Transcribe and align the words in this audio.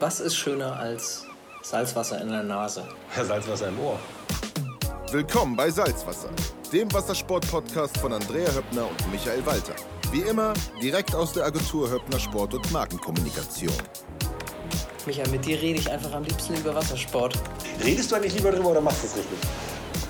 Was 0.00 0.20
ist 0.20 0.36
schöner 0.36 0.76
als 0.76 1.24
Salzwasser 1.62 2.20
in 2.20 2.28
der 2.28 2.42
Nase? 2.42 2.84
Ja, 3.16 3.24
Salzwasser 3.24 3.68
im 3.68 3.78
Ohr. 3.78 3.98
Willkommen 5.10 5.56
bei 5.56 5.70
Salzwasser, 5.70 6.30
dem 6.72 6.92
Wassersport-Podcast 6.92 7.98
von 7.98 8.12
Andrea 8.12 8.50
Höppner 8.52 8.88
und 8.88 9.12
Michael 9.12 9.44
Walter. 9.46 9.74
Wie 10.10 10.22
immer, 10.22 10.52
direkt 10.82 11.14
aus 11.14 11.32
der 11.32 11.44
Agentur 11.44 11.90
Höppner 11.90 12.18
Sport 12.18 12.54
und 12.54 12.72
Markenkommunikation. 12.72 13.72
Michael, 15.06 15.28
mit 15.30 15.44
dir 15.44 15.60
rede 15.60 15.78
ich 15.78 15.90
einfach 15.90 16.12
am 16.12 16.24
liebsten 16.24 16.54
über 16.54 16.74
Wassersport. 16.74 17.38
Redest 17.82 18.10
du 18.10 18.16
eigentlich 18.16 18.34
lieber 18.34 18.50
drüber 18.50 18.70
oder 18.70 18.80
machst 18.80 19.02
du 19.04 19.06
es 19.06 19.16
richtig? 19.16 19.38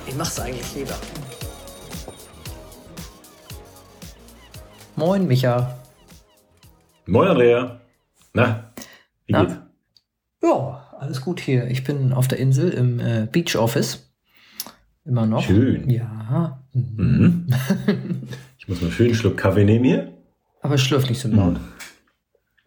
Ich 0.06 0.14
mach's 0.14 0.38
eigentlich 0.40 0.74
lieber. 0.74 0.94
Moin, 4.96 5.26
Micha. 5.26 5.76
Moin, 7.06 7.28
Andrea. 7.28 7.80
Na, 8.32 8.72
wie 9.26 9.32
Na? 9.32 9.44
geht's? 9.44 9.63
Alles 11.14 11.25
gut 11.25 11.39
hier. 11.39 11.68
Ich 11.68 11.85
bin 11.85 12.13
auf 12.13 12.27
der 12.27 12.39
Insel 12.41 12.71
im 12.71 12.99
äh, 12.99 13.29
Beach 13.31 13.54
Office. 13.54 14.11
Immer 15.04 15.27
noch. 15.27 15.45
Schön. 15.45 15.89
Ja. 15.89 16.61
Mhm. 16.73 17.46
Ich 18.59 18.67
muss 18.68 18.81
mal 18.81 18.90
schön 18.90 19.07
einen 19.09 19.14
Schluck 19.14 19.37
Kaffee 19.37 19.63
nehmen 19.64 19.85
hier. 19.85 20.09
Aber 20.63 20.79
schlürft 20.79 21.11
nicht 21.11 21.21
so 21.21 21.29
laut. 21.29 21.57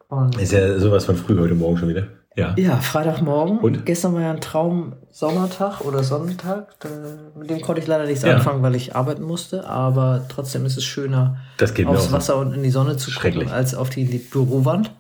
Und 0.10 0.40
Ist 0.40 0.52
ja 0.54 0.78
sowas 0.78 1.06
von 1.06 1.16
früh 1.16 1.38
heute 1.40 1.56
Morgen 1.56 1.76
schon 1.78 1.90
wieder. 1.90 2.04
Ja. 2.36 2.54
ja, 2.56 2.78
Freitagmorgen. 2.78 3.58
Und? 3.58 3.84
Gestern 3.86 4.14
war 4.14 4.22
ja 4.22 4.30
ein 4.30 4.40
Traum 4.40 4.94
Sommertag 5.09 5.82
oder 5.82 6.04
Sonnentag. 6.04 6.80
Da, 6.80 6.88
mit 7.36 7.50
dem 7.50 7.62
konnte 7.62 7.82
ich 7.82 7.88
leider 7.88 8.06
nichts 8.06 8.23
Ja. 8.23 8.36
anfangen, 8.36 8.62
weil 8.62 8.76
ich 8.76 8.95
arbeiten 8.95 9.23
musste. 9.23 9.68
Aber 9.68 10.23
trotzdem 10.30 10.64
ist 10.68 10.78
es 10.78 10.86
schöner, 10.86 11.38
Das 11.58 11.73
aufs 11.86 12.06
so. 12.06 12.12
Wasser 12.12 12.38
und 12.38 12.54
in 12.54 12.62
die 12.62 12.70
Sonne 12.70 12.95
zu 12.95 13.09
gucken, 13.12 13.50
als 13.50 13.73
auf 13.73 13.90
die 13.90 14.06
Bürowand. 14.06 14.92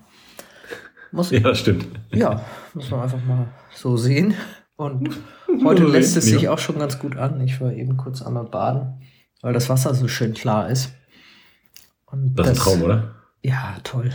Muss, 1.17 1.31
Ja, 1.31 1.39
das 1.41 1.59
stimmt. 1.59 1.85
Ja, 2.13 2.41
muss 2.73 2.89
man 2.89 3.01
einfach 3.01 3.23
mal 3.25 3.47
so 3.73 3.97
sehen. 3.97 4.33
Und 4.77 5.09
heute 5.65 5.83
lässt 5.87 6.15
es 6.15 6.25
sich 6.25 6.47
auch 6.47 6.59
schon 6.59 6.79
ganz 6.79 6.99
gut 6.99 7.17
an. 7.17 7.41
Ich 7.41 7.59
war 7.59 7.73
eben 7.73 7.97
kurz 7.97 8.21
einmal 8.21 8.45
baden, 8.45 9.01
weil 9.41 9.53
das 9.53 9.67
Wasser 9.69 9.93
so 9.93 10.07
schön 10.07 10.33
klar 10.33 10.69
ist. 10.69 10.93
Und 12.05 12.35
Das 12.35 12.47
ist 12.51 12.59
ein 12.59 12.63
Traum, 12.63 12.83
oder? 12.83 13.15
Ja, 13.43 13.75
toll. 13.83 14.11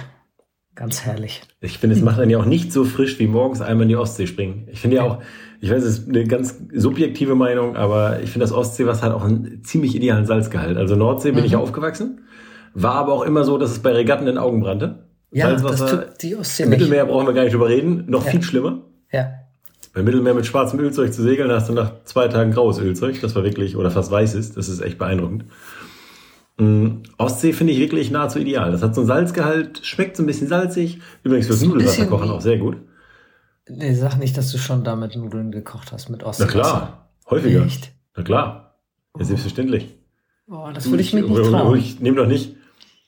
Ganz 0.75 1.03
herrlich. 1.03 1.43
Ich 1.61 1.79
finde, 1.79 1.95
es 1.97 2.03
macht 2.03 2.19
einen 2.19 2.31
ja 2.31 2.39
auch 2.39 2.47
nicht 2.47 2.73
so 2.73 2.85
frisch 2.85 3.19
wie 3.19 3.27
morgens 3.27 3.61
einmal 3.61 3.83
in 3.83 3.89
die 3.91 3.97
Ostsee 3.97 4.27
springen. 4.27 4.69
Ich 4.73 4.81
finde 4.81 4.97
ja 4.97 5.03
auch, 5.03 5.19
ich 5.61 5.71
weiß, 5.71 5.83
es 5.83 5.99
ist 5.99 6.09
eine 6.09 6.25
ganz 6.25 6.57
subjektive 6.73 7.35
Meinung, 7.35 7.77
aber 7.77 8.21
ich 8.21 8.31
finde, 8.31 8.45
das 8.45 8.53
Ostseewasser 8.53 9.03
hat 9.03 9.13
auch 9.13 9.25
einen 9.25 9.63
ziemlich 9.65 9.95
idealen 9.95 10.25
Salzgehalt. 10.25 10.79
Also 10.79 10.97
Nordsee 10.97 11.33
bin 11.33 11.41
Mhm. 11.41 11.47
ich 11.47 11.57
aufgewachsen, 11.57 12.21
war 12.73 12.95
aber 12.95 13.13
auch 13.13 13.23
immer 13.23 13.45
so, 13.45 13.59
dass 13.59 13.71
es 13.71 13.81
bei 13.81 13.93
Regatten 13.93 14.23
in 14.23 14.35
den 14.35 14.39
Augen 14.39 14.61
brannte. 14.63 15.11
Ja, 15.33 15.55
das 15.55 15.79
tut 15.79 16.23
die 16.23 16.37
Ostsee. 16.37 16.67
Mittelmeer 16.67 17.07
brauchen 17.07 17.27
wir 17.27 17.33
gar 17.33 17.43
nicht 17.45 17.55
drüber 17.55 17.69
reden, 17.69 18.05
noch 18.09 18.25
Ja. 18.25 18.31
viel 18.33 18.43
schlimmer. 18.43 18.83
Ja. 19.11 19.33
Beim 19.95 20.05
Mittelmeer 20.05 20.35
mit 20.35 20.47
schwarzem 20.47 20.79
Ölzeug 20.81 21.13
zu 21.13 21.23
segeln, 21.23 21.49
da 21.49 21.57
hast 21.57 21.69
du 21.69 21.73
nach 21.75 22.05
zwei 22.05 22.29
Tagen 22.29 22.53
graues 22.53 22.79
Ölzeug. 22.79 23.21
Das 23.21 23.35
war 23.35 23.43
wirklich, 23.45 23.77
oder 23.77 23.91
fast 23.91 24.11
weißes. 24.11 24.53
Das 24.53 24.69
ist 24.69 24.81
echt 24.81 24.99
beeindruckend. 24.99 25.45
Mm, 26.59 27.03
Ostsee 27.19 27.53
finde 27.53 27.73
ich 27.73 27.79
wirklich 27.79 28.11
nahezu 28.11 28.39
ideal. 28.39 28.73
Das 28.73 28.83
hat 28.83 28.95
so 28.95 29.01
einen 29.03 29.09
Salzgehalt, 29.09 29.81
schmeckt 29.85 30.17
so 30.17 30.23
ein 30.23 30.27
bisschen 30.27 30.49
salzig. 30.49 31.01
Übrigens 31.25 31.47
fürs 31.47 31.63
Ist 31.63 31.69
Nudelwasser 31.69 32.07
kochen 32.07 32.31
auch 32.31 32.41
sehr 32.41 32.59
gut. 32.59 32.77
Nee, 33.69 33.95
sag 33.95 34.17
nicht, 34.19 34.37
dass 34.37 34.51
du 34.51 34.59
schon 34.59 34.85
damit 34.85 35.17
Nudeln 35.17 35.51
gekocht 35.51 35.93
hast 35.93 36.09
mit 36.11 36.21
Na 36.23 36.27
Ostseewasser. 36.29 36.53
klar, 36.61 37.09
häufiger. 37.31 37.65
Echt? 37.65 37.93
Na 38.17 38.23
klar. 38.23 38.79
Ja, 39.19 39.25
selbstverständlich. 39.25 39.95
Oh, 40.49 40.69
das 40.75 40.91
würde 40.91 41.03
ich 41.03 41.13
mir 41.15 41.23
nicht 41.23 41.39
ich, 41.39 41.49
trauen. 41.49 41.79
ich 41.79 42.01
nehme 42.01 42.17
doch 42.17 42.27
nicht, 42.27 42.57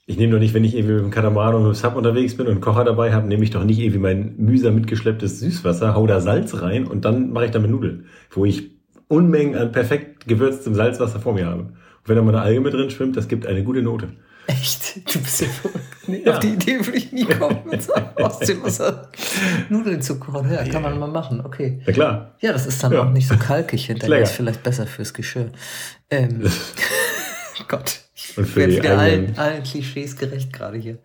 ich 0.07 0.17
nehme 0.19 0.33
doch 0.33 0.39
nicht, 0.39 0.53
wenn 0.55 0.65
ich 0.65 0.75
irgendwie 0.75 0.95
mit 0.95 1.05
dem 1.05 1.11
Katamaran 1.11 1.55
und 1.55 1.63
mit 1.69 1.73
dem 1.73 1.75
Sub 1.75 1.97
unterwegs 1.97 2.37
bin 2.37 2.47
und 2.47 2.53
einen 2.53 2.61
Kocher 2.61 2.85
dabei 2.85 3.13
habe, 3.13 3.27
nehme 3.27 3.43
ich 3.45 3.51
doch 3.51 3.65
nicht 3.65 3.79
irgendwie 3.79 3.99
mein 4.01 4.35
mühsam 4.37 4.75
mitgeschlepptes 4.75 5.41
Süßwasser, 5.41 5.95
hau 5.95 6.07
da 6.07 6.21
Salz 6.21 6.61
rein 6.61 6.87
und 6.87 7.05
dann 7.05 7.31
mache 7.33 7.47
ich 7.47 7.51
damit 7.51 7.71
Nudeln, 7.71 8.07
wo 8.31 8.45
ich 8.45 8.71
Unmengen 9.09 9.55
an 9.57 9.73
perfekt 9.73 10.27
gewürztem 10.27 10.75
Salzwasser 10.75 11.21
vor 11.21 11.35
mir 11.35 11.47
habe. 11.47 11.63
Und 11.63 11.75
wenn 12.07 12.17
da 12.17 12.23
mal 12.23 12.35
eine 12.35 12.43
Alge 12.43 12.61
mit 12.61 12.73
drin 12.75 12.91
schwimmt, 12.91 13.17
das 13.17 13.29
gibt 13.29 13.47
eine 13.47 13.63
gute 13.63 13.83
Note. 13.83 14.09
Echt? 14.47 14.97
Du 15.15 15.21
bist 15.21 15.41
ja 15.41 15.49
verrückt. 15.49 15.85
Nee, 16.07 16.23
Ja. 16.25 16.33
Auf 16.35 16.39
die 16.41 16.49
Idee 16.49 16.85
würde 16.85 16.99
ich 16.99 17.13
nie 17.13 17.25
kommen, 17.25 17.59
mit 17.71 17.83
so 17.83 17.93
Ostseewasser 18.17 19.09
Nudeln 19.71 20.03
zu 20.03 20.19
kochen. 20.19 20.51
Ja, 20.53 20.65
kann 20.65 20.83
man 20.83 20.99
mal 20.99 21.09
machen. 21.11 21.41
Okay. 21.45 21.81
Na 21.87 21.93
klar. 21.95 22.35
Ja, 22.41 22.53
das 22.53 22.67
ist 22.67 22.83
dann 22.85 22.93
Ja. 22.93 23.05
auch 23.05 23.11
nicht 23.11 23.27
so 23.29 23.37
kalkig 23.39 23.87
hinterher. 23.87 24.21
Ist 24.21 24.33
vielleicht 24.33 24.63
besser 24.63 24.87
fürs 24.87 25.15
Geschirr. 25.15 25.51
Ähm, 26.11 26.43
Gott, 27.69 28.01
ich 28.15 28.37
werde 28.57 28.77
wieder 28.77 28.99
allen, 28.99 29.37
allen 29.39 29.63
Klischees 29.63 30.17
gerecht 30.17 30.53
gerade 30.53 30.79
hier. 30.79 30.99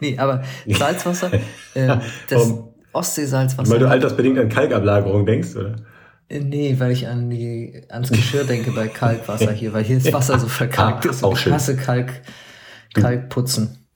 Nee, 0.00 0.18
aber 0.18 0.42
Salzwasser, 0.66 1.30
ähm, 1.74 2.00
das 2.28 2.40
Warum? 2.50 2.74
Ostseesalzwasser. 2.92 3.70
Weil 3.70 3.78
du 3.78 3.88
altersbedingt 3.88 4.38
an 4.38 4.48
Kalkablagerung 4.48 5.26
denkst, 5.26 5.54
oder? 5.56 5.76
Äh, 6.28 6.40
Nee, 6.40 6.74
weil 6.78 6.90
ich 6.90 7.06
an 7.06 7.30
die, 7.30 7.82
ans 7.88 8.10
Geschirr 8.10 8.42
denke 8.44 8.72
bei 8.72 8.88
Kalkwasser 8.88 9.52
hier, 9.52 9.72
weil 9.72 9.84
hier 9.84 9.98
das 10.00 10.12
Wasser 10.12 10.38
so 10.40 10.48
verkalkt 10.48 11.06
Ah, 11.06 11.10
ist. 11.10 11.22
auch 11.22 11.34
ich 11.34 11.40
schön. 11.40 11.52
hasse 11.52 11.76
Kalk, 11.76 12.22
Kalkputzen. 12.94 13.86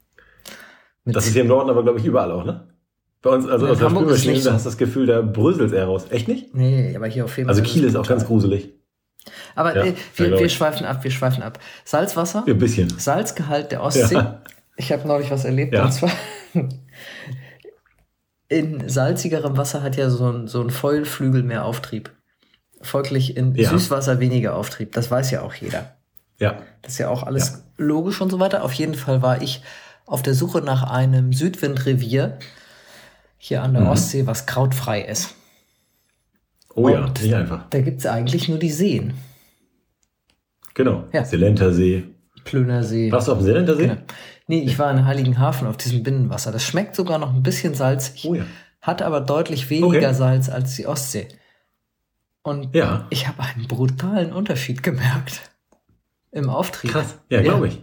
Mit 1.05 1.17
Das 1.17 1.27
ist 1.27 1.33
hier 1.33 1.43
im 1.43 1.49
Norden 1.49 1.71
aber, 1.71 1.83
glaube 1.83 1.99
ich, 1.99 2.05
überall 2.05 2.31
auch, 2.31 2.45
ne? 2.45 2.69
Bei 3.23 3.31
uns, 3.31 3.47
also 3.49 3.67
In 3.67 3.73
aus 3.73 3.79
der 3.79 3.91
Spülmaschine, 3.91 4.41
da 4.43 4.53
hast 4.55 4.65
du 4.65 4.69
das 4.71 4.79
Gefühl, 4.79 5.07
da 5.07 5.21
bröselt's 5.23 5.73
eher 5.73 5.87
raus. 5.87 6.07
Echt 6.11 6.29
nicht? 6.29 6.55
nee, 6.55 6.95
aber 6.97 7.07
hier 7.07 7.25
auf 7.25 7.37
jeden 7.37 7.49
Also 7.51 7.63
Fall. 7.63 7.71
Kiel 7.71 7.85
ist 7.85 7.97
auch 7.97 8.07
ganz 8.09 8.25
gruselig. 8.27 8.73
Aber 9.55 9.77
Ja, 9.77 9.83
äh, 9.85 9.89
ja, 9.91 9.95
wir, 10.17 10.39
wir 10.39 10.49
schweifen 10.49 10.87
ab, 10.87 11.05
wir 11.05 11.11
schweifen 11.11 11.43
ab. 11.43 11.59
Salzwasser, 11.85 12.45
Ja, 12.47 12.55
ein 12.55 12.59
bisschen. 12.59 12.89
Salzgehalt 12.99 13.73
der 13.73 13.83
Ostsee. 13.83 14.15
Ja. 14.15 14.43
Ich 14.77 14.93
habe 14.93 15.07
neulich 15.07 15.31
was 15.31 15.45
erlebt 15.45 15.75
Ja. 15.75 15.85
und 15.85 15.93
zwar 15.93 16.11
in 18.49 18.89
salzigerem 18.89 19.57
Wasser 19.57 19.83
hat 19.83 19.97
ja 19.97 20.11
so 20.11 20.31
ein, 20.31 20.49
so 20.49 20.61
ein 20.63 20.71
Fäulflügel 20.71 21.43
mehr 21.43 21.65
Auftrieb. 21.65 22.11
Folglich 22.83 23.37
in 23.37 23.55
Ja. 23.55 23.71
Süßwasser 23.71 24.21
weniger 24.21 24.57
Auftrieb. 24.57 24.93
Das 24.93 25.11
weiß 25.11 25.31
ja 25.31 25.43
auch 25.43 25.55
jeder. 25.55 25.97
Ja. 26.39 26.63
Das 26.83 26.93
ist 26.93 26.99
ja 26.99 27.09
auch 27.11 27.23
alles 27.23 27.65
logisch 27.77 28.21
und 28.21 28.31
so 28.31 28.41
weiter. 28.41 28.65
Auf 28.65 28.73
jeden 28.73 28.95
Fall 28.95 29.23
war 29.23 29.43
ich 29.43 29.63
auf 30.07 30.23
der 30.23 30.35
Suche 30.35 30.63
nach 30.63 30.83
einem 30.91 31.33
Südwindrevier 31.33 32.39
hier 33.37 33.63
an 33.63 33.75
der 33.75 33.83
Mhm. 33.83 33.89
Ostsee, 33.89 34.27
was 34.27 34.47
krautfrei 34.47 35.03
ist. 35.03 35.35
Oh 36.75 36.89
ja, 36.89 37.05
Und- 37.05 37.23
nicht 37.23 37.35
einfach. 37.35 37.69
Da 37.71 37.81
gibt's 37.83 38.07
eigentlich 38.07 38.49
nur 38.49 38.59
die 38.59 38.71
Seen. 38.71 39.15
Genau. 40.85 41.05
Ja. 41.13 41.25
Selentersee. 41.25 42.05
Plönersee. 42.45 43.13
Warst 43.13 43.29
du 43.29 43.33
auf 43.33 43.39
dem 43.39 43.45
Selentersee? 43.45 43.83
Genau. 43.89 44.01
Nee, 44.47 44.63
ich 44.63 44.79
war 44.79 44.91
in 44.91 45.05
Heiligenhafen 45.05 45.69
auf 45.69 45.77
diesem 45.77 46.03
Binnenwasser. 46.03 46.51
Das 46.53 46.65
schmeckt 46.65 46.97
sogar 46.97 47.19
noch 47.19 47.33
ein 47.35 47.43
bisschen 47.43 47.75
salzig, 47.75 48.25
Oh 48.29 48.35
ja. 48.35 48.45
hat 48.81 49.03
aber 49.03 49.21
deutlich 49.21 49.71
weniger 49.71 49.87
Okay. 50.09 50.15
Salz 50.15 50.49
als 50.49 50.75
die 50.77 50.87
Ostsee. 50.87 51.29
Und 52.43 52.75
Ja. 52.75 53.07
ich 53.11 53.29
habe 53.29 53.43
einen 53.43 53.69
brutalen 53.69 54.33
Unterschied 54.33 54.83
gemerkt 54.83 55.43
im 56.33 56.49
Auftrieb. 56.49 56.93
Krass. 56.93 57.19
Ja, 57.29 57.43
glaube 57.43 57.69
ich. 57.69 57.83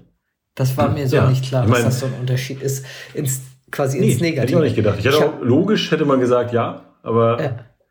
Das 0.56 0.76
war 0.76 0.90
mir 0.90 1.08
so 1.08 1.18
Ja. 1.18 1.30
nicht 1.30 1.46
klar, 1.46 1.64
Ich 1.66 1.70
mein- 1.70 1.84
dass 1.84 2.00
das 2.00 2.00
so 2.00 2.06
ein 2.08 2.20
Unterschied 2.20 2.62
ist, 2.62 2.84
ins, 3.14 3.42
quasi 3.72 4.00
Nee, 4.00 4.12
ins 4.12 4.22
Negative. 4.22 4.42
hätte 4.42 4.52
ich 4.52 4.58
auch 4.58 4.62
nicht 4.64 4.76
gedacht. 4.76 4.96
Ich 5.00 5.06
hätte 5.06 5.18
Ich 5.18 5.24
auch, 5.24 5.40
logisch 5.42 5.92
hätte 5.92 6.06
man 6.06 6.20
gesagt, 6.20 6.52
ja, 6.52 6.82
aber. 7.04 7.40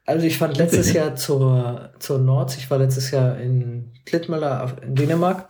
Also 0.07 0.25
ich 0.27 0.39
fand 0.39 0.57
letztes? 0.57 0.93
Jahr 0.93 1.17
zur, 1.17 1.91
zur 1.99 2.19
Nordsee, 2.19 2.59
ich 2.61 2.71
war 2.71 2.79
letztes 2.79 3.11
Jahr 3.11 3.37
in 3.39 3.93
Klittmöller 4.07 4.77
in 4.83 4.95
Dänemark, 4.95 5.49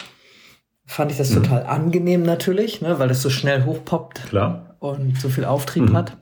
fand 0.86 1.10
ich 1.12 1.18
das 1.18 1.30
Mhm. 1.30 1.42
total 1.42 1.64
angenehm 1.66 2.22
natürlich, 2.22 2.80
ne, 2.80 2.98
weil 2.98 3.08
das 3.08 3.20
so 3.22 3.28
schnell 3.30 3.64
hochpoppt 3.64 4.28
klar. 4.28 4.76
und 4.78 5.18
so 5.20 5.28
viel 5.28 5.44
Auftrieb 5.44 5.90
Mhm. 5.90 5.96
hat. 5.96 6.16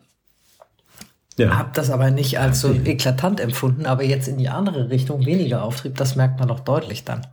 Ja. 1.37 1.59
Hab 1.59 1.75
das 1.75 1.91
aber 1.91 2.11
nicht 2.11 2.39
als 2.39 2.61
so 2.61 2.73
eklatant 2.73 3.41
empfunden, 3.41 3.87
aber 3.87 4.05
jetzt 4.05 4.29
in 4.29 4.39
die 4.39 4.49
andere 4.49 4.91
Richtung 4.91 5.25
weniger 5.27 5.63
Auftrieb, 5.63 5.97
das 5.97 6.15
merkt 6.17 6.39
man 6.39 6.49
doch 6.49 6.61
deutlich 6.61 7.05
dann, 7.05 7.27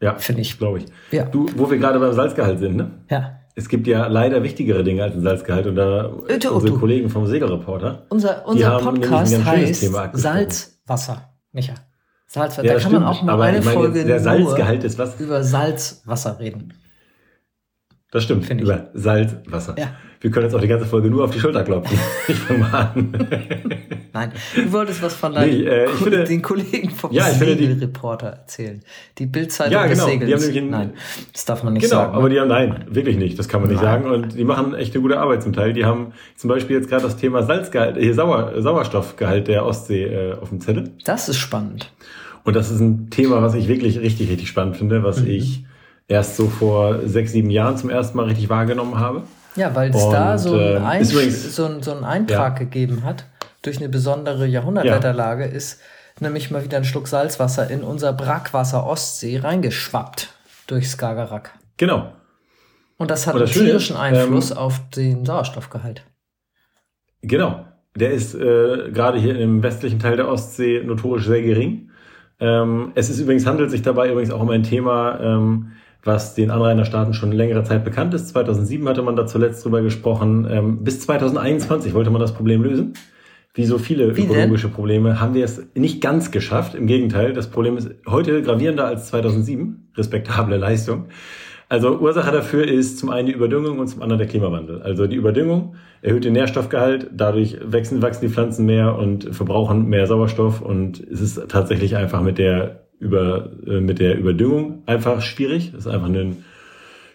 Ja, 0.00 0.14
finde 0.16 0.42
ich. 0.42 0.58
glaube 0.58 0.78
ich. 0.78 0.86
Ja. 1.10 1.24
Du, 1.24 1.46
wo 1.56 1.70
wir 1.70 1.78
gerade 1.78 1.98
beim 2.00 2.12
Salzgehalt 2.12 2.58
sind, 2.58 2.76
ne? 2.76 2.90
Ja. 3.10 3.40
Es 3.56 3.68
gibt 3.68 3.86
ja 3.86 4.06
leider 4.08 4.42
wichtigere 4.42 4.82
Dinge 4.82 5.02
als 5.04 5.14
ein 5.14 5.20
Salzgehalt 5.22 5.66
und 5.66 5.76
da 5.76 6.10
Äh, 6.28 6.38
du- 6.38 6.50
unsere. 6.52 6.76
Kollegen 6.78 7.08
vom 7.08 7.26
Segelreporter. 7.26 8.06
Unser, 8.08 8.46
unser 8.46 8.78
Podcast 8.78 9.44
heißt. 9.44 9.90
Salzwasser, 10.14 11.30
Micha. 11.52 11.74
Salzwasser. 12.26 12.66
Ja, 12.66 12.74
da 12.74 12.80
kann 12.80 12.92
man 12.92 13.02
stimmt, 13.02 13.16
auch 13.18 13.22
mal 13.22 13.32
aber 13.34 13.44
eine 13.44 13.62
Folge 13.62 13.98
jetzt 14.00 14.08
der 14.08 14.16
nur 14.16 14.24
Salzgehalt 14.24 14.82
ist 14.84 14.98
was? 14.98 15.20
über 15.20 15.44
Salzwasser 15.44 16.38
reden. 16.40 16.74
Das 18.10 18.24
stimmt, 18.24 18.46
Finde 18.46 18.64
ich. 18.64 18.68
über 18.70 18.88
Salzwasser. 18.94 19.76
Ja. 19.78 19.88
Wir 20.24 20.30
können 20.30 20.46
jetzt 20.46 20.54
auch 20.54 20.60
die 20.62 20.68
ganze 20.68 20.86
Folge 20.86 21.10
nur 21.10 21.22
auf 21.24 21.32
die 21.32 21.38
Schulter 21.38 21.62
klopfen. 21.64 21.98
Ich 22.28 22.36
fange 22.38 22.60
mal 22.60 22.92
an. 22.94 23.12
Nein, 24.14 24.32
du 24.56 24.72
wolltest 24.72 25.02
was 25.02 25.14
von 25.14 25.34
deinen 25.34 25.50
Nee, 25.50 25.64
äh, 25.66 25.86
finde- 25.88 26.24
den 26.24 26.40
Kollegen 26.40 26.88
vom 26.88 27.12
Ja, 27.12 27.24
Segelreporter 27.24 28.28
erzählen. 28.28 28.80
Die 29.18 29.26
Bildzeitung 29.26 29.74
Ja, 29.74 29.86
des 29.86 29.98
genau, 29.98 30.10
die 30.10 30.18
Segels. 30.38 30.48
einen- 30.56 30.70
Nein, 30.70 30.92
das 31.30 31.44
darf 31.44 31.62
man 31.62 31.74
nicht 31.74 31.82
Genau, 31.82 31.96
sagen. 31.96 32.14
aber 32.14 32.28
ne? 32.30 32.34
die 32.36 32.40
haben, 32.40 32.48
nein, 32.48 32.84
wirklich 32.88 33.18
nicht, 33.18 33.38
das 33.38 33.48
kann 33.48 33.60
man 33.60 33.68
nicht 33.68 33.82
Nein. 33.82 34.02
sagen. 34.02 34.10
Und 34.14 34.34
die 34.38 34.44
machen 34.44 34.74
echt 34.74 34.94
eine 34.94 35.02
gute 35.02 35.20
Arbeit 35.20 35.42
zum 35.42 35.52
Teil. 35.52 35.74
Die 35.74 35.84
haben 35.84 36.12
zum 36.36 36.48
Beispiel 36.48 36.76
jetzt 36.76 36.88
gerade 36.88 37.02
das 37.02 37.18
Thema 37.18 37.42
Salzgehalt, 37.42 37.98
äh, 37.98 38.12
Sauer, 38.14 38.52
Sauerstoffgehalt 38.62 39.46
der 39.48 39.66
Ostsee 39.66 40.04
äh, 40.04 40.32
auf 40.40 40.48
dem 40.48 40.62
Zettel. 40.62 40.90
das 41.04 41.28
ist 41.28 41.36
spannend. 41.36 41.92
Und 42.44 42.56
das 42.56 42.70
ist 42.70 42.80
ein 42.80 43.10
Thema, 43.10 43.42
was 43.42 43.54
ich 43.54 43.68
wirklich 43.68 43.98
richtig, 44.00 44.30
richtig 44.30 44.48
spannend 44.48 44.78
finde, 44.78 45.02
was 45.04 45.20
Mhm. 45.20 45.28
ich 45.28 45.64
erst 46.08 46.36
so 46.38 46.46
vor 46.46 47.00
sechs, 47.04 47.32
sieben 47.32 47.50
Jahren 47.50 47.76
zum 47.76 47.90
ersten 47.90 48.16
Mal 48.16 48.24
richtig 48.24 48.48
wahrgenommen 48.48 48.98
habe. 48.98 49.24
Ja, 49.56 49.74
weil 49.74 49.90
es 49.90 50.08
da 50.10 50.36
so, 50.38 50.58
äh, 50.58 50.78
ein 50.78 51.02
übrigens- 51.02 51.54
so, 51.54 51.80
so 51.80 51.92
einen 51.92 52.04
Eintrag 52.04 52.58
gegeben 52.58 53.04
hat, 53.04 53.24
durch 53.62 53.78
eine 53.78 53.88
besondere 53.88 54.46
Jahrhundertwetterlage, 54.46 55.44
ist 55.44 55.80
nämlich 56.20 56.50
mal 56.50 56.64
wieder 56.64 56.76
ein 56.76 56.84
Schluck 56.84 57.08
Salzwasser 57.08 57.70
in 57.70 57.82
unser 57.82 58.12
Brackwasser 58.12 58.86
Ostsee 58.86 59.38
reingeschwappt 59.38 60.32
durch 60.66 60.88
Skagerrak. 60.88 61.52
Genau. 61.76 62.12
Und 62.96 63.10
das 63.10 63.26
hat 63.26 63.34
Und 63.34 63.40
einen 63.40 63.46
das 63.46 63.54
Schöne 63.54 63.66
tierischen 63.66 63.96
ist, 63.96 64.02
Einfluss 64.02 64.50
ähm, 64.50 64.58
auf 64.58 64.80
den 64.90 65.24
Sauerstoffgehalt. 65.24 66.04
Genau. 67.22 67.64
Der 67.96 68.12
ist 68.12 68.34
äh, 68.34 68.90
gerade 68.92 69.18
hier 69.18 69.38
im 69.38 69.62
westlichen 69.62 69.98
Teil 69.98 70.16
der 70.16 70.28
Ostsee 70.28 70.82
notorisch 70.84 71.26
sehr 71.26 71.42
gering. 71.42 71.90
Ähm, 72.40 72.92
es 72.94 73.08
ist 73.08 73.20
übrigens, 73.20 73.46
handelt 73.46 73.70
sich 73.70 73.82
dabei 73.82 74.10
übrigens 74.10 74.30
auch 74.30 74.40
um 74.40 74.50
ein 74.50 74.64
Thema, 74.64 75.20
ähm, 75.20 75.72
was 76.04 76.34
den 76.34 76.50
Anrainerstaaten 76.50 77.14
schon 77.14 77.32
längere 77.32 77.64
Zeit 77.64 77.84
bekannt 77.84 78.14
ist. 78.14 78.28
2007 78.28 78.88
hatte 78.88 79.02
man 79.02 79.16
da 79.16 79.26
zuletzt 79.26 79.64
drüber 79.64 79.82
gesprochen. 79.82 80.46
Ähm, 80.50 80.84
bis 80.84 81.00
2021 81.00 81.94
wollte 81.94 82.10
man 82.10 82.20
das 82.20 82.34
Problem 82.34 82.62
lösen. 82.62 82.94
Wie 83.54 83.64
so 83.64 83.78
viele 83.78 84.16
Wie 84.16 84.22
denn? 84.22 84.30
ökologische 84.30 84.68
Probleme 84.68 85.20
haben 85.20 85.34
wir 85.34 85.44
es 85.44 85.64
nicht 85.74 86.00
ganz 86.00 86.30
geschafft. 86.30 86.74
Im 86.74 86.86
Gegenteil, 86.86 87.32
das 87.32 87.48
Problem 87.48 87.76
ist 87.76 87.90
heute 88.08 88.42
gravierender 88.42 88.86
als 88.86 89.06
2007. 89.06 89.90
Respektable 89.96 90.56
Leistung. 90.56 91.06
Also 91.68 91.98
Ursache 91.98 92.30
dafür 92.30 92.66
ist 92.68 92.98
zum 92.98 93.10
einen 93.10 93.26
die 93.26 93.32
Überdüngung 93.32 93.78
und 93.78 93.88
zum 93.88 94.02
anderen 94.02 94.18
der 94.18 94.28
Klimawandel. 94.28 94.82
Also 94.82 95.06
die 95.06 95.16
Überdüngung 95.16 95.76
erhöht 96.02 96.24
den 96.24 96.34
Nährstoffgehalt, 96.34 97.10
dadurch 97.12 97.58
wachsen, 97.64 98.02
wachsen 98.02 98.26
die 98.26 98.32
Pflanzen 98.32 98.66
mehr 98.66 98.96
und 98.96 99.34
verbrauchen 99.34 99.88
mehr 99.88 100.06
Sauerstoff 100.06 100.60
und 100.60 101.00
es 101.00 101.20
ist 101.20 101.48
tatsächlich 101.48 101.96
einfach 101.96 102.20
mit 102.20 102.38
der 102.38 102.83
über 102.98 103.50
äh, 103.66 103.80
mit 103.80 103.98
der 103.98 104.18
Überdüngung 104.18 104.82
einfach 104.86 105.22
schwierig. 105.22 105.68
Es 105.68 105.80
ist 105.80 105.86
einfach 105.86 106.08
ein 106.08 106.44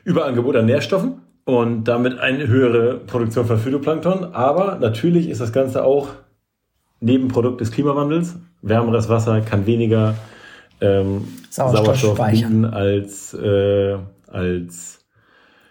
Überangebot 0.03 0.55
an 0.55 0.65
Nährstoffen 0.65 1.21
und 1.45 1.85
damit 1.85 2.19
eine 2.19 2.47
höhere 2.47 2.95
Produktion 2.95 3.45
von 3.45 3.57
Phytoplankton. 3.57 4.33
Aber 4.33 4.77
natürlich 4.79 5.29
ist 5.29 5.41
das 5.41 5.51
Ganze 5.51 5.83
auch 5.83 6.09
Nebenprodukt 6.99 7.61
des 7.61 7.71
Klimawandels. 7.71 8.35
Wärmeres 8.61 9.07
Wasser 9.09 9.41
kann 9.41 9.65
weniger 9.65 10.15
ähm, 10.81 11.27
Sauerstoff 11.49 11.85
Sauerstoff, 11.85 12.17
speichern. 12.17 12.61
bieten 12.61 12.65
als, 12.65 13.33
äh, 13.33 13.97
als 14.27 15.05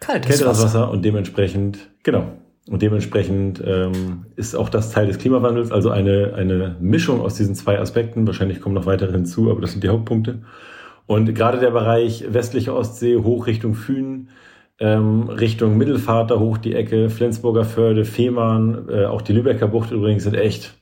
Kaltes 0.00 0.28
kälteres 0.28 0.62
Wasser. 0.62 0.64
Wasser 0.64 0.90
und 0.90 1.04
dementsprechend, 1.04 1.90
genau. 2.02 2.32
Und 2.70 2.82
dementsprechend 2.82 3.62
ähm, 3.64 4.26
ist 4.36 4.54
auch 4.54 4.68
das 4.68 4.90
Teil 4.90 5.06
des 5.06 5.18
Klimawandels, 5.18 5.72
also 5.72 5.90
eine, 5.90 6.34
eine 6.34 6.76
Mischung 6.80 7.20
aus 7.22 7.34
diesen 7.34 7.54
zwei 7.54 7.78
Aspekten. 7.78 8.26
Wahrscheinlich 8.26 8.60
kommen 8.60 8.74
noch 8.74 8.84
weitere 8.86 9.12
hinzu, 9.12 9.50
aber 9.50 9.60
das 9.62 9.72
sind 9.72 9.82
die 9.84 9.88
Hauptpunkte. 9.88 10.42
Und 11.06 11.32
gerade 11.34 11.58
der 11.58 11.70
Bereich 11.70 12.26
westliche 12.30 12.74
Ostsee 12.74 13.16
hoch 13.16 13.46
Richtung 13.46 13.74
Fühn, 13.74 14.28
ähm, 14.78 15.28
Richtung 15.30 15.78
Mittelvater 15.78 16.38
hoch 16.38 16.58
die 16.58 16.74
Ecke, 16.74 17.08
Flensburger 17.08 17.64
Förde, 17.64 18.04
Fehmarn, 18.04 18.86
äh, 18.90 19.06
auch 19.06 19.22
die 19.22 19.32
Lübecker 19.32 19.66
Bucht 19.68 19.90
übrigens 19.90 20.24
sind 20.24 20.34
echt 20.34 20.74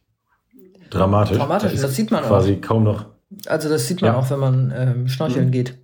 dramatisch. 0.91 1.39
Dramatisch, 1.39 1.69
Da 1.71 1.75
ist 1.75 1.85
das 1.85 1.95
sieht 1.95 2.11
man 2.11 2.25
auch. 2.25 2.29
quasi 2.29 2.57
kaum 2.57 2.83
noch. 2.85 3.07
Also 3.47 3.69
das 3.69 3.87
sieht 3.87 4.03
man 4.03 4.13
Ja. 4.13 4.19
auch, 4.19 4.29
wenn 4.31 4.41
man 4.41 4.73
ähm, 4.77 5.09
schnorcheln 5.09 5.47
Mhm. 5.47 5.51
geht. 5.53 5.75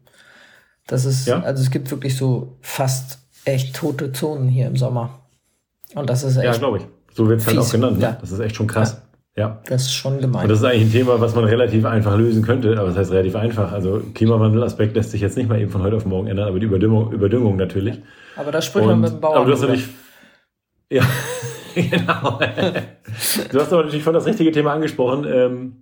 Das 0.88 1.04
ist, 1.04 1.28
Ja. 1.28 1.40
also 1.42 1.62
es 1.62 1.70
gibt 1.70 1.90
wirklich 1.92 2.16
so 2.16 2.58
fast 2.60 3.20
echt 3.44 3.76
tote 3.76 4.12
Zonen 4.12 4.48
hier 4.48 4.66
im 4.66 4.76
Sommer. 4.76 5.20
Und 5.94 6.08
das 6.10 6.24
ist 6.24 6.36
Ja, 6.36 6.50
echt, 6.50 6.58
glaube 6.60 6.78
ich. 6.78 6.84
So 7.14 7.28
wird's 7.28 7.46
halt 7.46 7.56
fies. 7.56 7.66
auch 7.68 7.72
genannt. 7.72 7.98
Ne? 7.98 8.04
Ja. 8.04 8.18
Das 8.20 8.30
ist 8.32 8.40
echt 8.40 8.56
schon 8.56 8.66
krass. 8.66 9.02
Ja. 9.34 9.62
das 9.66 9.82
ist 9.82 9.94
schon 9.94 10.20
gemein. 10.20 10.42
Und 10.42 10.50
das 10.50 10.58
ist 10.58 10.64
eigentlich 10.64 10.82
ein 10.82 10.92
Thema, 10.92 11.18
was 11.18 11.34
man 11.34 11.44
relativ 11.44 11.86
einfach 11.86 12.16
lösen 12.18 12.42
könnte. 12.42 12.78
Aber 12.78 12.88
das 12.88 12.96
heißt 12.98 13.12
relativ 13.12 13.34
einfach. 13.36 13.72
Also 13.72 14.02
Klimawandelaspekt 14.14 14.94
lässt 14.94 15.10
sich 15.10 15.22
jetzt 15.22 15.36
nicht 15.38 15.48
mal 15.48 15.58
eben 15.58 15.70
von 15.70 15.82
heute 15.82 15.96
auf 15.96 16.04
morgen 16.04 16.28
ändern, 16.28 16.48
aber 16.48 16.58
die 16.60 16.66
Überdüngung, 16.66 17.10
Überdüngung 17.12 17.56
natürlich. 17.56 17.98
Aber 18.36 18.52
da 18.52 18.60
spricht 18.60 18.86
man 18.86 19.00
mit 19.00 19.10
dem 19.10 19.20
Bauern. 19.20 19.36
aber 19.36 19.46
du 19.46 19.52
hast 19.52 19.60
natürlich. 19.62 19.88
Ja, 20.90 21.02
genau. 21.74 22.38
du 23.50 23.58
hast 23.58 23.72
aber 23.72 23.84
natürlich 23.84 24.04
von 24.04 24.12
das 24.12 24.26
richtige 24.26 24.52
Thema 24.52 24.74
angesprochen, 24.74 25.24
ähm, 25.26 25.76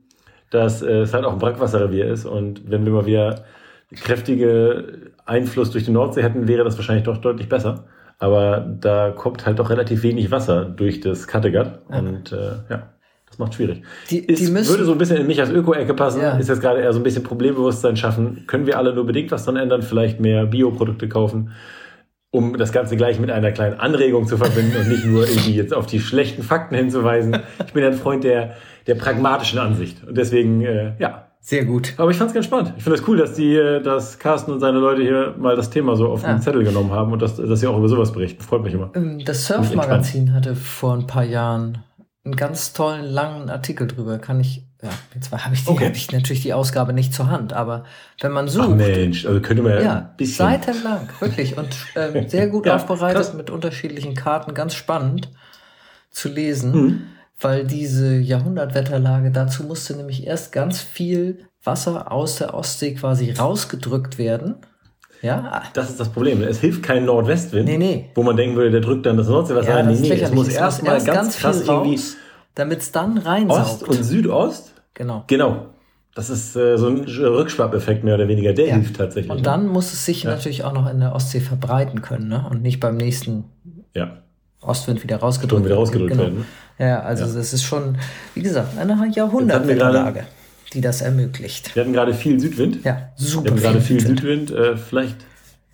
dass 0.50 0.82
äh, 0.82 1.00
es 1.00 1.12
halt 1.12 1.24
auch 1.24 1.32
ein 1.32 1.40
Brackwasserrevier 1.40 2.06
ist. 2.06 2.26
Und 2.26 2.70
wenn 2.70 2.84
wir 2.84 2.92
mal 2.92 3.06
wieder 3.06 3.44
kräftige 3.96 5.10
Einfluss 5.26 5.72
durch 5.72 5.84
die 5.84 5.90
Nordsee 5.90 6.22
hätten, 6.22 6.46
wäre 6.46 6.62
das 6.62 6.76
wahrscheinlich 6.76 7.04
doch 7.04 7.16
deutlich 7.18 7.48
besser. 7.48 7.86
Aber 8.20 8.60
da 8.80 9.10
kommt 9.10 9.46
halt 9.46 9.58
doch 9.58 9.70
relativ 9.70 10.02
wenig 10.02 10.30
Wasser 10.30 10.66
durch 10.66 11.00
das 11.00 11.26
Kattegat. 11.26 11.80
Ja. 11.90 11.98
Und 11.98 12.30
äh, 12.32 12.52
ja, 12.68 12.90
das 13.26 13.38
macht 13.38 13.54
schwierig. 13.54 13.82
die, 14.10 14.18
Ist, 14.18 14.46
die 14.46 14.52
müssen, 14.52 14.68
würde 14.70 14.84
so 14.84 14.92
ein 14.92 14.98
bisschen 14.98 15.16
in 15.16 15.26
mich 15.26 15.40
als 15.40 15.50
Öko-Ecke 15.50 15.94
passen, 15.94 16.20
Ja. 16.20 16.36
ist 16.36 16.48
jetzt 16.48 16.60
gerade 16.60 16.80
eher 16.80 16.92
so 16.92 17.00
ein 17.00 17.02
bisschen 17.02 17.22
Problembewusstsein 17.24 17.96
schaffen. 17.96 18.44
Können 18.46 18.66
wir 18.66 18.76
alle 18.76 18.94
nur 18.94 19.06
bedingt 19.06 19.32
was 19.32 19.46
dran 19.46 19.56
ändern, 19.56 19.80
vielleicht 19.82 20.20
mehr 20.20 20.44
Bioprodukte 20.44 21.08
kaufen, 21.08 21.52
um 22.30 22.58
das 22.58 22.72
Ganze 22.72 22.96
gleich 22.96 23.18
mit 23.18 23.30
einer 23.30 23.52
kleinen 23.52 23.80
Anregung 23.80 24.26
zu 24.26 24.36
verbinden 24.36 24.76
und 24.76 24.88
nicht 24.88 25.06
nur 25.06 25.26
irgendwie 25.26 25.54
jetzt 25.54 25.72
auf 25.72 25.86
die 25.86 25.98
schlechten 25.98 26.42
Fakten 26.42 26.74
hinzuweisen. 26.74 27.38
Ich 27.66 27.72
bin 27.72 27.82
ein 27.84 27.94
Freund 27.94 28.22
der, 28.22 28.54
der 28.86 28.96
pragmatischen 28.96 29.58
Ansicht. 29.58 30.06
Und 30.06 30.18
deswegen, 30.18 30.60
äh, 30.60 30.92
ja. 30.98 31.29
Sehr 31.42 31.64
gut. 31.64 31.94
Aber 31.96 32.10
ich 32.10 32.16
fand's 32.18 32.34
ganz 32.34 32.46
spannend. 32.46 32.74
Ich 32.76 32.82
finde 32.84 32.94
es 32.96 33.00
das 33.00 33.08
cool, 33.08 33.16
dass 33.16 33.34
die, 33.34 33.54
dass 33.82 34.18
Carsten 34.18 34.52
und 34.52 34.60
seine 34.60 34.78
Leute 34.78 35.02
hier 35.02 35.34
mal 35.38 35.56
das 35.56 35.70
Thema 35.70 35.96
so 35.96 36.08
auf 36.08 36.22
Ja. 36.22 36.32
den 36.34 36.42
Zettel 36.42 36.62
genommen 36.64 36.90
haben 36.92 37.12
und 37.12 37.22
dass, 37.22 37.36
dass 37.36 37.60
sie 37.60 37.66
auch 37.66 37.78
über 37.78 37.88
sowas 37.88 38.12
berichten. 38.12 38.42
Freut 38.42 38.62
mich 38.62 38.74
immer. 38.74 38.90
Ähm, 38.94 39.24
Das 39.24 39.46
Surf-Magazin 39.46 40.32
hatte 40.34 40.54
vor 40.54 40.92
ein 40.94 41.06
paar 41.06 41.24
Jahren 41.24 41.78
einen 42.24 42.36
ganz 42.36 42.74
tollen, 42.74 43.04
langen 43.06 43.48
Artikel 43.48 43.86
drüber. 43.86 44.18
Kann 44.18 44.38
ich, 44.40 44.66
ja, 44.82 44.90
jetzt 45.14 45.32
habe 45.32 45.54
ich, 45.54 45.64
die- 45.64 45.70
Okay. 45.70 45.86
hab 45.86 45.96
ich 45.96 46.12
natürlich 46.12 46.42
die 46.42 46.52
Ausgabe 46.52 46.92
nicht 46.92 47.14
zur 47.14 47.30
Hand, 47.30 47.54
aber 47.54 47.84
wenn 48.20 48.32
man 48.32 48.44
Ach 48.44 48.50
sucht, 48.50 48.76
Mensch, 48.76 49.24
also 49.24 49.40
könnte 49.40 49.62
man 49.62 49.72
ja 49.72 49.80
ja, 49.80 49.94
ein 49.96 50.16
bisschen. 50.18 50.46
seitenlang, 50.46 51.08
wirklich. 51.20 51.56
Und 51.56 51.68
ähm, 51.96 52.28
sehr 52.28 52.48
gut 52.48 52.66
Ja, 52.66 52.76
aufbereitet 52.76 53.16
krass. 53.16 53.32
mit 53.34 53.48
unterschiedlichen 53.48 54.14
Karten, 54.14 54.52
ganz 54.52 54.74
spannend 54.74 55.30
zu 56.10 56.28
lesen, 56.28 56.72
Mhm. 56.72 57.02
Weil 57.40 57.64
diese 57.66 58.16
Jahrhundertwetterlage, 58.16 59.30
dazu 59.30 59.64
musste 59.64 59.94
nämlich 59.96 60.26
erst 60.26 60.52
ganz 60.52 60.80
viel 60.80 61.46
Wasser 61.64 62.10
aus 62.12 62.36
der 62.36 62.54
Ostsee 62.54 62.94
quasi 62.94 63.32
rausgedrückt 63.32 64.18
werden. 64.18 64.56
Ja, 65.22 65.62
Das 65.74 65.90
ist 65.90 66.00
das 66.00 66.08
Problem. 66.08 66.42
Es 66.42 66.60
hilft 66.60 66.82
kein 66.82 67.04
Nordwestwind, 67.04 67.66
Nee, 67.68 67.76
nee. 67.76 68.10
wo 68.14 68.22
man 68.22 68.36
denken 68.36 68.56
würde, 68.56 68.70
der 68.70 68.80
drückt 68.80 69.04
dann 69.04 69.18
das 69.18 69.28
Nordseewasser 69.28 69.68
ja 69.68 69.74
rein. 69.76 69.88
Nee, 69.88 70.00
nee, 70.00 70.20
es 70.20 70.32
muss 70.32 70.48
Es 70.48 70.54
erst 70.54 70.82
mal 70.82 71.02
ganz, 71.04 71.36
krass 71.36 71.60
irgendwie 71.66 71.96
raus, 71.96 72.16
damit 72.54 72.80
es 72.80 72.90
dann 72.92 73.18
Ost 73.18 73.26
reinsaugt. 73.26 73.82
und 73.88 74.02
Südost. 74.02 74.72
genau. 74.94 75.24
Genau. 75.26 75.66
Das 76.14 76.28
ist 76.28 76.56
äh, 76.56 76.76
so 76.76 76.88
ein 76.88 77.00
Rückschwappeffekt 77.04 78.02
mehr 78.02 78.14
oder 78.16 78.26
weniger. 78.28 78.52
Der 78.52 78.66
Ja. 78.68 78.74
hilft 78.76 78.96
tatsächlich. 78.96 79.30
Und 79.30 79.46
dann 79.46 79.68
muss 79.68 79.92
es 79.92 80.04
sich 80.06 80.24
Ja. 80.24 80.30
natürlich 80.30 80.64
auch 80.64 80.72
noch 80.72 80.90
in 80.90 80.98
der 81.00 81.14
Ostsee 81.14 81.40
verbreiten 81.40 82.00
können, 82.02 82.28
ne? 82.28 82.44
Und 82.50 82.62
nicht 82.62 82.80
beim 82.80 82.96
nächsten 82.96 83.44
ja, 83.94 84.16
Ostwind 84.62 85.02
wieder 85.04 85.18
rausgedrückt 85.18 85.64
wieder 85.66 85.76
rausgedrückt 85.76 86.10
Genau. 86.12 86.22
werden. 86.24 86.46
Ja, 86.80 87.00
also 87.00 87.24
Ja. 87.26 87.32
das 87.34 87.52
ist 87.52 87.62
schon, 87.62 87.96
wie 88.34 88.42
gesagt, 88.42 88.76
eine 88.78 88.98
wir 88.98 89.06
Jahrhundertwetterlage, 89.08 90.24
die 90.72 90.80
das 90.80 91.02
ermöglicht. 91.02 91.74
Wir 91.76 91.82
hatten 91.82 91.92
gerade 91.92 92.14
viel 92.14 92.40
Südwind. 92.40 92.82
Ja, 92.84 93.10
Wir 93.16 93.26
super 93.26 93.50
hatten 93.50 93.60
gerade 93.60 93.80
viel 93.80 94.00
Südwind. 94.00 94.48
Südwind. 94.48 94.50
Äh, 94.52 94.76
vielleicht 94.76 95.16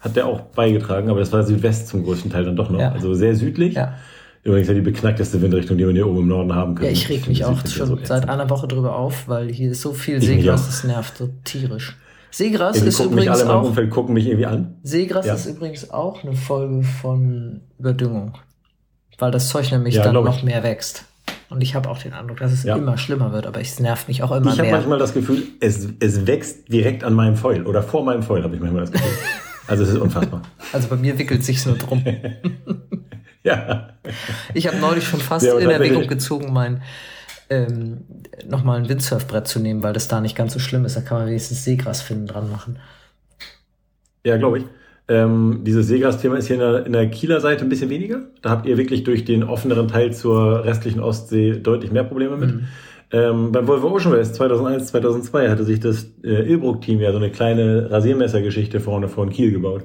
hat 0.01 0.17
der 0.17 0.27
auch 0.27 0.41
beigetragen, 0.41 1.09
aber 1.09 1.21
das 1.21 1.33
war 1.33 1.43
Südwest 1.45 1.89
zum 1.89 2.05
größten 2.05 2.31
Teil 2.31 2.45
dann 2.45 2.57
doch 2.57 2.71
noch. 2.71 2.81
Ja. 2.81 2.93
Also 2.93 3.15
sehr 3.15 3.35
südlich. 3.35 3.75
Ja. 3.75 3.95
Übrigens 4.43 4.69
ja 4.69 4.75
die 4.75 4.81
beknackteste 4.81 5.43
Windrichtung, 5.43 5.77
die 5.77 5.85
man 5.85 5.95
hier 5.95 6.07
oben 6.07 6.21
im 6.21 6.29
Norden 6.29 6.55
haben 6.55 6.75
kann. 6.77 6.85
Ja, 6.85 6.91
ich 6.93 7.09
reg 7.09 7.27
mich 7.27 7.45
auch 7.45 7.57
Südwind 7.57 7.73
schon 7.75 7.87
so 7.89 7.99
seit 8.05 8.29
einer 8.29 8.49
Woche 8.49 8.69
drüber 8.69 8.95
auf, 8.97 9.27
weil 9.27 9.49
hier 9.53 9.73
ist 9.73 9.83
so 9.83 9.93
viel 9.93 10.21
Seegras, 10.23 10.67
das 10.67 10.85
nervt 10.85 11.17
so 11.19 11.31
tierisch. 11.43 11.97
Seegras 12.31 12.81
ist 12.81 13.01
alle 13.01 13.11
übrigens 13.11 13.39
meinem 13.39 13.51
auch, 13.51 13.65
Umfeld 13.65 13.91
gucken 13.91 14.15
mich 14.15 14.27
irgendwie 14.27 14.47
an. 14.47 14.75
Seegras 14.83 15.27
Ja. 15.27 15.35
ist 15.35 15.47
übrigens 15.47 15.91
auch 15.91 16.23
eine 16.23 16.35
Folge 16.35 16.83
von 16.85 17.63
Überdüngung, 17.79 18.35
weil 19.19 19.31
das 19.31 19.49
Zeug 19.49 19.71
nämlich 19.71 19.95
Ja, 19.97 20.03
dann 20.05 20.15
noch 20.15 20.39
ich. 20.39 20.43
mehr 20.45 20.63
wächst. 20.63 21.05
Und 21.49 21.61
ich 21.63 21.75
habe 21.75 21.89
auch 21.89 21.99
den 21.99 22.13
Eindruck, 22.13 22.39
dass 22.39 22.53
es 22.53 22.65
Ja. 22.65 22.77
immer 22.77 22.99
schlimmer 22.99 23.33
wird, 23.33 23.47
aber 23.47 23.61
es 23.61 23.79
nervt 23.79 24.09
mich 24.09 24.23
auch 24.23 24.33
immer 24.33 24.47
Ich 24.53 24.59
habe 24.59 24.63
mehr. 24.63 24.73
manchmal 24.73 24.99
das 24.99 25.15
Gefühl, 25.15 25.45
es, 25.61 25.89
es 26.01 26.27
wächst 26.27 26.73
direkt 26.73 27.05
an 27.05 27.15
meinem 27.15 27.37
Foil 27.37 27.65
oder 27.67 27.83
vor 27.83 28.05
meinem 28.05 28.23
Foil, 28.23 28.43
habe 28.43 28.55
ich 28.55 28.61
manchmal 28.61 28.83
das 28.83 28.93
Gefühl. 28.93 29.09
Also 29.69 29.83
es 29.83 29.89
ist 29.89 29.99
unfassbar. 29.99 30.43
Also 30.73 30.87
bei 30.87 30.95
mir 30.95 31.19
wickelt 31.19 31.43
sich's 31.45 31.67
nur 31.67 31.77
drum. 31.77 32.05
Ja. 33.43 33.91
Ich 34.55 34.67
habe 34.67 34.77
neulich 34.79 35.05
schon 35.07 35.21
fast 35.21 35.47
Ja, 35.47 35.57
in 35.59 35.71
Erwägung 35.71 36.07
gezogen, 36.09 36.53
mein 36.53 36.83
ähm, 37.49 38.05
nochmal 38.45 38.79
ein 38.81 38.89
Windsurfbrett 38.89 39.47
zu 39.47 39.61
nehmen, 39.61 39.83
weil 39.85 39.93
das 39.93 40.09
da 40.09 40.21
nicht 40.21 40.35
ganz 40.37 40.53
so 40.53 40.59
schlimm 40.59 40.85
ist. 40.85 40.97
Da 40.97 41.01
kann 41.01 41.19
man 41.19 41.29
wenigstens 41.29 41.63
Seegrasfinnen 41.65 42.27
dran 42.27 42.51
machen. 42.51 42.79
Ja, 44.25 44.37
glaube 44.37 44.59
ich. 44.59 44.65
Ähm, 45.09 45.61
dieses 45.63 45.87
Seegras-Thema 45.87 46.37
ist 46.37 46.49
hier 46.49 46.57
in 46.57 46.61
der, 46.61 46.87
in 46.87 46.93
der 46.93 47.09
Kieler 47.09 47.41
Seite 47.41 47.65
ein 47.65 47.69
bisschen 47.69 47.91
weniger. 47.91 48.23
Da 48.43 48.51
habt 48.51 48.67
ihr 48.67 48.77
wirklich 48.77 49.05
durch 49.05 49.25
den 49.25 49.45
offeneren 49.45 49.89
Teil 49.89 50.13
zur 50.13 50.65
restlichen 50.65 51.01
Ostsee 51.01 51.53
deutlich 51.53 51.93
mehr 51.93 52.05
Probleme 52.05 52.37
mit. 52.37 52.55
Mhm. 52.55 52.65
Ähm, 53.13 53.53
beim 53.53 53.69
Volvo 53.69 53.95
Ocean 53.95 54.13
Race 54.13 54.33
2001, 54.33 54.89
2002 54.89 55.49
hatte 55.49 55.65
sich 55.65 55.79
das 55.79 56.11
äh, 56.25 56.51
Ilbruck-Team 56.51 57.01
ja 57.01 57.13
so 57.13 57.19
eine 57.19 57.31
kleine 57.31 57.89
Rasiermessergeschichte 57.91 58.81
vorne 58.81 59.07
vor 59.09 59.29
Kiel 59.29 59.53
gebaut. 59.53 59.85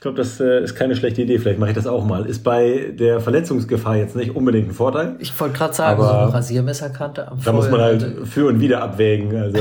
Ich 0.00 0.02
glaube, 0.02 0.16
das 0.16 0.40
äh, 0.40 0.64
ist 0.64 0.76
keine 0.76 0.96
schlechte 0.96 1.20
Idee. 1.20 1.38
Vielleicht 1.38 1.58
mache 1.58 1.72
ich 1.72 1.76
das 1.76 1.86
auch 1.86 2.06
mal. 2.06 2.24
Ist 2.24 2.42
bei 2.42 2.90
der 2.98 3.20
Verletzungsgefahr 3.20 3.96
jetzt 3.96 4.16
nicht 4.16 4.34
unbedingt 4.34 4.68
ein 4.68 4.72
Vorteil. 4.72 5.16
Ich 5.18 5.38
wollte 5.38 5.58
gerade 5.58 5.74
sagen, 5.74 6.00
so 6.00 6.08
eine 6.08 6.32
Rasiermesserkante 6.32 7.28
am 7.28 7.38
Da 7.44 7.52
muss 7.52 7.70
man 7.70 7.82
halt 7.82 8.26
für 8.26 8.46
und 8.46 8.60
wieder 8.60 8.82
abwägen. 8.82 9.36
Also 9.36 9.58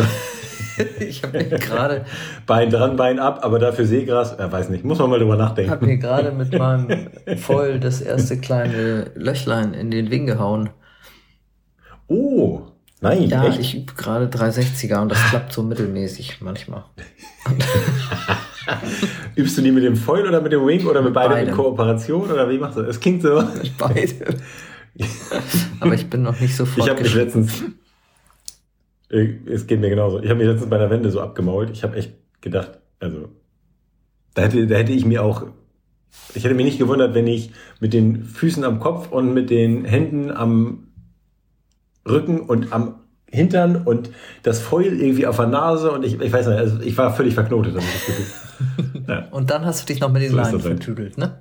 ich 1.02 1.24
habe 1.24 1.40
mir 1.40 1.44
gerade. 1.44 2.06
Bein 2.48 2.70
dran, 2.70 2.96
Bein 2.96 3.20
ab, 3.20 3.40
aber 3.42 3.60
dafür 3.60 3.84
Seegras, 3.86 4.32
er 4.32 4.50
weiß 4.50 4.70
nicht, 4.70 4.86
muss 4.86 4.98
man 5.00 5.10
mal 5.10 5.20
drüber 5.20 5.36
nachdenken. 5.36 5.72
Ich 5.72 5.76
habe 5.76 5.86
mir 5.86 5.98
gerade 5.98 6.32
mit 6.32 6.54
meinem 6.58 7.10
Voll 7.36 7.82
das 7.82 8.00
erste 8.00 8.38
kleine 8.38 9.12
Löchlein 9.16 9.74
in 9.74 9.92
den 9.92 10.10
Wing 10.10 10.26
gehauen. 10.26 10.70
Oh, 12.08 12.62
nein. 13.02 13.24
Ja, 13.24 13.44
echt? 13.44 13.60
ich 13.60 13.76
übe 13.76 13.92
gerade 13.94 14.28
360er 14.28 15.02
und 15.02 15.10
das 15.10 15.22
klappt 15.32 15.52
so 15.52 15.64
mittelmäßig 15.64 16.38
manchmal. 16.40 16.86
Übst 19.36 19.58
du 19.58 19.62
die 19.62 19.72
mit 19.72 19.84
dem 19.84 19.96
Foil 19.96 20.28
oder 20.28 20.42
mit 20.42 20.52
dem 20.52 20.66
Wing 20.66 20.86
oder 20.86 21.02
mit 21.02 21.14
beidem, 21.14 21.32
beidem. 21.32 21.50
in 21.50 21.56
Kooperation 21.56 22.32
oder 22.32 22.50
wie 22.50 22.58
machst 22.58 22.78
du 22.78 22.82
das? 22.82 22.92
Es 22.96 23.00
klingt 23.00 23.22
so. 23.22 23.44
Beide. 23.78 24.38
Aber 25.80 25.94
ich 25.94 26.10
bin 26.10 26.24
noch 26.24 26.40
nicht 26.40 26.56
so 26.56 26.68
Ich 26.76 26.90
habe 26.90 27.02
mich 27.02 27.14
letztens, 27.14 27.64
äh, 29.10 29.36
es 29.46 29.68
geht 29.68 29.80
mir 29.80 29.90
genauso, 29.90 30.20
ich 30.22 30.30
habe 30.30 30.40
mich 30.40 30.48
letztens 30.48 30.70
bei 30.70 30.78
der 30.78 30.90
Wende 30.90 31.10
so 31.10 31.22
abgemault. 31.22 31.70
Ich 31.72 31.84
habe 31.84 31.98
echt 31.98 32.14
gedacht, 32.42 32.80
also 33.00 33.30
da 34.34 34.44
hätte, 34.44 34.68
da 34.68 34.76
hätte 34.76 34.92
ich 34.92 35.06
mir 35.06 35.24
auch, 35.24 35.48
ich 36.34 36.44
hätte 36.44 36.56
mich 36.56 36.66
nicht 36.66 36.80
gewundert, 36.80 37.14
wenn 37.14 37.28
ich 37.28 37.52
mit 37.80 37.94
den 37.94 38.24
Füßen 38.24 38.64
am 38.64 38.80
Kopf 38.80 39.12
und 39.12 39.34
mit 39.34 39.50
den 39.50 39.86
Händen 39.86 40.32
am 40.32 40.88
Rücken 42.08 42.42
und 42.42 42.74
am 42.74 42.96
Hintern 43.32 43.84
und 43.84 44.10
das 44.44 44.60
Foil 44.60 45.00
irgendwie 45.00 45.28
auf 45.28 45.36
der 45.36 45.48
Nase 45.48 45.92
und 45.92 46.04
ich, 46.04 46.20
ich 46.20 46.34
weiß 46.34 46.48
nicht, 46.48 46.58
also 46.58 46.80
ich 46.82 46.98
war 46.98 47.14
völlig 47.14 47.36
verknotet. 47.36 47.76
Das 47.76 47.84
Gefühl. 47.84 48.26
Ja. 49.08 49.28
Und 49.32 49.50
dann 49.50 49.66
hast 49.66 49.82
du 49.82 49.94
dich 49.94 50.02
noch 50.02 50.12
mit 50.12 50.22
den 50.22 50.32
so 50.32 50.38
Leinen 50.38 50.60
vertüdelt, 50.60 51.18
ne? 51.18 51.40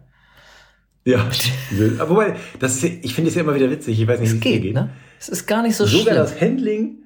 Ja. 1.04 1.26
Aber 1.98 2.10
wobei, 2.10 2.37
das 2.58 2.82
ist, 2.82 2.84
ich 3.02 3.14
finde 3.14 3.28
es 3.30 3.34
ja 3.34 3.42
immer 3.42 3.54
wieder 3.54 3.70
witzig. 3.70 4.00
Ich 4.00 4.06
weiß 4.06 4.20
nicht, 4.20 4.32
wie 4.32 4.37
es 4.37 4.40
geht, 4.40 4.62
geht. 4.62 4.75
Ne? 4.75 4.90
Es 5.18 5.28
ist 5.28 5.46
gar 5.46 5.62
nicht 5.62 5.76
so 5.76 5.84
Sogar 5.84 6.02
schlimm. 6.02 6.14
Sogar 6.14 6.25
das 6.25 6.40
Handling 6.40 6.98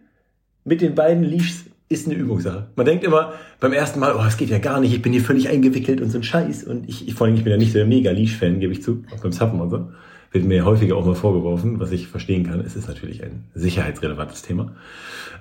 mit 0.64 0.80
den 0.80 0.94
beiden 0.94 1.24
Leashs 1.24 1.64
ist 1.88 2.06
eine 2.06 2.16
Übungssache. 2.16 2.68
Man 2.74 2.86
denkt 2.86 3.04
immer 3.04 3.34
beim 3.60 3.72
ersten 3.72 4.00
Mal, 4.00 4.14
oh, 4.16 4.24
es 4.26 4.36
geht 4.36 4.50
ja 4.50 4.58
gar 4.58 4.80
nicht, 4.80 4.92
ich 4.92 5.02
bin 5.02 5.12
hier 5.12 5.22
völlig 5.22 5.48
eingewickelt 5.48 6.00
und 6.00 6.10
so 6.10 6.18
ein 6.18 6.24
Scheiß. 6.24 6.64
Und 6.64 6.88
ich, 6.88 7.06
ich 7.06 7.14
vor 7.14 7.26
allem, 7.26 7.36
ich 7.36 7.44
bin 7.44 7.50
ja 7.50 7.58
nicht 7.58 7.72
so 7.72 7.78
der 7.78 7.86
mega 7.86 8.10
Leash-Fan, 8.10 8.60
gebe 8.60 8.72
ich 8.72 8.82
zu, 8.82 9.04
auch 9.14 9.20
beim 9.20 9.32
Zappen 9.32 9.60
und 9.60 9.70
so. 9.70 9.92
Wird 10.32 10.44
mir 10.46 10.64
häufiger 10.64 10.96
auch 10.96 11.04
mal 11.04 11.14
vorgeworfen, 11.14 11.78
was 11.78 11.92
ich 11.92 12.08
verstehen 12.08 12.46
kann. 12.46 12.60
Es 12.60 12.74
ist 12.74 12.88
natürlich 12.88 13.22
ein 13.22 13.44
sicherheitsrelevantes 13.54 14.42
Thema. 14.42 14.72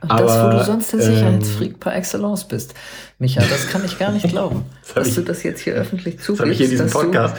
Und 0.02 0.12
Aber, 0.12 0.24
das, 0.24 0.46
wo 0.46 0.58
du 0.58 0.64
sonst 0.66 0.92
der 0.94 1.00
ähm, 1.00 1.06
Sicherheitsfreak 1.06 1.80
par 1.80 1.96
excellence 1.96 2.46
bist. 2.46 2.74
Micha, 3.20 3.42
das 3.42 3.68
kann 3.70 3.86
ich 3.86 3.98
gar 3.98 4.12
nicht 4.12 4.28
glauben, 4.30 4.66
das 4.82 4.94
dass 4.94 5.08
ich, 5.08 5.16
du 5.16 5.22
das 5.22 5.44
jetzt 5.44 5.62
hier 5.62 5.74
öffentlich 5.74 6.20
zugibst. 6.20 6.30
Das 6.30 6.40
habe 6.40 6.52
ich 6.52 6.58
hier 6.58 6.66
in 6.66 6.72
diesem 6.72 6.90
Podcast. 6.90 7.36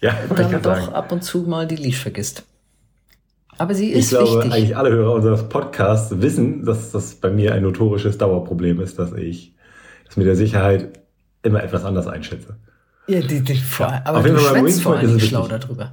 Ja, 0.00 0.14
dann 0.34 0.62
doch 0.62 0.76
sagen. 0.76 0.92
ab 0.92 1.12
und 1.12 1.24
zu 1.24 1.38
mal 1.42 1.66
die 1.66 1.76
Leash 1.76 1.98
vergisst. 1.98 2.44
Aber 3.58 3.74
sie 3.74 3.90
ist 3.90 4.12
Ich 4.12 4.18
glaube, 4.18 4.38
wichtig. 4.38 4.52
eigentlich 4.52 4.76
alle 4.76 4.90
Hörer 4.90 5.12
unseres 5.12 5.48
Podcasts 5.48 6.20
wissen, 6.20 6.64
dass 6.64 6.90
das 6.90 7.14
bei 7.14 7.30
mir 7.30 7.54
ein 7.54 7.62
notorisches 7.62 8.18
Dauerproblem 8.18 8.80
ist, 8.80 8.98
dass 8.98 9.12
ich 9.12 9.54
das 10.06 10.16
mit 10.16 10.26
der 10.26 10.36
Sicherheit 10.36 11.00
immer 11.42 11.62
etwas 11.62 11.84
anders 11.84 12.06
einschätze. 12.06 12.56
Ja, 13.06 13.20
die, 13.20 13.40
die, 13.42 13.54
vor, 13.56 13.86
ja. 13.86 14.02
aber 14.04 14.18
Auf 14.18 14.24
du 14.26 14.38
schwätzt 14.38 14.82
vor 14.82 14.96
allem 14.96 15.20
schlau 15.20 15.46
darüber. 15.46 15.92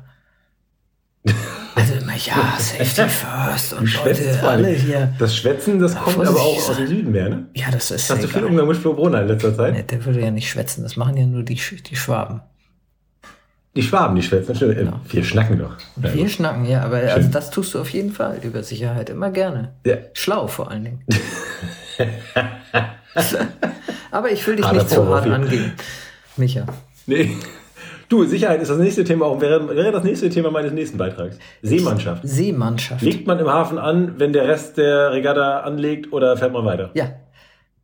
Ja, 2.25 2.55
Safety 2.59 3.09
First 3.09 3.73
und 3.73 3.93
Leute, 3.93 4.43
alle 4.43 4.69
hier. 4.69 5.13
Das 5.17 5.35
Schwätzen, 5.35 5.79
das 5.79 5.95
kommt 5.95 6.25
aber 6.25 6.39
auch 6.39 6.69
aus 6.69 6.77
dem 6.77 6.87
Süden 6.87 7.11
mehr, 7.11 7.29
ne? 7.29 7.47
Ja, 7.53 7.71
das 7.71 7.91
ist 7.91 8.09
Hast 8.09 8.23
du 8.23 8.27
viel 8.27 8.43
Umgang 8.43 8.67
mit 8.67 8.77
Flo 8.77 8.93
Brunner 8.93 9.21
in 9.21 9.27
letzter 9.27 9.55
Zeit? 9.55 9.73
Nee, 9.73 9.83
der 9.83 10.03
würde 10.05 10.21
ja 10.21 10.31
nicht 10.31 10.49
schwätzen, 10.49 10.83
das 10.83 10.95
machen 10.97 11.17
ja 11.17 11.25
nur 11.25 11.43
die, 11.43 11.55
die 11.55 11.95
Schwaben. 11.95 12.41
Die 13.75 13.83
Schwaben, 13.83 14.15
die 14.15 14.21
schwätzen. 14.21 14.53
Schön. 14.53 14.75
Genau. 14.75 14.99
Wir 15.07 15.23
schnacken 15.23 15.57
doch. 15.57 15.77
Ja, 16.01 16.13
wir 16.13 16.27
schnacken, 16.27 16.65
ja, 16.65 16.83
aber 16.83 16.97
also 16.97 17.29
das 17.29 17.51
tust 17.51 17.73
du 17.73 17.79
auf 17.79 17.89
jeden 17.89 18.11
Fall 18.11 18.39
über 18.43 18.63
Sicherheit 18.63 19.09
immer 19.09 19.31
gerne. 19.31 19.75
Ja. 19.85 19.95
Schlau 20.13 20.47
vor 20.47 20.69
allen 20.69 20.83
Dingen. 20.83 21.05
aber 24.11 24.31
ich 24.31 24.45
will 24.45 24.57
dich 24.57 24.65
ah, 24.65 24.73
nicht 24.73 24.89
zu 24.89 25.07
hart 25.07 25.27
angehen, 25.27 25.71
Micha. 26.35 26.65
Nee. 27.05 27.37
Du, 28.11 28.25
Sicherheit 28.25 28.61
ist 28.61 28.67
das 28.67 28.77
nächste 28.77 29.05
Thema, 29.05 29.25
auch 29.25 29.39
wäre, 29.39 29.73
wäre 29.73 29.89
das 29.93 30.03
nächste 30.03 30.29
Thema 30.29 30.51
meines 30.51 30.73
nächsten 30.73 30.97
Beitrags. 30.97 31.39
Seemannschaft. 31.61 32.21
Seemannschaft. 32.27 33.01
Legt 33.01 33.25
man 33.25 33.39
im 33.39 33.47
Hafen 33.47 33.77
an, 33.77 34.19
wenn 34.19 34.33
der 34.33 34.49
Rest 34.49 34.75
der 34.75 35.13
Regatta 35.13 35.61
anlegt 35.61 36.11
oder 36.11 36.35
fährt 36.35 36.51
man 36.51 36.65
weiter? 36.65 36.91
Ja. 36.93 37.13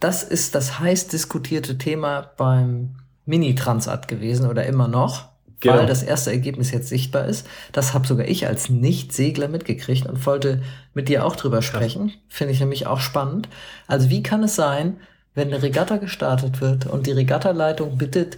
Das 0.02 0.24
ist 0.24 0.54
das 0.54 0.82
heiß 0.82 1.08
diskutierte 1.08 1.78
Thema 1.78 2.30
beim 2.36 2.98
Mini-Transat 3.26 4.10
gewesen 4.10 4.50
oder 4.50 4.66
immer 4.66 4.90
noch 4.90 5.30
genau. 5.62 5.78
weil 5.78 5.86
das 5.86 6.04
erste 6.04 6.32
Ergebnis 6.32 6.72
jetzt 6.72 6.90
sichtbar 6.90 7.24
ist. 7.26 7.48
Das 7.72 7.94
habe 7.94 8.06
sogar 8.06 8.28
ich 8.28 8.48
als 8.48 8.70
Nicht-Segler 8.70 9.48
mitgekriegt 9.48 10.08
und 10.08 10.26
wollte 10.26 10.62
mit 10.94 11.08
dir 11.08 11.26
auch 11.26 11.38
drüber 11.38 11.62
sprechen. 11.62 12.12
Finde 12.28 12.52
ich 12.52 12.60
nämlich 12.60 12.86
auch 12.86 13.00
spannend. 13.00 13.48
Also 13.88 14.10
wie 14.10 14.24
kann 14.24 14.44
es 14.44 14.56
sein, 14.56 14.98
wenn 15.36 15.54
eine 15.54 15.64
Regatta 15.64 15.96
gestartet 15.96 16.60
wird 16.60 16.86
und 16.86 17.08
die 17.08 17.14
Regattaleitung 17.14 17.98
bittet, 17.98 18.38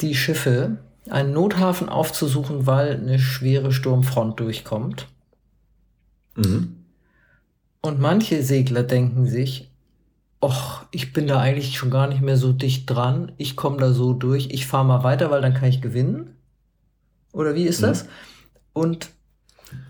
die 0.00 0.14
Schiffe 0.14 0.78
einen 1.08 1.32
Nothafen 1.32 1.88
aufzusuchen, 1.88 2.66
weil 2.66 2.96
eine 2.96 3.18
schwere 3.18 3.72
Sturmfront 3.72 4.40
durchkommt. 4.40 5.06
Mhm. 6.34 6.84
Und 7.80 8.00
manche 8.00 8.42
Segler 8.42 8.82
denken 8.82 9.26
sich, 9.26 9.70
Och, 10.42 10.84
ich 10.90 11.12
bin 11.12 11.26
da 11.26 11.40
eigentlich 11.40 11.76
schon 11.78 11.90
gar 11.90 12.08
nicht 12.08 12.20
mehr 12.20 12.36
so 12.36 12.52
dicht 12.52 12.90
dran. 12.90 13.32
Ich 13.38 13.56
komme 13.56 13.78
da 13.78 13.92
so 13.92 14.12
durch. 14.12 14.48
Ich 14.50 14.66
fahre 14.66 14.84
mal 14.84 15.02
weiter, 15.02 15.30
weil 15.30 15.40
dann 15.40 15.54
kann 15.54 15.68
ich 15.68 15.80
gewinnen. 15.80 16.36
Oder 17.32 17.54
wie 17.54 17.64
ist 17.64 17.82
das? 17.82 18.04
Mhm. 18.04 18.08
Und 18.74 19.10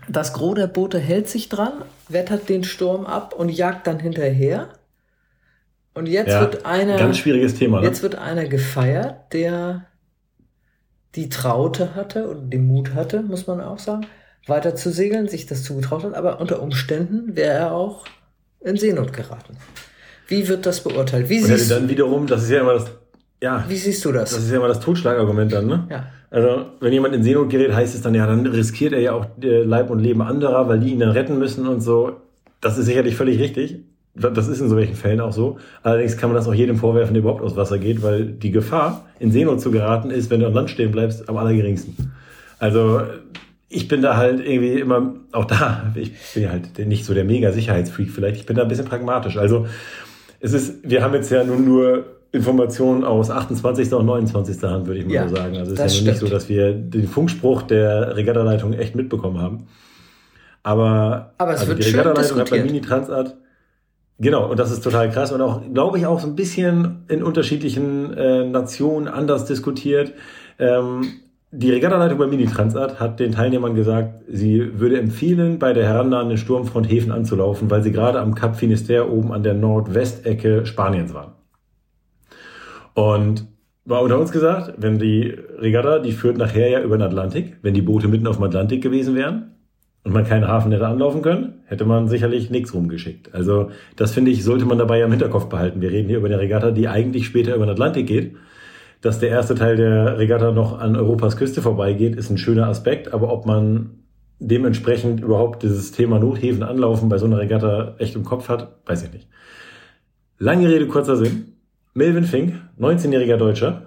das 0.07 0.33
Gros 0.33 0.55
der 0.55 0.67
Boote 0.67 0.99
hält 0.99 1.27
sich 1.27 1.49
dran, 1.49 1.73
wettert 2.07 2.49
den 2.49 2.63
Sturm 2.63 3.05
ab 3.05 3.33
und 3.33 3.49
jagt 3.49 3.87
dann 3.87 3.99
hinterher. 3.99 4.69
Und 5.93 6.07
jetzt 6.07 6.29
ja, 6.29 6.41
wird 6.41 6.65
einer. 6.65 6.97
Ganz 6.97 7.17
schwieriges 7.17 7.55
Thema. 7.55 7.81
Ne? 7.81 7.87
Jetzt 7.87 8.01
wird 8.01 8.15
einer 8.15 8.45
gefeiert, 8.45 9.33
der 9.33 9.85
die 11.15 11.29
Traute 11.29 11.95
hatte 11.95 12.27
und 12.27 12.51
den 12.51 12.67
Mut 12.67 12.93
hatte, 12.93 13.21
muss 13.21 13.47
man 13.47 13.61
auch 13.61 13.79
sagen, 13.79 14.05
weiter 14.45 14.75
zu 14.75 14.91
segeln, 14.91 15.27
sich 15.27 15.45
das 15.45 15.63
zugetraut 15.63 16.03
hat, 16.03 16.13
aber 16.13 16.39
unter 16.39 16.61
Umständen 16.61 17.35
wäre 17.35 17.53
er 17.53 17.71
auch 17.73 18.05
in 18.61 18.77
Seenot 18.77 19.13
geraten. 19.13 19.57
Wie 20.27 20.47
wird 20.47 20.65
das 20.65 20.81
beurteilt? 20.81 21.29
Wie 21.29 21.39
und 21.39 21.45
siehst 21.45 21.71
dann 21.71 21.89
wiederum, 21.89 22.27
das 22.27 22.43
ist 22.43 22.51
ja 22.51 22.61
immer 22.61 22.73
das, 22.73 22.85
ja. 23.41 23.65
Wie 23.67 23.77
siehst 23.77 24.03
du 24.05 24.11
das? 24.11 24.31
Das 24.31 24.43
ist 24.43 24.51
ja 24.51 24.57
immer 24.57 24.67
das 24.67 24.79
Totschlagargument 24.79 25.53
dann, 25.53 25.67
ne? 25.67 25.87
Ja. 25.89 26.07
Also, 26.29 26.65
wenn 26.81 26.91
jemand 26.91 27.15
in 27.15 27.23
Seenot 27.23 27.49
gerät, 27.49 27.73
heißt 27.73 27.95
es 27.95 28.01
dann, 28.01 28.13
ja, 28.13 28.27
dann 28.27 28.45
riskiert 28.45 28.91
er 28.91 28.99
ja 28.99 29.13
auch 29.13 29.27
Leib 29.39 29.89
und 29.89 29.99
Leben 29.99 30.21
anderer, 30.21 30.67
weil 30.67 30.79
die 30.79 30.91
ihn 30.91 30.99
dann 30.99 31.11
retten 31.11 31.39
müssen 31.39 31.67
und 31.67 31.79
so. 31.79 32.17
Das 32.59 32.77
ist 32.77 32.85
sicherlich 32.85 33.15
völlig 33.15 33.39
richtig. 33.39 33.85
Das 34.19 34.47
ist 34.47 34.59
in 34.59 34.69
solchen 34.69 34.95
Fällen 34.95 35.21
auch 35.21 35.31
so. 35.31 35.57
Allerdings 35.83 36.17
kann 36.17 36.29
man 36.29 36.37
das 36.37 36.47
auch 36.47 36.53
jedem 36.53 36.77
vorwerfen, 36.77 37.13
der 37.13 37.21
überhaupt 37.21 37.43
aus 37.43 37.55
Wasser 37.55 37.77
geht, 37.77 38.01
weil 38.01 38.25
die 38.25 38.51
Gefahr, 38.51 39.05
in 39.19 39.31
Seenot 39.31 39.61
zu 39.61 39.71
geraten, 39.71 40.09
ist, 40.09 40.29
wenn 40.29 40.39
du 40.39 40.47
am 40.47 40.53
Land 40.53 40.69
stehen 40.69 40.91
bleibst, 40.91 41.29
am 41.29 41.37
allergeringsten. 41.37 42.11
Also, 42.59 43.01
ich 43.69 43.87
bin 43.87 44.01
da 44.01 44.17
halt 44.17 44.39
irgendwie 44.39 44.79
immer, 44.79 45.15
auch 45.31 45.45
da, 45.45 45.93
ich 45.95 46.13
bin 46.33 46.49
halt 46.49 46.79
nicht 46.79 47.05
so 47.05 47.13
der 47.13 47.25
mega 47.25 47.51
Sicherheitsfreak 47.51 48.09
vielleicht, 48.09 48.37
ich 48.37 48.45
bin 48.45 48.55
da 48.55 48.63
ein 48.63 48.67
bisschen 48.67 48.85
pragmatisch. 48.85 49.37
Also, 49.37 49.67
es 50.39 50.53
ist, 50.53 50.89
wir 50.89 51.03
haben 51.03 51.13
jetzt 51.13 51.31
ja 51.31 51.43
nun 51.43 51.65
nur 51.65 52.05
Informationen 52.31 53.03
aus 53.03 53.29
28. 53.29 53.93
und 53.93 54.05
29. 54.05 54.61
Hand, 54.63 54.87
würde 54.87 54.99
ich 54.99 55.05
mal 55.05 55.13
ja, 55.13 55.27
so 55.27 55.35
sagen. 55.35 55.57
Also 55.57 55.73
es 55.73 55.79
ist 55.79 55.95
ja 55.95 56.01
nun 56.01 56.09
nicht 56.09 56.19
so, 56.19 56.27
dass 56.27 56.49
wir 56.49 56.73
den 56.73 57.07
Funkspruch 57.07 57.63
der 57.63 58.15
Regattaleitung 58.15 58.73
echt 58.73 58.95
mitbekommen 58.95 59.41
haben. 59.41 59.67
Aber, 60.63 61.33
Aber 61.37 61.53
es 61.53 61.61
also 61.61 61.69
wird 61.69 61.85
die 61.85 61.89
Regattaleitung 61.89 62.39
hat 62.39 62.49
bei 62.49 62.61
Mini 62.61 62.81
Transat 62.81 63.35
Genau, 64.19 64.49
und 64.49 64.57
das 64.57 64.71
ist 64.71 64.83
total 64.83 65.11
krass 65.11 65.31
und 65.31 65.41
auch, 65.41 65.61
glaube 65.71 65.99
ich, 65.99 66.07
auch 66.07 66.19
so 66.19 66.27
ein 66.27 66.35
bisschen 66.35 67.03
in 67.07 67.21
unterschiedlichen 67.21 68.13
äh, 68.13 68.45
Nationen 68.45 69.07
anders 69.07 69.45
diskutiert. 69.45 70.13
Ähm, 70.57 71.03
die 71.51 71.69
Regattaleitung 71.69 72.17
bei 72.17 72.25
Mini 72.25 72.47
Transat 72.47 72.99
hat 72.99 73.19
den 73.19 73.31
Teilnehmern 73.31 73.75
gesagt, 73.75 74.23
sie 74.27 74.79
würde 74.79 74.99
empfehlen, 74.99 75.59
bei 75.59 75.71
der 75.71 75.85
herannahenden 75.85 76.37
Sturmfront 76.37 76.89
Häfen 76.89 77.11
anzulaufen, 77.11 77.69
weil 77.69 77.83
sie 77.83 77.91
gerade 77.91 78.19
am 78.19 78.33
Kap 78.33 78.55
Finisterre 78.55 79.09
oben 79.09 79.31
an 79.31 79.43
der 79.43 79.53
Nordwestecke 79.53 80.65
Spaniens 80.65 81.13
waren. 81.13 81.33
Und 82.95 83.45
war 83.85 84.01
unter 84.01 84.19
uns 84.19 84.31
gesagt, 84.31 84.73
wenn 84.77 84.97
die 84.97 85.35
Regatta, 85.59 85.99
die 85.99 86.11
führt 86.11 86.37
nachher 86.37 86.69
ja 86.69 86.81
über 86.81 86.97
den 86.97 87.03
Atlantik, 87.03 87.57
wenn 87.61 87.75
die 87.75 87.83
Boote 87.83 88.07
mitten 88.07 88.27
auf 88.27 88.37
dem 88.37 88.43
Atlantik 88.43 88.81
gewesen 88.81 89.15
wären 89.15 89.56
und 90.07 90.13
man 90.13 90.25
keinen 90.25 90.47
Hafen 90.47 90.71
hätte 90.71 90.87
anlaufen 90.87 91.21
können, 91.21 91.61
hätte 91.65 91.85
man 91.85 92.07
sicherlich 92.07 92.49
nichts 92.49 92.73
rumgeschickt. 92.73 93.35
Also 93.35 93.71
das 93.95 94.13
finde 94.13 94.31
ich, 94.31 94.43
sollte 94.43 94.65
man 94.65 94.77
dabei 94.77 95.01
im 95.01 95.11
Hinterkopf 95.11 95.47
behalten. 95.47 95.81
Wir 95.81 95.91
reden 95.91 96.07
hier 96.07 96.17
über 96.17 96.27
eine 96.27 96.39
Regatta, 96.39 96.71
die 96.71 96.87
eigentlich 96.87 97.25
später 97.25 97.55
über 97.55 97.65
den 97.65 97.71
Atlantik 97.71 98.07
geht 98.07 98.35
dass 99.01 99.19
der 99.19 99.29
erste 99.29 99.55
Teil 99.55 99.75
der 99.75 100.17
Regatta 100.17 100.51
noch 100.51 100.79
an 100.79 100.95
Europas 100.95 101.37
Küste 101.37 101.61
vorbeigeht, 101.61 102.15
ist 102.15 102.29
ein 102.29 102.37
schöner 102.37 102.67
Aspekt. 102.67 103.13
Aber 103.13 103.31
ob 103.31 103.45
man 103.45 103.91
dementsprechend 104.39 105.21
überhaupt 105.21 105.63
dieses 105.63 105.91
Thema 105.91 106.19
Nothäfen 106.19 106.63
anlaufen 106.63 107.09
bei 107.09 107.17
so 107.17 107.25
einer 107.25 107.39
Regatta 107.39 107.95
echt 107.99 108.15
im 108.15 108.23
Kopf 108.23 108.49
hat, 108.49 108.75
weiß 108.85 109.03
ich 109.03 109.13
nicht. 109.13 109.27
Lange 110.39 110.67
Rede, 110.67 110.87
kurzer 110.87 111.15
Sinn. 111.15 111.53
Melvin 111.93 112.25
Fink, 112.25 112.53
19-jähriger 112.79 113.37
Deutscher, 113.37 113.83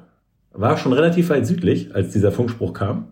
war 0.53 0.77
schon 0.77 0.93
relativ 0.93 1.31
weit 1.31 1.47
südlich, 1.47 1.95
als 1.95 2.11
dieser 2.11 2.33
Funkspruch 2.33 2.73
kam 2.73 3.09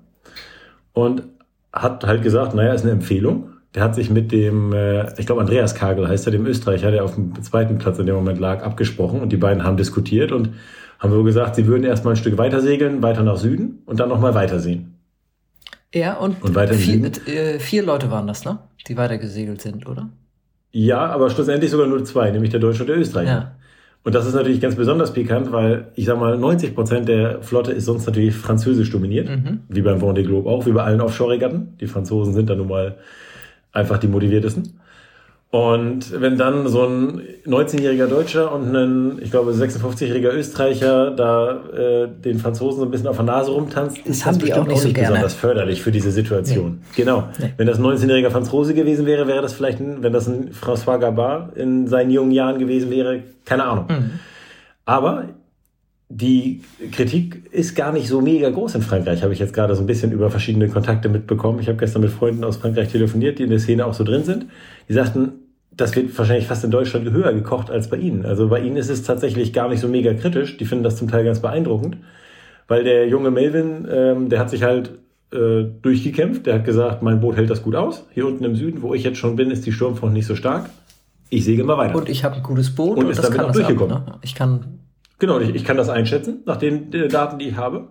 und 0.93 1.23
hat 1.73 2.05
halt 2.05 2.23
gesagt, 2.23 2.55
naja, 2.55 2.73
ist 2.73 2.83
eine 2.83 2.93
Empfehlung. 2.93 3.51
der 3.75 3.83
hat 3.85 3.95
sich 3.95 4.11
mit 4.11 4.33
dem, 4.33 4.73
äh, 4.73 5.13
ich 5.21 5.27
glaube 5.27 5.41
Andreas 5.43 5.75
Kagel 5.75 6.09
heißt 6.09 6.27
er, 6.27 6.33
dem 6.33 6.47
Österreicher, 6.47 6.91
der 6.91 7.05
auf 7.05 7.15
dem 7.15 7.41
zweiten 7.43 7.79
Platz 7.79 7.99
in 7.99 8.07
dem 8.07 8.15
Moment 8.15 8.41
lag, 8.41 8.63
abgesprochen 8.65 9.21
und 9.21 9.31
die 9.31 9.37
beiden 9.37 9.63
haben 9.63 9.77
diskutiert 9.77 10.33
und 10.33 10.51
haben 10.99 11.13
so 11.13 11.23
gesagt, 11.23 11.55
sie 11.55 11.67
würden 11.67 11.85
erstmal 11.85 12.15
ein 12.15 12.17
Stück 12.17 12.39
weiter 12.39 12.61
segeln, 12.61 13.03
weiter 13.03 13.23
nach 13.23 13.37
Süden 13.37 13.83
und 13.87 14.01
dann 14.01 14.09
nochmal 14.09 14.35
weitersehen. 14.35 14.95
Ja, 15.95 16.15
und, 16.15 16.43
Und 16.43 16.55
weiter 16.55 16.75
vier, 16.75 17.11
äh, 17.27 17.59
vier 17.59 17.83
Leute 17.83 18.11
waren 18.11 18.27
das, 18.27 18.45
ne? 18.45 18.59
Die 18.89 18.97
weitergesegelt 18.97 19.61
sind, 19.63 19.87
oder? 19.87 20.09
Ja, 20.71 21.07
aber 21.07 21.31
schlussendlich 21.31 21.71
sogar 21.71 21.87
nur 21.87 22.05
zwei, 22.05 22.31
nämlich 22.31 22.51
der 22.51 22.61
Deutsche 22.61 22.83
und 22.83 22.89
der 22.89 22.99
Österreicher. 22.99 23.31
Ja. 23.31 23.53
Und 24.05 24.15
das 24.15 24.27
ist 24.27 24.35
natürlich 24.35 24.61
ganz 24.61 24.77
besonders 24.77 25.13
pikant, 25.13 25.53
weil 25.53 25.89
ich 25.95 26.07
sag 26.07 26.19
mal, 26.19 26.39
90 26.39 26.75
Prozent 26.75 27.09
der 27.09 27.43
Flotte 27.43 27.73
ist 27.73 27.85
sonst 27.85 28.07
natürlich 28.07 28.35
französisch 28.35 28.91
dominiert, 28.91 29.29
Mhm. 29.29 29.61
wie 29.69 29.83
beim 29.83 29.99
Vendée 30.01 30.23
Globe 30.23 30.49
auch, 30.49 30.67
wie 30.67 30.73
bei 30.73 30.83
allen 30.83 31.01
Offshore-Regatten. 31.01 31.77
Die 31.81 31.87
Franzosen 31.87 32.33
sind 32.33 32.49
da 32.49 32.55
nun 32.55 32.69
mal 32.69 32.97
einfach 33.73 33.99
die 33.99 34.09
motiviertesten. 34.09 34.81
Und 35.51 36.21
wenn 36.21 36.37
dann 36.37 36.69
so 36.69 36.85
ein 36.85 37.23
19-jähriger 37.47 38.07
Deutscher 38.07 38.53
und 38.53 38.75
ein, 38.77 39.19
ich 39.23 39.31
glaube, 39.31 39.53
56-jähriger 39.53 40.31
Österreicher 40.31 41.11
da 41.11 41.63
äh, 41.73 42.09
den 42.09 42.39
Franzosen 42.39 42.81
so 42.81 42.85
ein 42.85 42.91
bisschen 42.91 43.07
auf 43.07 43.17
der 43.17 43.25
Nase 43.25 43.53
rumtanzt, 43.53 43.97
ist 44.05 44.27
haben 44.27 44.35
das 44.35 44.39
bestimmt 44.41 44.67
auch 44.67 44.67
nicht 44.67 44.83
so 44.83 44.93
gerne. 44.93 45.09
besonders 45.09 45.33
förderlich 45.33 45.81
für 45.81 45.91
diese 45.91 46.11
Situation. 46.11 46.83
Genau. 46.97 47.29
Nee. 47.39 47.55
Wenn 47.57 47.67
das 47.67 47.79
ein 47.79 47.85
19-jähriger 47.85 48.29
Franzose 48.29 48.75
gewesen 48.75 49.07
wäre, 49.07 49.27
wäre 49.27 49.41
das 49.41 49.55
vielleicht, 49.55 49.81
ein, 49.81 50.03
wenn 50.03 50.13
das 50.13 50.29
ein 50.29 50.51
François 50.51 50.99
Gabard 50.99 51.57
in 51.57 51.89
seinen 51.89 52.11
jungen 52.11 52.33
Jahren 52.33 52.59
gewesen 52.59 52.91
wäre, 52.91 53.23
keine 53.47 53.65
Ahnung. 53.65 53.87
Mhm. 53.89 54.11
Aber 54.85 55.25
die 56.11 56.63
Kritik 56.93 57.53
ist 57.53 57.75
gar 57.77 57.93
nicht 57.93 58.09
so 58.09 58.21
mega 58.21 58.49
groß 58.49 58.77
in 58.77 58.83
Frankreich, 58.83 59.23
habe 59.23 59.33
ich 59.35 59.39
jetzt 59.39 59.53
gerade 59.53 59.75
so 59.75 59.83
ein 59.83 59.87
bisschen 59.87 60.11
über 60.11 60.31
verschiedene 60.31 60.69
Kontakte 60.69 61.09
mitbekommen. 61.09 61.61
Ich 61.61 61.69
habe 61.69 61.77
gestern 61.77 62.01
mit 62.03 62.11
Freunden 62.11 62.45
aus 62.45 62.57
Frankreich 62.57 62.89
telefoniert, 62.89 63.39
die 63.39 63.43
in 63.43 63.51
der 63.51 63.59
Szene 63.59 63.85
auch 63.85 63.93
so 63.95 64.05
drin 64.05 64.25
sind. 64.25 64.47
Die 64.89 64.95
sagten, 64.95 65.33
das 65.71 65.95
wird 65.95 66.17
wahrscheinlich 66.17 66.47
fast 66.47 66.65
in 66.65 66.71
Deutschland 66.71 67.11
höher 67.11 67.33
gekocht 67.35 67.71
als 67.71 67.89
bei 67.89 67.99
ihnen. 67.99 68.25
Also 68.25 68.49
bei 68.49 68.61
ihnen 68.61 68.77
ist 68.77 68.89
es 68.89 69.03
tatsächlich 69.03 69.53
gar 69.53 69.69
nicht 69.69 69.81
so 69.81 69.89
mega 69.89 70.15
kritisch. 70.15 70.57
Die 70.57 70.65
finden 70.65 70.83
das 70.83 70.97
zum 70.97 71.09
Teil 71.09 71.25
ganz 71.25 71.41
beeindruckend, 71.41 71.99
weil 72.69 72.85
der 72.85 73.07
junge 73.07 73.31
Melvin, 73.31 73.87
ähm, 73.91 74.29
der 74.31 74.41
hat 74.41 74.49
sich 74.51 74.63
halt 74.63 74.93
äh, 75.31 75.65
durchgekämpft. 75.83 76.47
Der 76.47 76.55
hat 76.55 76.65
gesagt, 76.65 77.03
mein 77.03 77.21
Boot 77.21 77.37
hält 77.37 77.51
das 77.51 77.63
gut 77.63 77.77
aus. 77.77 78.07
Hier 78.13 78.27
unten 78.27 78.45
im 78.45 78.57
Süden, 78.57 78.81
wo 78.81 78.95
ich 78.95 79.05
jetzt 79.05 79.19
schon 79.19 79.37
bin, 79.37 79.51
ist 79.51 79.67
die 79.67 79.73
Sturmfront 79.73 80.15
nicht 80.15 80.27
so 80.27 80.35
stark. 80.35 80.71
Ich 81.29 81.45
segel 81.45 81.67
mal 81.67 81.77
weiter. 81.77 81.95
Und 81.97 82.09
ich 82.09 82.25
habe 82.25 82.37
ein 82.37 82.43
gutes 82.43 82.75
Boot 82.75 82.97
Und 82.97 83.05
und, 83.05 83.11
ist 83.11 83.19
das 83.19 83.27
damit 83.27 83.37
kann 83.37 83.47
auch 83.51 83.53
das 83.53 83.61
ab, 83.61 83.69
durchgekommen. 83.69 84.05
ne? 84.07 84.19
Ich 84.23 84.35
kann 84.35 84.78
Genau, 85.19 85.41
ich, 85.41 85.55
ich 85.55 85.65
kann 85.65 85.77
das 85.77 85.89
einschätzen, 85.89 86.43
nach 86.47 86.57
den 86.57 86.93
äh, 86.93 87.09
Daten, 87.09 87.39
die 87.39 87.49
ich 87.49 87.57
habe. 87.57 87.89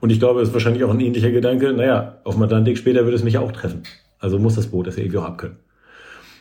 Und 0.00 0.10
ich 0.10 0.20
glaube, 0.20 0.40
es 0.40 0.48
ist 0.48 0.54
wahrscheinlich 0.54 0.84
auch 0.84 0.92
ein 0.92 1.00
ähnlicher 1.00 1.30
Gedanke, 1.30 1.72
naja, 1.72 2.18
auf 2.24 2.34
dem 2.34 2.42
Atlantik 2.42 2.78
später 2.78 3.04
würde 3.04 3.16
es 3.16 3.24
mich 3.24 3.38
auch 3.38 3.50
treffen. 3.50 3.82
Also 4.20 4.38
muss 4.38 4.54
das 4.54 4.68
Boot 4.68 4.86
das 4.86 4.96
ja 4.96 5.02
irgendwie 5.02 5.18
auch 5.18 5.24
abkönnen. 5.24 5.56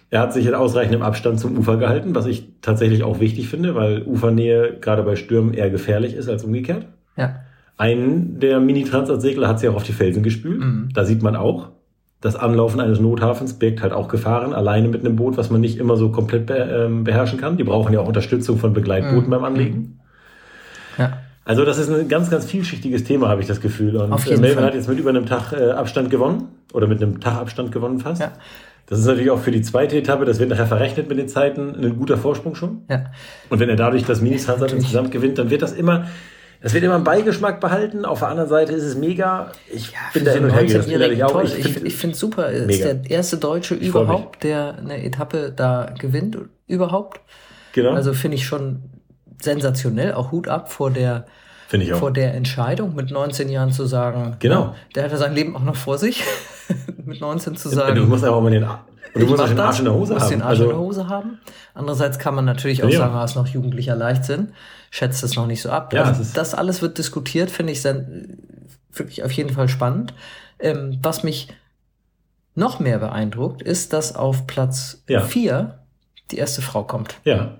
Er 0.10 0.22
hat 0.22 0.34
sich 0.34 0.46
in 0.46 0.54
ausreichendem 0.54 1.02
Abstand 1.02 1.40
zum 1.40 1.58
Ufer 1.58 1.78
gehalten, 1.78 2.16
was 2.16 2.28
ich 2.28 2.48
tatsächlich 2.62 3.04
auch 3.04 3.20
wichtig 3.20 3.50
finde, 3.50 3.76
weil 3.76 4.04
Ufernähe 4.04 4.78
gerade 4.80 5.04
bei 5.04 5.16
Stürmen 5.16 5.54
eher 5.54 5.70
gefährlich 5.70 6.14
ist 6.14 6.30
als 6.30 6.44
umgekehrt. 6.44 6.86
ja. 7.16 7.42
Einen 7.80 8.40
der 8.40 8.60
Mini-Transat-Segler 8.60 9.48
hat 9.48 9.60
sie 9.60 9.70
auch 9.70 9.76
auf 9.76 9.84
die 9.84 9.92
Felsen 9.92 10.24
gespült. 10.24 10.62
Mhm. 10.62 10.90
Da 10.96 11.06
sieht 11.06 11.22
man 11.22 11.36
auch, 11.36 11.70
das 12.22 12.36
Anlaufen 12.36 12.80
eines 12.80 13.00
Nothafens 13.00 13.54
birgt 13.60 13.82
halt 13.84 13.94
auch 13.94 14.08
Gefahren, 14.08 14.54
alleine 14.54 14.88
mit 14.88 15.02
einem 15.06 15.16
Boot, 15.16 15.38
was 15.38 15.50
man 15.52 15.62
nicht 15.62 15.78
immer 15.78 15.98
so 15.98 16.10
komplett 16.10 16.50
ähm, 16.52 17.04
beherrschen 17.04 17.40
kann. 17.40 17.58
Die 17.58 17.64
brauchen 17.64 17.94
ja 17.94 18.00
auch 18.00 18.08
Unterstützung 18.08 18.58
von 18.58 18.74
Begleitbooten 18.74 19.28
Mhm. 19.28 19.30
beim 19.30 19.44
Anlegen. 19.44 20.00
Ja. 20.98 21.20
Also 21.46 21.64
das 21.64 21.78
ist 21.78 21.90
ein 21.90 22.10
ganz, 22.10 22.30
ganz 22.30 22.46
vielschichtiges 22.46 23.04
Thema, 23.04 23.30
habe 23.30 23.40
ich 23.42 23.48
das 23.48 23.62
Gefühl. 23.62 23.96
Und 23.98 24.12
Auf 24.12 24.26
äh, 24.26 24.32
jeden 24.32 24.42
Melvin 24.42 24.58
Fall. 24.60 24.68
hat 24.68 24.74
jetzt 24.76 24.90
mit 24.90 25.00
über 25.00 25.12
einem 25.12 25.26
Tag 25.26 25.54
äh, 25.54 25.72
Abstand 25.72 26.10
gewonnen 26.10 26.50
oder 26.74 26.88
mit 26.88 27.02
einem 27.02 27.22
Tag 27.22 27.36
Abstand 27.40 27.72
gewonnen 27.72 28.00
fast. 28.00 28.20
Ja. 28.22 28.32
Das 28.88 29.00
ist 29.00 29.06
natürlich 29.06 29.30
auch 29.32 29.40
für 29.40 29.52
die 29.52 29.62
zweite 29.62 29.98
Etappe, 29.98 30.26
das 30.26 30.40
wird 30.40 30.50
nachher 30.50 30.66
verrechnet 30.66 31.10
mit 31.10 31.18
den 31.18 31.28
Zeiten, 31.28 31.76
ein 31.76 31.98
guter 31.98 32.18
Vorsprung 32.18 32.56
schon. 32.56 32.82
Ja. 32.90 33.06
Und 33.50 33.60
wenn 33.60 33.70
er 33.70 33.76
dadurch 33.76 34.06
das 34.06 34.22
Mini-Transat 34.22 34.60
Natürlich. 34.62 34.84
insgesamt 34.86 35.12
gewinnt, 35.12 35.38
dann 35.38 35.50
wird 35.50 35.62
das 35.62 35.74
immer, 35.74 36.08
das 36.62 36.74
wird 36.74 36.84
immer 36.84 36.96
einen 36.96 37.04
Beigeschmack 37.04 37.60
behalten. 37.60 38.06
Auf 38.06 38.20
der 38.20 38.30
anderen 38.30 38.50
Seite 38.50 38.74
ist 38.74 38.84
es 38.84 38.96
mega. 38.96 39.52
Ich 39.72 39.94
bin 40.14 40.26
da 40.26 40.32
hin 40.32 40.44
und 40.44 40.52
her 40.52 40.66
gerissen. 40.66 40.92
Ich, 41.46 41.66
Ich, 41.66 41.86
ich 41.86 41.96
finde 41.96 42.14
es 42.14 42.20
super. 42.20 42.46
Er 42.48 42.52
ist 42.52 42.68
Mega. 42.68 42.94
der 42.94 43.12
erste 43.12 43.38
Deutsche 43.38 43.76
überhaupt, 43.76 44.44
der 44.44 44.76
eine 44.78 45.04
Etappe 45.04 45.52
da 45.56 45.94
gewinnt. 46.00 46.38
Überhaupt. 46.68 47.22
genau, 47.74 47.92
Also 47.92 48.14
finde 48.14 48.36
ich 48.36 48.46
schon 48.46 48.84
sensationell. 49.42 50.14
Auch 50.14 50.32
Hut 50.32 50.48
ab 50.48 50.72
vor 50.72 50.92
der, 50.92 51.26
vor 51.96 52.12
der 52.12 52.34
Entscheidung, 52.34 52.96
mit 52.96 53.12
19 53.12 53.50
Jahren 53.50 53.72
zu 53.72 53.86
sagen, 53.86 54.36
Genau. 54.40 54.62
ja, 54.62 54.76
der 54.96 55.04
hatte 55.04 55.18
sein 55.18 55.34
Leben 55.34 55.56
auch 55.56 55.64
noch 55.64 55.76
vor 55.76 55.98
sich. 55.98 56.24
mit 57.06 57.22
19 57.22 57.56
zu 57.56 57.70
du 57.70 57.76
sagen, 57.76 58.08
musst 58.10 58.24
aber 58.24 58.42
mal 58.42 58.52
den, 58.52 58.66
und 59.18 59.28
du 59.28 59.32
musst 59.32 59.42
auch 59.44 59.48
den 59.48 59.58
das, 59.58 59.66
Arsch 59.68 59.80
in 59.80 59.86
der 59.86 59.94
Hose 59.94 60.16
haben. 60.20 60.30
den 60.30 60.42
Arsch 60.42 60.50
also, 60.50 60.64
in 60.64 60.70
der 60.70 60.78
Hose 60.80 61.10
haben. 61.10 61.40
Andererseits 61.74 62.20
kann 62.20 62.36
man 62.36 62.46
natürlich 62.46 62.84
auch 62.84 62.90
Ja. 62.90 63.00
sagen, 63.00 63.14
ah, 63.16 63.24
ist 63.24 63.36
noch 63.36 63.48
jugendlicher 63.48 63.96
Leichtsinn. 63.96 64.54
Schätzt 64.90 65.24
es 65.24 65.36
noch 65.36 65.48
nicht 65.48 65.62
so 65.62 65.70
ab. 65.70 65.94
Ja, 65.94 66.04
also 66.04 66.22
es 66.22 66.28
ist- 66.30 66.38
das 66.38 66.54
alles 66.56 66.82
wird 66.82 66.98
diskutiert, 66.98 67.52
finde 67.52 67.74
ich 67.74 67.82
sen- 67.82 68.38
wirklich 68.94 69.24
auf 69.24 69.32
jeden 69.32 69.52
Fall 69.52 69.70
spannend. 69.70 70.14
Ähm, 70.60 70.98
was 71.04 71.24
mich 71.24 71.50
noch 72.56 72.80
mehr 72.80 72.98
beeindruckt, 73.00 73.62
ist, 73.62 73.94
dass 73.94 74.16
auf 74.16 74.48
Platz 74.48 75.04
Ja. 75.08 75.22
4 75.22 75.80
die 76.32 76.38
erste 76.38 76.62
Frau 76.64 76.84
kommt. 76.84 77.16
Ja. 77.24 77.58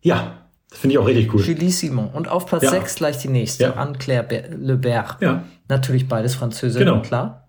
Ja, 0.00 0.38
das 0.70 0.78
finde 0.78 0.94
ich 0.94 0.98
auch 0.98 1.06
richtig 1.06 1.32
cool. 1.34 1.42
Julie 1.42 1.70
Simon. 1.70 2.08
Und 2.08 2.28
auf 2.28 2.46
Platz 2.46 2.62
Ja. 2.62 2.70
6 2.70 2.94
gleich 2.94 3.18
die 3.18 3.28
nächste, 3.28 3.64
Ja. 3.64 3.72
Anne-Claire 3.74 4.22
Be- 4.22 4.48
Lebert. 4.56 5.16
Ja. 5.20 5.44
Natürlich 5.68 6.08
beides 6.08 6.34
Französinnen, 6.34 6.88
Genau. 6.88 7.02
klar. 7.02 7.47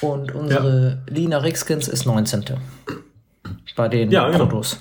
Und 0.00 0.34
unsere 0.34 0.98
Lina 1.08 1.38
Rixkins 1.38 1.86
ist 1.88 2.06
19. 2.06 2.44
Bei 3.76 3.88
den 3.88 4.10
Ja, 4.10 4.26
genau. 4.30 4.46
Fotos. 4.46 4.80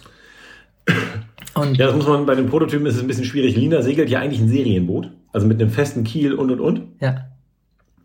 Und 1.53 1.77
Ja, 1.77 1.87
das 1.87 1.95
muss 1.95 2.07
man, 2.07 2.25
bei 2.25 2.35
den 2.35 2.47
Prototypen 2.49 2.85
ist 2.87 2.95
es 2.95 3.01
ein 3.01 3.07
bisschen 3.07 3.25
schwierig. 3.25 3.55
Lina 3.55 3.81
segelt 3.81 4.09
ja 4.09 4.19
eigentlich 4.19 4.41
ein 4.41 4.47
Serienboot, 4.47 5.09
also 5.33 5.45
mit 5.47 5.61
einem 5.61 5.69
festen 5.69 6.03
Kiel 6.03 6.33
und 6.33 6.49
und 6.51 6.59
und. 6.59 6.81
ja, 7.01 7.25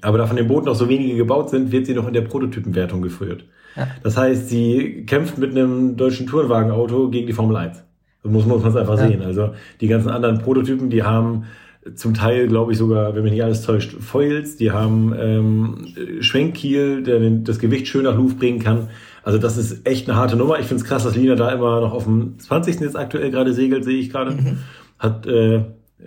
Aber 0.03 0.19
da 0.19 0.27
von 0.27 0.37
den 0.37 0.47
Booten 0.49 0.67
noch 0.67 0.75
so 0.75 0.89
wenige 0.89 1.17
gebaut 1.17 1.51
sind, 1.51 1.73
wird 1.73 1.87
sie 1.87 1.95
noch 1.95 2.07
in 2.07 2.13
der 2.13 2.23
Prototypenwertung 2.23 3.03
geführt. 3.03 3.45
Ja. 3.77 3.89
Das 4.03 4.17
heißt, 4.17 4.49
sie 4.49 5.05
kämpft 5.07 5.39
mit 5.39 5.51
einem 5.53 5.97
deutschen 5.97 6.27
Tourenwagenauto 6.27 7.09
gegen 7.11 7.27
die 7.27 7.33
Formel 7.33 7.57
1. 7.57 7.83
So 8.23 8.29
muss, 8.31 8.47
muss 8.47 8.61
man 8.63 8.71
es 8.71 8.77
einfach 8.77 8.99
Ja. 8.99 9.07
sehen. 9.09 9.23
Also 9.23 9.55
die 9.81 9.87
ganzen 9.89 10.11
anderen 10.11 10.39
Prototypen, 10.39 10.91
die 10.91 11.03
haben 11.03 11.45
zum 11.95 12.15
Teil, 12.15 12.49
glaube 12.49 12.73
ich, 12.73 12.79
sogar, 12.79 13.15
wenn 13.15 13.23
mich 13.23 13.33
nicht 13.33 13.45
alles 13.45 13.63
täuscht, 13.63 13.97
Foils, 14.01 14.57
die 14.57 14.71
haben 14.71 15.15
ähm, 15.19 16.21
Schwenkkiel, 16.21 17.03
der 17.03 17.21
den, 17.21 17.45
das 17.45 17.59
Gewicht 17.59 17.89
schön 17.89 18.05
nach 18.05 18.17
Luft 18.17 18.39
bringen 18.39 18.59
kann. 18.59 18.89
Also 19.23 19.39
das 19.39 19.57
ist 19.57 19.87
echt 19.87 20.09
eine 20.09 20.19
harte 20.19 20.37
Nummer. 20.37 20.59
Ich 20.59 20.67
finde 20.67 20.83
es 20.83 20.89
krass, 20.89 21.05
dass 21.05 21.17
Lina 21.17 21.35
da 21.35 21.51
immer 21.51 21.81
noch 21.81 21.93
auf 21.93 22.05
dem 22.05 22.39
20. 22.39 22.81
jetzt 22.81 22.97
aktuell 22.97 23.31
gerade 23.31 23.53
segelt, 23.53 23.85
sehe 23.85 23.99
ich 23.99 24.11
gerade. 24.11 24.33
Mhm. 24.33 24.59
Hat 24.99 25.27
äh, 25.27 25.65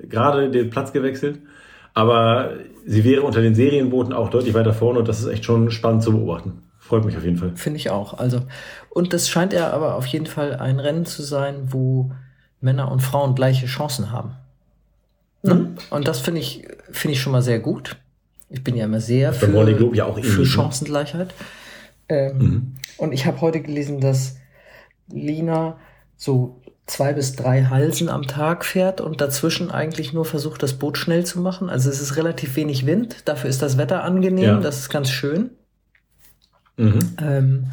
gerade 0.08 0.50
den 0.50 0.70
Platz 0.70 0.94
gewechselt. 0.94 1.40
Aber 1.94 2.52
sie 2.86 3.04
wäre 3.04 3.24
unter 3.24 3.42
den 3.42 3.56
Serienbooten 3.56 4.14
auch 4.14 4.30
deutlich 4.30 4.54
weiter 4.54 4.74
vorne 4.74 5.00
und 5.00 5.08
das 5.08 5.20
ist 5.20 5.28
echt 5.28 5.46
schon 5.46 5.72
spannend 5.72 6.04
zu 6.04 6.12
beobachten. 6.12 6.64
Freut 6.80 7.06
mich 7.06 7.18
auf 7.18 7.24
jeden 7.24 7.38
Fall. 7.38 7.52
finde 7.56 7.78
ich 7.78 7.90
auch. 7.90 8.18
Also, 8.18 8.42
und 8.90 9.14
das 9.14 9.30
scheint 9.30 9.54
ja 9.54 9.72
aber 9.72 9.96
auf 9.96 10.06
jeden 10.08 10.26
Fall 10.26 10.56
ein 10.56 10.80
Rennen 10.80 11.06
zu 11.06 11.22
sein, 11.22 11.56
wo 11.68 12.12
Männer 12.62 12.92
und 12.92 13.02
Frauen 13.02 13.36
gleiche 13.36 13.68
Chancen 13.68 14.12
haben. 14.12 14.36
Ne? 15.42 15.54
Mhm. 15.54 15.78
Und 15.90 16.08
das 16.08 16.20
finde 16.20 16.42
ich, 16.42 16.68
finde 16.92 17.14
ich 17.14 17.22
schon 17.22 17.32
mal 17.32 17.42
sehr 17.42 17.60
gut. 17.60 17.98
Ich 18.50 18.64
bin 18.64 18.76
ja 18.76 18.86
immer 18.86 19.00
sehr 19.00 19.34
Morning 19.52 19.78
Globe 19.78 19.92
für, 19.92 19.98
ja 19.98 20.06
auch 20.06 20.20
für 20.20 20.40
ne? 20.42 20.46
Chancengleichheit. 20.46 21.34
Ähm, 22.10 22.38
Mhm. 22.38 22.76
Und 22.98 23.14
ich 23.14 23.26
habe 23.26 23.40
heute 23.42 23.62
gelesen, 23.62 24.02
dass 24.02 24.36
Lina 25.12 25.78
so 26.18 26.62
zwei 26.86 27.14
bis 27.14 27.34
drei 27.36 27.64
Halsen 27.66 28.10
am 28.10 28.24
Tag 28.24 28.66
fährt 28.66 29.00
und 29.00 29.22
dazwischen 29.22 29.70
eigentlich 29.72 30.12
nur 30.12 30.26
versucht, 30.26 30.64
das 30.64 30.74
Boot 30.74 30.98
schnell 30.98 31.24
zu 31.26 31.40
machen. 31.40 31.70
Also 31.70 31.90
es 31.90 32.02
ist 32.02 32.18
relativ 32.18 32.56
wenig 32.56 32.86
Wind, 32.86 33.18
dafür 33.26 33.50
ist 33.50 33.62
das 33.62 33.78
Wetter 33.78 34.04
angenehm, 34.04 34.44
Ja. 34.44 34.60
das 34.60 34.80
ist 34.80 34.90
ganz 34.90 35.10
schön. 35.10 35.52
Mhm. 36.78 37.00
Ähm, 37.22 37.68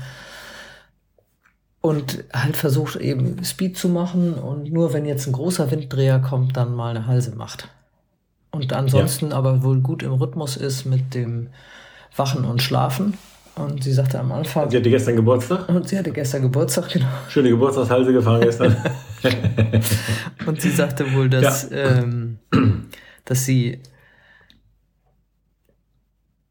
und 1.87 2.25
halt 2.33 2.57
versucht 2.57 2.96
eben 2.96 3.44
Speed 3.44 3.77
zu 3.79 3.88
machen 3.88 4.35
und 4.35 4.72
nur 4.72 4.92
wenn 4.92 5.07
jetzt 5.07 5.29
ein 5.29 5.33
großer 5.33 5.70
Winddreher 5.70 6.18
kommt, 6.18 6.57
dann 6.57 6.75
mal 6.75 6.90
eine 6.90 7.07
Halse 7.07 7.37
macht. 7.37 7.68
Und 8.51 8.72
ansonsten 8.72 9.33
aber 9.33 9.62
wohl 9.62 9.79
gut 9.81 10.03
im 10.03 10.12
Rhythmus 10.12 10.57
ist 10.57 10.85
mit 10.85 11.14
dem 11.14 11.49
Wachen 12.16 12.44
und 12.44 12.61
Schlafen. 12.61 13.14
Und 13.55 13.85
sie 13.85 13.92
sagte 13.92 14.18
am 14.18 14.33
Anfang, 14.33 14.68
Sie 14.68 14.77
hatte 14.77 14.90
gestern 14.90 15.14
Geburtstag. 15.14 15.68
und 15.68 15.88
sie 15.88 15.96
hatte 15.96 16.11
gestern 16.11 16.42
Geburtstag, 16.42 16.88
genau. 16.90 17.07
Schöne 17.29 17.51
Geburtstagshalse 17.51 18.12
gefahren 18.12 18.40
gestern. 18.40 18.77
Und 20.46 20.61
sie 20.61 20.70
sagte 20.70 21.12
wohl, 21.14 21.31
dass, 21.31 21.70
ähm, 21.72 22.38
dass 23.25 23.44
sie 23.44 23.81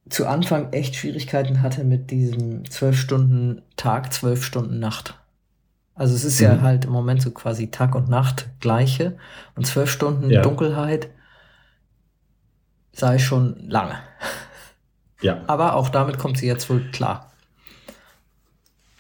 zu 0.10 0.28
Anfang 0.28 0.71
echt 0.71 0.95
Schwierigkeiten 0.95 1.62
hatte 1.62 1.84
mit 1.84 2.10
diesem 2.10 2.69
zwölf 2.71 2.98
Stunden 2.98 3.62
Tag, 3.76 4.13
zwölf 4.13 4.43
Stunden 4.43 4.80
Nacht. 4.80 5.15
Also 5.95 6.13
es 6.13 6.25
ist 6.25 6.39
ja 6.41 6.55
Mhm. 6.55 6.62
halt 6.62 6.86
im 6.86 6.91
Moment 6.91 7.21
so 7.21 7.31
quasi 7.31 7.71
Tag 7.71 7.95
und 7.95 8.10
Nacht 8.10 8.49
gleiche 8.60 9.17
und 9.55 9.65
zwölf 9.65 9.89
Stunden 9.89 10.29
Ja. 10.29 10.41
Dunkelheit 10.41 11.08
sei 12.91 13.17
schon 13.17 13.55
lange. 13.67 13.95
ja. 15.21 15.41
Aber 15.47 15.75
auch 15.75 15.89
damit 15.89 16.17
kommt 16.17 16.38
sie 16.38 16.47
jetzt 16.47 16.69
wohl 16.69 16.81
klar. 16.91 17.31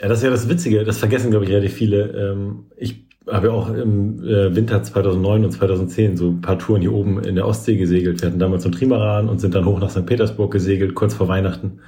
Ja, 0.01 0.07
das 0.09 0.19
ist 0.19 0.23
ja 0.25 0.29
das 0.29 0.49
Witzige, 0.49 0.83
das 0.83 0.97
vergessen, 0.97 1.31
glaube 1.31 1.45
ich, 1.45 1.51
relativ 1.51 1.73
viele. 1.73 2.31
Ähm, 2.31 2.65
ich 2.77 3.05
habe 3.27 3.47
ja 3.47 3.53
auch 3.53 3.69
im 3.69 4.23
äh, 4.23 4.55
Winter 4.55 4.83
2009 4.83 5.45
und 5.45 5.51
2010 5.51 6.15
so 6.17 6.29
ein 6.29 6.41
paar 6.41 6.59
Touren 6.59 6.81
hier 6.81 6.93
oben 6.93 7.23
in 7.23 7.35
der 7.35 7.47
Ostsee 7.47 7.75
gesegelt. 7.77 8.21
Wir 8.21 8.29
hatten 8.29 8.39
damals 8.39 8.63
so 8.63 8.69
einen 8.69 8.77
Trimaran 8.77 9.29
und 9.29 9.39
sind 9.39 9.55
dann 9.55 9.65
hoch 9.65 9.79
nach 9.79 9.89
St. 9.89 10.05
Petersburg 10.05 10.51
gesegelt, 10.51 10.95
kurz 10.95 11.13
vor 11.13 11.27
Weihnachten. 11.27 11.79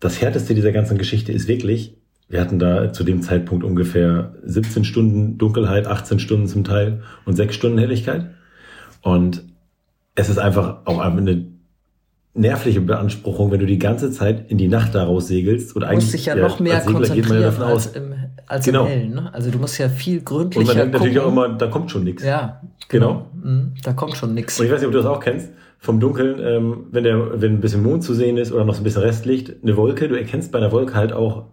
Das 0.00 0.20
Härteste 0.20 0.54
dieser 0.54 0.72
ganzen 0.72 0.98
Geschichte 0.98 1.32
ist 1.32 1.46
wirklich, 1.48 1.96
wir 2.32 2.40
hatten 2.40 2.58
da 2.58 2.94
zu 2.94 3.04
dem 3.04 3.20
Zeitpunkt 3.20 3.62
ungefähr 3.62 4.32
17 4.42 4.84
Stunden 4.84 5.36
Dunkelheit, 5.36 5.86
18 5.86 6.18
Stunden 6.18 6.46
zum 6.46 6.64
Teil 6.64 7.02
und 7.26 7.36
6 7.36 7.54
Stunden 7.54 7.76
Helligkeit. 7.76 8.30
Und 9.02 9.44
es 10.14 10.30
ist 10.30 10.38
einfach 10.38 10.78
auch 10.86 10.98
eine 10.98 11.44
nervliche 12.32 12.80
Beanspruchung, 12.80 13.50
wenn 13.50 13.60
du 13.60 13.66
die 13.66 13.78
ganze 13.78 14.10
Zeit 14.12 14.50
in 14.50 14.56
die 14.56 14.68
Nacht 14.68 14.94
daraus 14.94 15.28
segelst. 15.28 15.76
Oder 15.76 15.88
du 15.88 15.96
musst 15.96 16.14
dich 16.14 16.24
ja 16.24 16.34
noch 16.34 16.58
mehr 16.58 16.80
konzentrieren 16.80 17.42
ja 17.42 17.66
als, 17.66 17.88
im, 17.88 18.14
als 18.46 18.64
genau. 18.64 18.84
im 18.84 18.88
Hellen. 18.88 19.14
Ne? 19.14 19.34
Also 19.34 19.50
du 19.50 19.58
musst 19.58 19.76
ja 19.76 19.90
viel 19.90 20.22
gründlicher 20.22 20.60
Und 20.60 20.66
man 20.68 20.76
denkt 20.76 20.92
gucken. 20.94 21.12
natürlich 21.12 21.20
auch 21.20 21.30
immer, 21.30 21.58
da 21.58 21.66
kommt 21.66 21.90
schon 21.90 22.04
nichts. 22.04 22.24
Ja, 22.24 22.62
genau. 22.88 23.26
genau. 23.42 23.52
Mhm, 23.52 23.74
da 23.82 23.92
kommt 23.92 24.16
schon 24.16 24.32
nichts. 24.32 24.58
Und 24.58 24.64
ich 24.64 24.72
weiß 24.72 24.80
nicht, 24.80 24.86
ob 24.86 24.92
du 24.92 24.98
das 25.02 25.06
auch 25.06 25.20
kennst. 25.20 25.50
Vom 25.78 26.00
Dunkeln, 26.00 26.40
ähm, 26.40 26.86
wenn, 26.92 27.04
der, 27.04 27.42
wenn 27.42 27.52
ein 27.56 27.60
bisschen 27.60 27.82
Mond 27.82 28.04
zu 28.04 28.14
sehen 28.14 28.38
ist 28.38 28.52
oder 28.52 28.64
noch 28.64 28.72
so 28.72 28.80
ein 28.80 28.84
bisschen 28.84 29.02
Restlicht, 29.02 29.56
eine 29.62 29.76
Wolke, 29.76 30.08
du 30.08 30.14
erkennst 30.14 30.50
bei 30.50 30.58
einer 30.60 30.72
Wolke 30.72 30.94
halt 30.94 31.12
auch 31.12 31.44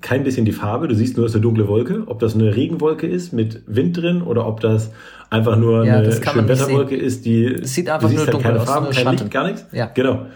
kein 0.00 0.24
bisschen 0.24 0.44
die 0.44 0.52
Farbe, 0.52 0.88
du 0.88 0.94
siehst 0.94 1.16
nur, 1.16 1.26
es 1.26 1.32
ist 1.32 1.36
eine 1.36 1.42
dunkle 1.42 1.68
Wolke. 1.68 2.04
Ob 2.06 2.18
das 2.18 2.34
eine 2.34 2.54
Regenwolke 2.54 3.06
ist 3.06 3.32
mit 3.32 3.62
Wind 3.66 3.96
drin 3.96 4.22
oder 4.22 4.46
ob 4.46 4.60
das 4.60 4.92
einfach 5.30 5.56
nur 5.56 5.84
ja, 5.84 5.98
eine 5.98 6.12
schöne 6.12 6.48
Wetterwolke 6.48 6.96
ist, 6.96 7.24
die 7.24 7.46
es 7.46 7.74
sieht 7.74 7.88
einfach 7.88 8.10
nur 8.10 8.20
halt 8.20 8.32
dunkel 8.32 8.50
keine 8.50 8.60
aus, 8.60 8.68
Farben, 8.68 8.90
kein 8.90 9.10
Licht, 9.10 9.30
gar 9.30 9.46
nichts. 9.46 9.66
Ja. 9.72 9.86
Genau. 9.86 10.26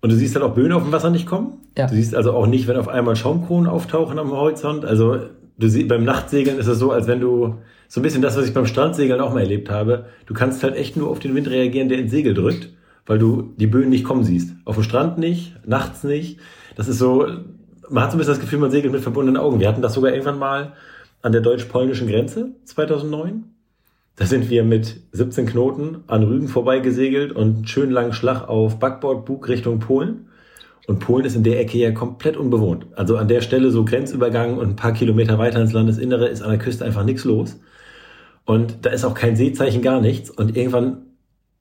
Und 0.00 0.10
du 0.10 0.16
siehst 0.16 0.34
halt 0.34 0.44
auch 0.44 0.54
Böen 0.54 0.72
auf 0.72 0.82
dem 0.82 0.92
Wasser 0.92 1.10
nicht 1.10 1.26
kommen. 1.26 1.58
Ja. 1.78 1.86
Du 1.86 1.94
siehst 1.94 2.14
also 2.14 2.32
auch 2.32 2.46
nicht, 2.46 2.66
wenn 2.66 2.76
auf 2.76 2.88
einmal 2.88 3.14
Schaumkronen 3.14 3.68
auftauchen 3.68 4.18
am 4.18 4.32
Horizont. 4.32 4.84
Also 4.84 5.18
du 5.58 5.68
siehst, 5.68 5.88
beim 5.88 6.04
Nachtsegeln 6.04 6.58
ist 6.58 6.66
es 6.66 6.78
so, 6.78 6.90
als 6.90 7.06
wenn 7.06 7.20
du 7.20 7.58
so 7.88 8.00
ein 8.00 8.02
bisschen 8.02 8.22
das, 8.22 8.36
was 8.36 8.46
ich 8.46 8.54
beim 8.54 8.66
Strandsegeln 8.66 9.20
auch 9.20 9.32
mal 9.32 9.40
erlebt 9.40 9.70
habe. 9.70 10.06
Du 10.26 10.34
kannst 10.34 10.62
halt 10.64 10.74
echt 10.74 10.96
nur 10.96 11.08
auf 11.08 11.20
den 11.20 11.34
Wind 11.34 11.48
reagieren, 11.48 11.88
der 11.88 11.98
ins 11.98 12.10
Segel 12.10 12.34
drückt, 12.34 12.70
weil 13.06 13.18
du 13.18 13.52
die 13.56 13.66
Böen 13.68 13.90
nicht 13.90 14.04
kommen 14.04 14.24
siehst. 14.24 14.54
Auf 14.64 14.74
dem 14.74 14.84
Strand 14.84 15.18
nicht, 15.18 15.54
nachts 15.66 16.02
nicht. 16.02 16.40
Das 16.74 16.88
ist 16.88 16.98
so, 16.98 17.26
man 17.90 18.04
hat 18.04 18.10
so 18.10 18.16
ein 18.16 18.18
bisschen 18.18 18.34
das 18.34 18.40
Gefühl, 18.40 18.58
man 18.58 18.70
segelt 18.70 18.92
mit 18.92 19.02
verbundenen 19.02 19.40
Augen. 19.40 19.60
Wir 19.60 19.68
hatten 19.68 19.82
das 19.82 19.94
sogar 19.94 20.12
irgendwann 20.12 20.38
mal 20.38 20.72
an 21.22 21.32
der 21.32 21.40
deutsch-polnischen 21.40 22.08
Grenze 22.08 22.50
2009. 22.64 23.44
Da 24.16 24.26
sind 24.26 24.50
wir 24.50 24.62
mit 24.62 25.00
17 25.12 25.46
Knoten 25.46 26.04
an 26.06 26.22
Rügen 26.22 26.48
vorbeigesegelt 26.48 27.32
und 27.32 27.68
schön 27.68 27.90
langen 27.90 28.12
Schlag 28.12 28.48
auf 28.48 28.78
Backbordbug 28.78 29.48
Richtung 29.48 29.78
Polen. 29.78 30.26
Und 30.86 30.98
Polen 30.98 31.24
ist 31.24 31.36
in 31.36 31.44
der 31.44 31.60
Ecke 31.60 31.78
ja 31.78 31.92
komplett 31.92 32.36
unbewohnt. 32.36 32.86
Also 32.96 33.16
an 33.16 33.28
der 33.28 33.40
Stelle 33.40 33.70
so 33.70 33.84
Grenzübergang 33.84 34.58
und 34.58 34.70
ein 34.70 34.76
paar 34.76 34.92
Kilometer 34.92 35.38
weiter 35.38 35.60
ins 35.60 35.72
Landesinnere 35.72 36.28
ist 36.28 36.42
an 36.42 36.50
der 36.50 36.58
Küste 36.58 36.84
einfach 36.84 37.04
nichts 37.04 37.24
los. 37.24 37.58
Und 38.44 38.84
da 38.84 38.90
ist 38.90 39.04
auch 39.04 39.14
kein 39.14 39.36
Seezeichen, 39.36 39.80
gar 39.80 40.00
nichts. 40.00 40.28
Und 40.28 40.56
irgendwann 40.56 41.06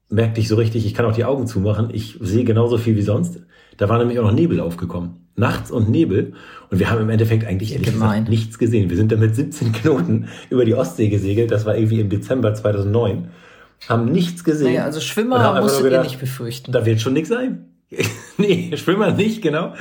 merkte 0.09 0.41
ich 0.41 0.47
so 0.47 0.55
richtig, 0.55 0.85
ich 0.85 0.93
kann 0.93 1.05
auch 1.05 1.15
die 1.15 1.25
Augen 1.25 1.47
zumachen. 1.47 1.89
Ich 1.93 2.17
sehe 2.19 2.43
genauso 2.43 2.77
viel 2.77 2.95
wie 2.95 3.03
sonst. 3.03 3.39
Da 3.77 3.89
war 3.89 3.97
nämlich 3.97 4.19
auch 4.19 4.25
noch 4.25 4.33
Nebel 4.33 4.59
aufgekommen 4.59 5.21
nachts 5.35 5.71
und 5.71 5.89
Nebel. 5.89 6.33
Und 6.69 6.79
wir 6.79 6.89
haben 6.89 7.01
im 7.01 7.09
Endeffekt 7.09 7.45
eigentlich 7.45 7.81
gesagt 7.81 8.29
nichts 8.29 8.57
gesehen. 8.57 8.89
Wir 8.89 8.97
sind 8.97 9.11
da 9.11 9.17
mit 9.17 9.35
17 9.35 9.73
Knoten 9.73 10.29
über 10.49 10.65
die 10.65 10.75
Ostsee 10.75 11.09
gesegelt. 11.09 11.51
Das 11.51 11.65
war 11.65 11.75
irgendwie 11.75 11.99
im 11.99 12.09
Dezember 12.09 12.53
2009. 12.53 13.29
Haben 13.89 14.11
nichts 14.11 14.43
gesehen. 14.43 14.67
Naja, 14.67 14.85
also 14.85 14.99
Schwimmer 14.99 15.59
musst 15.59 15.81
du 15.81 15.87
eh 15.87 16.01
nicht 16.01 16.19
befürchten. 16.19 16.71
Da 16.71 16.85
wird 16.85 17.01
schon 17.01 17.13
nichts 17.13 17.29
sein. 17.29 17.65
nee, 18.37 18.71
Schwimmer 18.77 19.11
nicht, 19.11 19.41
genau. 19.41 19.73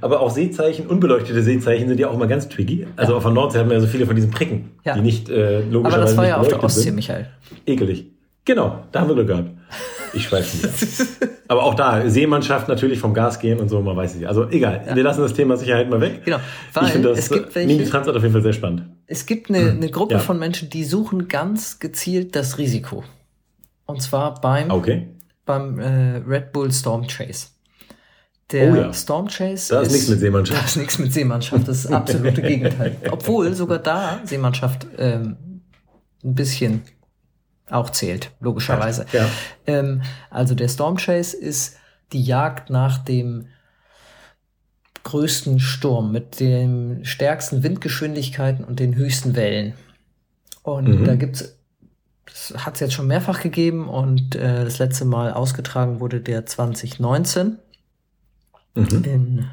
Aber 0.00 0.20
auch 0.20 0.30
Seezeichen, 0.30 0.86
unbeleuchtete 0.86 1.42
Seezeichen 1.42 1.88
sind 1.88 1.98
ja 1.98 2.08
auch 2.08 2.14
immer 2.14 2.28
ganz 2.28 2.48
tricky. 2.48 2.86
Also 2.94 3.12
ja. 3.12 3.16
auf 3.16 3.24
der 3.24 3.32
Nordsee 3.32 3.58
haben 3.58 3.70
wir 3.70 3.74
ja 3.74 3.80
so 3.80 3.88
viele 3.88 4.06
von 4.06 4.14
diesen 4.14 4.30
Pricken, 4.30 4.70
ja. 4.84 4.94
die 4.94 5.00
nicht 5.00 5.28
äh, 5.30 5.62
logischerweise 5.62 5.96
Aber 5.96 6.04
das 6.04 6.16
war 6.16 6.28
ja 6.28 6.36
auf 6.36 6.46
der 6.46 6.62
Ostsee, 6.62 6.82
sind. 6.82 6.94
Michael. 6.94 7.26
Ekelig. 7.66 8.06
Genau, 8.44 8.84
da 8.92 9.00
haben 9.00 9.08
wir 9.08 9.14
Glück 9.16 9.26
gehabt. 9.26 9.50
Ich 10.16 10.32
weiß 10.32 10.54
nicht. 10.54 11.06
Aber 11.48 11.62
auch 11.62 11.74
da, 11.74 12.08
Seemannschaft 12.08 12.68
natürlich 12.68 12.98
vom 12.98 13.14
Gas 13.14 13.38
gehen 13.38 13.60
und 13.60 13.68
so, 13.68 13.80
man 13.80 13.96
weiß 13.96 14.16
nicht. 14.16 14.26
Also 14.26 14.48
egal, 14.48 14.84
ja. 14.86 14.96
wir 14.96 15.02
lassen 15.02 15.20
das 15.20 15.34
Thema 15.34 15.56
Sicherheit 15.56 15.88
mal 15.88 16.00
weg. 16.00 16.24
Genau, 16.24 16.38
weil 16.72 16.84
ich 16.86 16.90
finde 16.90 17.14
das 17.14 17.30
Mini-Transat 17.30 18.16
auf 18.16 18.22
jeden 18.22 18.32
Fall 18.32 18.42
sehr 18.42 18.52
spannend. 18.52 18.86
Es 19.06 19.26
gibt 19.26 19.50
eine, 19.50 19.70
eine 19.70 19.90
Gruppe 19.90 20.14
ja. 20.14 20.20
von 20.20 20.38
Menschen, 20.38 20.70
die 20.70 20.84
suchen 20.84 21.28
ganz 21.28 21.78
gezielt 21.78 22.34
das 22.34 22.58
Risiko. 22.58 23.04
Und 23.84 24.02
zwar 24.02 24.40
beim, 24.40 24.70
okay. 24.70 25.08
beim 25.44 25.78
äh, 25.78 26.16
Red 26.26 26.52
Bull 26.52 26.72
Storm 26.72 27.06
Chase. 27.06 27.48
Der 28.50 28.72
oh 28.72 28.76
ja. 28.76 28.92
Storm 28.92 29.28
Chase 29.28 29.74
da 29.74 29.80
ist, 29.80 29.88
ist 29.88 29.92
nichts 29.92 30.08
mit 30.08 30.20
Seemannschaft. 30.20 30.60
Da 30.60 30.66
ist 30.66 30.76
nichts 30.76 30.98
mit 30.98 31.12
Seemannschaft, 31.12 31.68
das 31.68 31.76
ist 31.78 31.84
das 31.86 31.92
absolute 31.92 32.42
Gegenteil. 32.42 32.96
Obwohl 33.10 33.54
sogar 33.54 33.78
da 33.78 34.20
Seemannschaft 34.24 34.86
ähm, 34.98 35.36
ein 36.24 36.34
bisschen 36.34 36.82
auch 37.70 37.90
zählt, 37.90 38.30
logischerweise. 38.40 39.06
Ja. 39.12 39.28
Ähm, 39.66 40.02
also 40.30 40.54
der 40.54 40.68
Storm 40.68 40.96
Chase 40.96 41.36
ist 41.36 41.76
die 42.12 42.22
Jagd 42.22 42.70
nach 42.70 42.98
dem 42.98 43.48
größten 45.02 45.60
Sturm 45.60 46.12
mit 46.12 46.40
den 46.40 47.04
stärksten 47.04 47.62
Windgeschwindigkeiten 47.62 48.64
und 48.64 48.80
den 48.80 48.96
höchsten 48.96 49.36
Wellen. 49.36 49.74
Und 50.62 50.88
mhm. 50.88 51.04
da 51.04 51.14
gibt's, 51.14 51.56
das 52.26 52.66
hat 52.66 52.74
es 52.74 52.80
jetzt 52.80 52.94
schon 52.94 53.06
mehrfach 53.06 53.40
gegeben 53.40 53.88
und 53.88 54.34
äh, 54.34 54.64
das 54.64 54.78
letzte 54.78 55.04
Mal 55.04 55.32
ausgetragen 55.32 56.00
wurde 56.00 56.20
der 56.20 56.44
2019 56.44 57.58
mhm. 58.74 59.04
in 59.04 59.46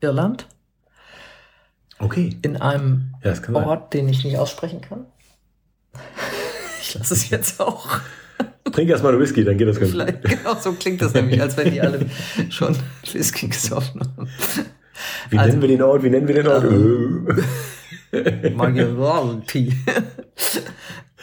Irland. 0.00 0.46
Okay. 1.98 2.38
In 2.42 2.56
einem 2.56 3.14
ja, 3.22 3.34
Ort, 3.52 3.92
den 3.94 4.08
ich 4.08 4.24
nicht 4.24 4.38
aussprechen 4.38 4.80
kann. 4.80 5.06
Ich 6.84 6.94
lasse 6.94 7.14
es 7.14 7.30
jetzt 7.30 7.60
auch. 7.60 7.88
Trink 8.72 8.90
erstmal 8.90 9.18
Whisky, 9.18 9.44
dann 9.44 9.56
geht 9.56 9.68
das 9.68 9.78
ganz 9.78 9.92
Vielleicht, 9.92 10.22
gut. 10.22 10.30
Genau, 10.38 10.56
so 10.60 10.72
klingt 10.72 11.00
das 11.00 11.14
nämlich, 11.14 11.40
als 11.40 11.56
wenn 11.56 11.70
die 11.70 11.80
alle 11.80 12.06
schon 12.50 12.76
Whisky 13.12 13.48
gesoffen 13.48 14.00
haben. 14.00 14.28
Wie 15.30 15.38
also, 15.38 15.50
nennen 15.50 15.62
wir 15.62 15.68
den 15.68 15.82
Ort? 15.82 16.02
Wie 16.02 16.10
nennen 16.10 16.28
wir 16.28 16.34
den 16.34 16.48
Ort? 16.48 16.64
Ähm, 16.64 17.26
Majority. 18.56 19.74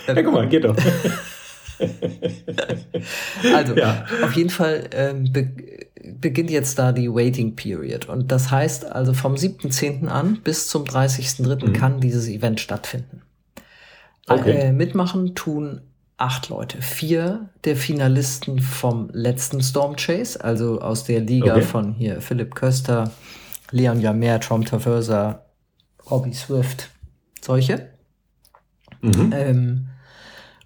ja, 0.07 0.21
guck 0.21 0.33
mal, 0.33 0.47
geht 0.47 0.63
doch. 0.63 0.75
also, 3.53 3.75
ja. 3.75 4.05
auf 4.23 4.33
jeden 4.33 4.49
Fall 4.49 4.89
ähm, 4.91 5.31
be 5.31 5.49
beginnt 6.19 6.49
jetzt 6.49 6.79
da 6.79 6.91
die 6.91 7.09
Waiting 7.09 7.55
Period. 7.55 8.09
Und 8.09 8.31
das 8.31 8.49
heißt 8.49 8.91
also 8.91 9.13
vom 9.13 9.35
7.10. 9.35 10.07
an 10.07 10.39
bis 10.43 10.67
zum 10.67 10.83
30.03. 10.83 11.67
Mhm. 11.67 11.73
kann 11.73 11.99
dieses 12.01 12.27
Event 12.27 12.59
stattfinden. 12.59 13.21
Okay. 14.29 14.71
Mitmachen 14.71 15.35
tun 15.35 15.81
acht 16.17 16.49
Leute. 16.49 16.81
Vier 16.81 17.49
der 17.63 17.75
Finalisten 17.75 18.59
vom 18.59 19.09
letzten 19.13 19.61
Storm 19.61 19.95
Chase, 19.95 20.43
also 20.43 20.81
aus 20.81 21.05
der 21.05 21.21
Liga 21.21 21.53
okay. 21.55 21.61
von 21.61 21.93
hier 21.93 22.21
Philipp 22.21 22.55
Köster, 22.55 23.11
Leon 23.71 24.01
Jamer, 24.01 24.39
Tom 24.39 24.65
Taförser, 24.65 25.45
Robbie 26.09 26.33
Swift, 26.33 26.89
solche. 27.41 27.89
Mhm. 29.01 29.33
Ähm, 29.33 29.87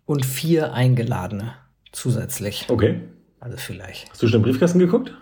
und 0.05 0.25
vier 0.25 0.73
Eingeladene 0.73 1.53
zusätzlich. 1.91 2.65
Okay. 2.69 3.01
Also 3.39 3.57
vielleicht. 3.57 4.09
Hast 4.09 4.23
du 4.23 4.27
schon 4.27 4.37
im 4.37 4.43
Briefkasten 4.43 4.79
geguckt? 4.79 5.13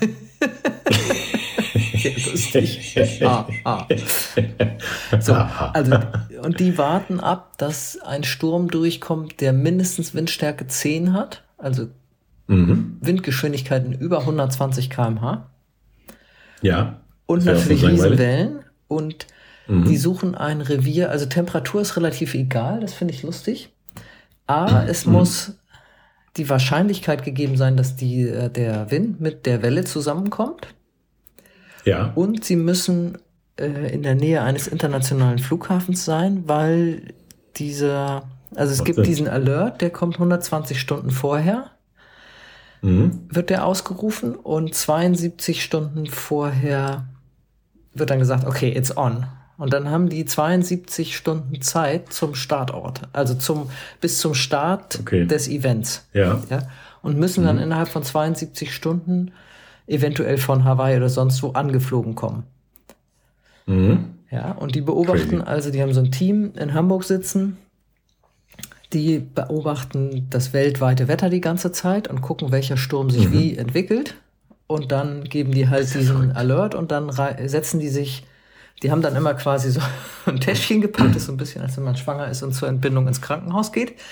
lustig. 2.30 3.22
ah, 3.22 3.46
ah. 3.64 3.86
So, 5.20 5.34
also, 5.34 5.96
und 6.42 6.60
die 6.60 6.78
warten 6.78 7.20
ab, 7.20 7.58
dass 7.58 7.98
ein 8.00 8.24
Sturm 8.24 8.68
durchkommt, 8.68 9.40
der 9.40 9.52
mindestens 9.52 10.14
Windstärke 10.14 10.66
10 10.66 11.12
hat, 11.12 11.44
also 11.58 11.88
mhm. 12.46 12.98
Windgeschwindigkeiten 13.00 13.92
über 13.92 14.20
120 14.20 14.90
km/h. 14.90 15.48
Ja. 16.62 17.00
Und 17.26 17.44
natürlich 17.44 17.84
Riesenwellen. 17.84 18.60
Und 18.88 19.26
mhm. 19.66 19.84
die 19.84 19.96
suchen 19.96 20.34
ein 20.34 20.60
Revier, 20.60 21.10
also 21.10 21.26
Temperatur 21.26 21.80
ist 21.80 21.96
relativ 21.96 22.34
egal, 22.34 22.80
das 22.80 22.92
finde 22.92 23.14
ich 23.14 23.22
lustig. 23.22 23.70
Aber 24.46 24.82
mhm. 24.82 24.88
es 24.88 25.06
muss 25.06 25.54
die 26.36 26.48
Wahrscheinlichkeit 26.48 27.24
gegeben 27.24 27.56
sein, 27.56 27.76
dass 27.76 27.96
die, 27.96 28.22
äh, 28.22 28.50
der 28.50 28.90
Wind 28.90 29.20
mit 29.20 29.46
der 29.46 29.62
Welle 29.62 29.84
zusammenkommt. 29.84 30.74
Ja. 31.84 32.12
Und 32.14 32.44
sie 32.44 32.56
müssen 32.56 33.18
äh, 33.56 33.92
in 33.92 34.02
der 34.02 34.14
Nähe 34.14 34.42
eines 34.42 34.66
internationalen 34.66 35.38
Flughafens 35.38 36.04
sein, 36.04 36.44
weil 36.46 37.14
dieser, 37.56 38.24
also 38.54 38.72
es 38.72 38.78
Macht 38.78 38.86
gibt 38.86 39.06
diesen 39.06 39.28
Alert, 39.28 39.80
der 39.80 39.90
kommt 39.90 40.14
120 40.14 40.80
Stunden 40.80 41.10
vorher, 41.10 41.70
mhm. 42.80 43.26
wird 43.28 43.50
der 43.50 43.66
ausgerufen 43.66 44.34
und 44.34 44.74
72 44.74 45.62
Stunden 45.62 46.06
vorher 46.06 47.06
wird 47.94 48.10
dann 48.10 48.18
gesagt, 48.18 48.46
okay, 48.46 48.72
it's 48.74 48.96
on. 48.96 49.26
Und 49.58 49.72
dann 49.72 49.90
haben 49.90 50.08
die 50.08 50.24
72 50.24 51.16
Stunden 51.16 51.60
Zeit 51.60 52.12
zum 52.12 52.34
Startort, 52.34 53.02
also 53.12 53.34
zum, 53.34 53.70
bis 54.00 54.18
zum 54.18 54.34
Start 54.34 54.98
okay. 55.00 55.26
des 55.26 55.46
Events. 55.46 56.08
Ja. 56.14 56.40
ja 56.48 56.62
und 57.02 57.18
müssen 57.18 57.44
dann 57.44 57.56
mhm. 57.56 57.62
innerhalb 57.62 57.88
von 57.88 58.02
72 58.02 58.74
Stunden 58.74 59.32
eventuell 59.86 60.38
von 60.38 60.64
Hawaii 60.64 60.96
oder 60.96 61.08
sonst 61.08 61.42
wo 61.42 61.50
angeflogen 61.50 62.14
kommen. 62.14 62.44
Mhm. 63.66 64.14
Ja, 64.30 64.52
und 64.52 64.74
die 64.74 64.80
beobachten, 64.80 65.38
Crazy. 65.38 65.50
also 65.50 65.70
die 65.70 65.82
haben 65.82 65.92
so 65.92 66.00
ein 66.00 66.10
Team 66.10 66.52
in 66.56 66.72
Hamburg 66.72 67.04
sitzen, 67.04 67.58
die 68.92 69.18
beobachten 69.18 70.26
das 70.30 70.52
weltweite 70.52 71.08
Wetter 71.08 71.30
die 71.30 71.40
ganze 71.40 71.72
Zeit 71.72 72.08
und 72.08 72.20
gucken, 72.22 72.50
welcher 72.50 72.76
Sturm 72.76 73.10
sich 73.10 73.28
mhm. 73.28 73.32
wie 73.32 73.56
entwickelt. 73.56 74.16
Und 74.66 74.90
dann 74.92 75.24
geben 75.24 75.52
die 75.52 75.68
halt 75.68 75.92
diesen. 75.94 76.32
Alert 76.32 76.74
und 76.74 76.90
dann 76.92 77.10
setzen 77.12 77.78
die 77.78 77.88
sich 77.88 78.24
die 78.82 78.90
haben 78.90 79.02
dann 79.02 79.14
immer 79.14 79.34
quasi 79.34 79.70
so 79.70 79.80
ein 80.26 80.40
Täschchen 80.40 80.80
gepackt, 80.80 81.10
das 81.10 81.18
ist 81.18 81.26
so 81.26 81.32
ein 81.32 81.36
bisschen, 81.36 81.62
als 81.62 81.76
wenn 81.76 81.84
man 81.84 81.96
schwanger 81.96 82.28
ist 82.28 82.42
und 82.42 82.52
zur 82.52 82.68
Entbindung 82.68 83.06
ins 83.06 83.20
Krankenhaus 83.20 83.72
geht. 83.72 83.94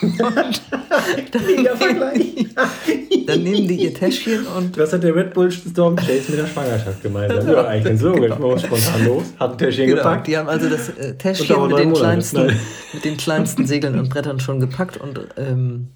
Und 0.00 0.20
dann, 0.20 0.54
dann 3.26 3.42
nehmen 3.42 3.66
die 3.66 3.74
ihr 3.82 3.92
Täschchen 3.92 4.46
und. 4.46 4.78
Was 4.78 4.92
hat 4.92 5.02
der 5.02 5.12
Red 5.12 5.34
Bull 5.34 5.50
Storm 5.50 5.96
Chase 5.96 6.30
mit 6.30 6.38
der 6.38 6.46
Schwangerschaft 6.46 7.02
gemeinsam? 7.02 7.48
Ja, 7.48 7.64
eigentlich 7.64 7.84
ganz 7.84 8.02
logisch. 8.02 8.28
Man 8.30 8.40
muss 8.40 8.62
spontan 8.62 9.04
los, 9.04 9.24
hat 9.40 9.50
ein 9.50 9.58
Täschchen 9.58 9.86
genau, 9.88 10.02
gepackt. 10.02 10.28
Die 10.28 10.38
haben 10.38 10.48
also 10.48 10.68
das 10.68 10.90
äh, 10.90 11.16
Täschchen 11.16 11.66
mit 11.66 11.78
den, 11.78 11.92
kleinsten, 11.92 12.46
mit 12.92 13.04
den 13.04 13.16
kleinsten 13.16 13.66
Segeln 13.66 13.98
und 13.98 14.08
Brettern 14.08 14.38
schon 14.38 14.60
gepackt 14.60 14.98
und 14.98 15.18
ähm, 15.36 15.88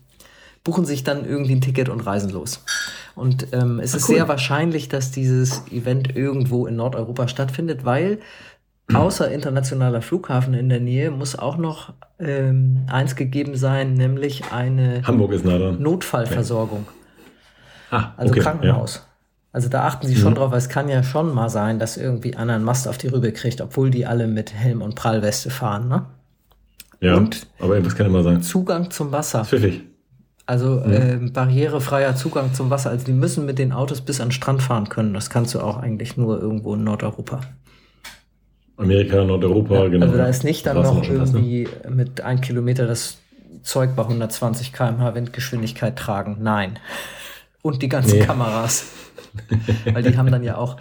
buchen 0.65 0.85
sich 0.85 1.05
dann 1.05 1.25
irgendwie 1.25 1.55
ein 1.55 1.61
Ticket 1.61 1.89
und 1.89 2.01
reisen 2.01 2.31
los. 2.31 2.65
Und 3.15 3.49
ähm, 3.53 3.81
es 3.81 3.93
Ach, 3.93 3.99
ist 3.99 4.09
cool. 4.09 4.17
sehr 4.17 4.29
wahrscheinlich, 4.29 4.89
dass 4.89 5.11
dieses 5.11 5.67
Event 5.71 6.17
irgendwo 6.17 6.67
in 6.67 6.77
Nordeuropa 6.77 7.29
stattfindet, 7.29 7.85
weil 7.85 8.21
außer 8.93 9.31
internationaler 9.31 10.03
Flughafen 10.03 10.55
in 10.55 10.69
der 10.69 10.81
Nähe 10.81 11.11
muss 11.11 11.39
auch 11.39 11.57
noch 11.57 11.93
ähm, 12.19 12.87
eins 12.89 13.17
gegeben 13.17 13.57
sein, 13.57 13.95
nämlich 13.95 14.53
eine 14.53 15.03
Hamburg 15.07 15.33
ist 15.33 15.45
Notfallversorgung. 15.45 16.87
Ja. 17.91 17.99
Ah, 17.99 18.15
also 18.17 18.33
okay, 18.33 18.41
Krankenhaus. 18.41 18.97
Ja. 18.97 19.03
Also 19.53 19.69
da 19.69 19.87
achten 19.87 20.07
sie 20.07 20.17
schon 20.17 20.33
mhm. 20.33 20.37
drauf, 20.37 20.51
weil 20.51 20.59
es 20.59 20.71
kann 20.71 20.89
ja 20.89 21.03
schon 21.03 21.35
mal 21.35 21.51
sein, 21.51 21.79
dass 21.79 21.99
irgendwie 21.99 22.37
einer 22.37 22.55
einen 22.55 22.65
Mast 22.65 22.89
auf 22.89 22.97
die 22.97 23.09
Rübe 23.09 23.33
kriegt, 23.33 23.61
obwohl 23.61 23.91
die 23.91 24.07
alle 24.07 24.27
mit 24.27 24.55
Helm 24.55 24.81
und 24.81 24.95
Prallweste 24.95 25.51
fahren, 25.51 25.89
ne? 25.89 26.07
Ja, 27.01 27.17
und 27.17 27.47
aber 27.59 27.75
irgendwas 27.75 27.97
kann 27.97 28.07
immer 28.07 28.23
sein. 28.23 28.43
Zugang 28.43 28.91
zum 28.91 29.13
Wasser. 29.13 29.45
Pfiffig. 29.45 29.83
Also 30.47 30.83
mhm. 30.85 30.93
äh, 30.93 31.31
barrierefreier 31.31 32.17
Zugang 32.17 32.53
zum 32.53 32.71
Wasser. 32.71 32.91
Also 32.91 33.07
die 33.07 33.13
müssen 33.13 33.47
mit 33.47 33.59
den 33.59 33.73
Autos 33.73 34.01
bis 34.01 34.21
an 34.21 34.29
den 34.29 34.33
Strand 34.33 34.63
fahren 34.63 34.89
können. 34.89 35.15
Das 35.15 35.31
kannst 35.31 35.55
du 35.55 35.61
auch 35.61 35.77
eigentlich 35.77 36.17
nur 36.17 36.41
irgendwo 36.41 36.75
in 36.75 36.85
Nordeuropa. 36.85 37.41
Amerika, 38.77 39.23
Nordeuropa, 39.25 39.75
ja, 39.75 39.89
genau. 39.89 40.07
Also 40.07 40.19
da 40.19 40.27
ist 40.27 40.45
nicht 40.45 40.67
dann 40.67 40.83
noch 40.83 41.09
irgendwie 41.09 41.69
mit 41.89 42.21
ein 42.23 42.41
Kilometer 42.41 42.87
das 42.87 43.19
Zeug 43.63 43.95
bei 43.95 44.03
120 44.03 44.73
km/h 44.73 45.15
Windgeschwindigkeit 45.15 45.97
tragen. 45.97 46.39
Nein. 46.41 46.79
Und 47.63 47.83
die 47.83 47.89
ganzen 47.89 48.19
nee. 48.19 48.25
Kameras. 48.25 48.87
Weil 49.93 50.03
die 50.03 50.17
haben 50.17 50.31
dann 50.31 50.43
ja 50.43 50.57
auch, 50.57 50.77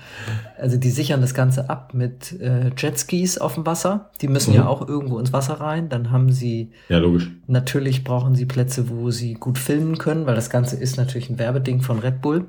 also 0.57 0.77
die 0.77 0.89
sichern 0.89 1.21
das 1.21 1.33
Ganze 1.33 1.69
ab 1.69 1.93
mit 1.93 2.39
äh, 2.39 2.71
Jetskis 2.77 3.37
auf 3.37 3.55
dem 3.55 3.65
Wasser. 3.65 4.11
Die 4.21 4.27
müssen 4.27 4.51
mhm. 4.51 4.57
ja 4.57 4.67
auch 4.67 4.87
irgendwo 4.87 5.19
ins 5.19 5.33
Wasser 5.33 5.55
rein. 5.55 5.89
Dann 5.89 6.11
haben 6.11 6.31
sie. 6.31 6.71
Ja, 6.89 6.97
logisch. 6.99 7.29
Natürlich 7.47 8.03
brauchen 8.03 8.35
sie 8.35 8.45
Plätze, 8.45 8.89
wo 8.89 9.11
sie 9.11 9.35
gut 9.35 9.57
filmen 9.57 9.97
können, 9.97 10.25
weil 10.25 10.35
das 10.35 10.49
Ganze 10.49 10.75
ist 10.75 10.97
natürlich 10.97 11.29
ein 11.29 11.39
Werbeding 11.39 11.81
von 11.81 11.99
Red 11.99 12.21
Bull. 12.21 12.47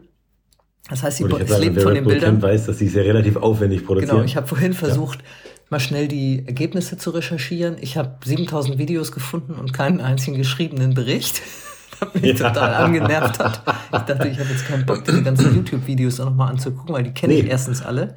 Das 0.91 1.03
heißt, 1.03 1.19
sie 1.19 1.25
es 1.25 1.59
lebt 1.59 1.81
von 1.81 1.95
den 1.95 2.05
Bildern. 2.05 2.33
Kennt, 2.33 2.43
weiß, 2.43 2.67
dass 2.67 2.79
sie 2.79 2.87
es 2.87 2.95
ja 2.95 3.03
relativ 3.03 3.37
aufwendig 3.37 3.87
produzieren. 3.87 4.17
Genau, 4.17 4.25
ich 4.25 4.37
habe 4.37 4.49
vorhin 4.49 4.73
versucht, 4.73 5.21
ja. 5.21 5.25
mal 5.71 5.81
schnell 5.81 6.09
die 6.09 6.43
Ergebnisse 6.45 6.97
zu 6.97 7.11
recherchieren. 7.11 7.77
Ich 7.81 7.97
habe 7.97 8.17
7000 8.25 8.79
Videos 8.79 9.13
gefunden 9.13 9.55
und 9.55 9.73
keinen 9.73 10.01
einzigen 10.01 10.37
geschriebenen 10.37 10.95
Bericht 10.95 11.41
mich 12.15 12.39
ja. 12.39 12.51
total 12.51 12.75
angenervt 12.75 13.39
hat. 13.39 13.63
Ich 13.93 13.99
dachte, 14.01 14.29
ich 14.29 14.39
habe 14.39 14.49
jetzt 14.49 14.67
keinen 14.67 14.87
Bock, 14.87 15.05
diese 15.05 15.23
ganzen 15.23 15.55
YouTube-Videos 15.57 16.21
auch 16.21 16.27
nochmal 16.27 16.51
anzugucken, 16.51 16.95
weil 16.95 17.05
die 17.05 17.13
kenne 17.13 17.35
nee. 17.35 17.41
ich 17.41 17.47
erstens 17.47 17.83
alle. 17.83 18.15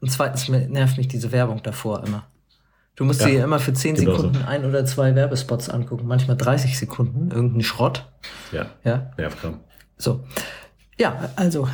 Und 0.00 0.10
zweitens 0.10 0.48
nervt 0.48 0.96
mich 0.96 1.08
diese 1.08 1.30
Werbung 1.30 1.62
davor 1.62 2.04
immer. 2.04 2.26
Du 2.96 3.04
musst 3.04 3.20
ja. 3.22 3.28
dir 3.28 3.44
immer 3.44 3.58
für 3.58 3.72
10 3.72 3.96
Sekunden 3.96 4.34
so. 4.34 4.46
ein 4.46 4.64
oder 4.64 4.84
zwei 4.84 5.14
Werbespots 5.14 5.70
angucken, 5.70 6.06
manchmal 6.06 6.36
30 6.36 6.78
Sekunden, 6.78 7.30
irgendein 7.30 7.62
Schrott. 7.62 8.06
Ja. 8.50 8.66
Ja. 8.84 9.10
Nervkram. 9.16 9.60
So. 9.96 10.24
Ja, 10.98 11.30
also, 11.36 11.68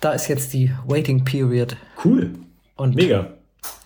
da 0.00 0.12
ist 0.12 0.28
jetzt 0.28 0.52
die 0.52 0.72
Waiting 0.86 1.24
Period. 1.24 1.76
Cool. 2.04 2.32
Und 2.76 2.96
Mega. 2.96 3.34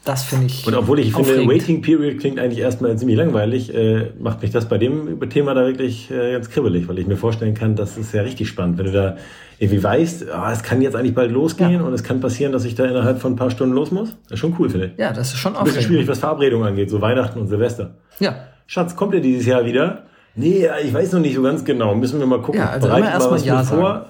Das 0.05 0.23
finde 0.23 0.47
ich. 0.47 0.67
Und 0.67 0.75
obwohl 0.75 1.01
ich 1.01 1.15
aufregend. 1.15 1.41
finde, 1.41 1.55
Waiting 1.55 1.83
Period 1.83 2.19
klingt 2.19 2.39
eigentlich 2.39 2.61
erstmal 2.61 2.97
ziemlich 2.97 3.19
langweilig, 3.19 3.75
äh, 3.75 4.11
macht 4.19 4.41
mich 4.41 4.51
das 4.51 4.67
bei 4.67 4.79
dem 4.79 5.21
Thema 5.29 5.53
da 5.53 5.67
wirklich 5.67 6.11
äh, 6.11 6.33
ganz 6.33 6.49
kribbelig, 6.49 6.89
weil 6.89 6.99
ich 6.99 7.07
mir 7.07 7.19
vorstellen 7.19 7.53
kann, 7.53 7.77
das 7.77 7.99
ist 7.99 8.15
ja 8.15 8.23
richtig 8.23 8.49
spannend, 8.49 8.79
wenn 8.79 8.87
du 8.87 8.93
da 8.93 9.17
irgendwie 9.59 9.83
weißt, 9.83 10.27
oh, 10.35 10.51
es 10.51 10.63
kann 10.63 10.81
jetzt 10.81 10.97
eigentlich 10.97 11.15
bald 11.15 11.31
losgehen 11.31 11.73
ja. 11.73 11.83
und 11.83 11.93
es 11.93 12.05
kann 12.05 12.21
passieren, 12.21 12.53
dass 12.53 12.65
ich 12.65 12.75
da 12.75 12.87
innerhalb 12.87 13.21
von 13.21 13.35
ein 13.35 13.37
paar 13.37 13.51
Stunden 13.51 13.75
los 13.75 13.91
muss. 13.91 14.17
Das 14.25 14.33
ist 14.33 14.39
schon 14.39 14.55
cool, 14.59 14.71
finde 14.71 14.87
ich. 14.87 14.99
Ja, 14.99 15.13
das 15.13 15.35
ist 15.35 15.41
schon 15.41 15.55
auch. 15.55 15.61
Ein 15.61 15.65
bisschen 15.65 15.83
schwierig, 15.83 16.09
was 16.09 16.21
Verabredungen 16.21 16.67
angeht, 16.67 16.89
so 16.89 17.03
Weihnachten 17.03 17.39
und 17.39 17.49
Silvester. 17.49 17.97
Ja. 18.19 18.37
Schatz, 18.67 18.97
kommt 18.97 19.13
ihr 19.13 19.21
dieses 19.21 19.45
Jahr 19.45 19.67
wieder? 19.67 20.05
Nee, 20.35 20.69
ich 20.85 20.95
weiß 20.95 21.13
noch 21.13 21.21
nicht 21.21 21.35
so 21.35 21.43
ganz 21.43 21.65
genau. 21.65 21.95
Müssen 21.95 22.21
wir 22.21 22.27
mal 22.27 22.41
gucken. 22.41 22.61
Ja, 22.61 22.71
also 22.71 22.89
immer 22.89 23.11
erstmal 23.11 23.41
Ja 23.41 23.65
sagen. 23.65 24.07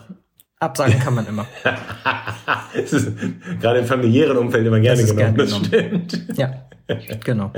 Absagen 0.60 0.98
kann 0.98 1.14
man 1.14 1.26
immer. 1.26 1.46
es 2.74 2.92
ist 2.92 3.12
gerade 3.60 3.78
im 3.78 3.86
familiären 3.86 4.36
Umfeld 4.36 4.66
immer 4.66 4.80
gerne 4.80 5.02
genommen. 5.02 5.18
Gern 5.18 5.36
das 5.36 5.56
stimmt. 5.56 6.36
Ja, 6.36 6.52
genau. 7.24 7.52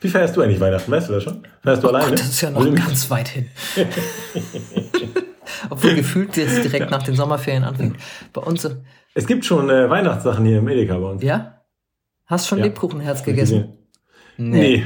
Wie 0.00 0.08
feierst 0.08 0.36
du 0.36 0.42
eigentlich 0.42 0.60
Weihnachten? 0.60 0.92
Weißt 0.92 1.08
du 1.08 1.14
das 1.14 1.22
schon? 1.24 1.42
Feierst 1.62 1.82
du 1.82 1.86
oh 1.88 1.90
alleine? 1.90 2.10
Gott, 2.10 2.20
das 2.20 2.28
ist 2.28 2.40
ja 2.40 2.50
noch 2.50 2.74
ganz 2.74 3.10
weit 3.10 3.28
hin. 3.28 3.48
Obwohl 5.70 5.94
gefühlt 5.94 6.36
jetzt 6.36 6.62
direkt 6.62 6.90
nach 6.90 7.02
den 7.02 7.14
Sommerferien 7.16 7.64
anfängt. 7.64 7.96
Bei 8.32 8.42
uns. 8.42 8.68
Es 9.14 9.26
gibt 9.26 9.44
schon 9.44 9.70
äh, 9.70 9.88
Weihnachtssachen 9.88 10.44
hier 10.44 10.58
im 10.58 10.68
Edeka 10.68 10.98
bei 10.98 11.06
uns. 11.06 11.22
Ja? 11.22 11.62
Hast 12.26 12.46
schon 12.46 12.58
ja. 12.58 12.64
Lebkuchenherz 12.64 13.24
gegessen? 13.24 13.78
Nee. 14.36 14.58
nee. 14.58 14.84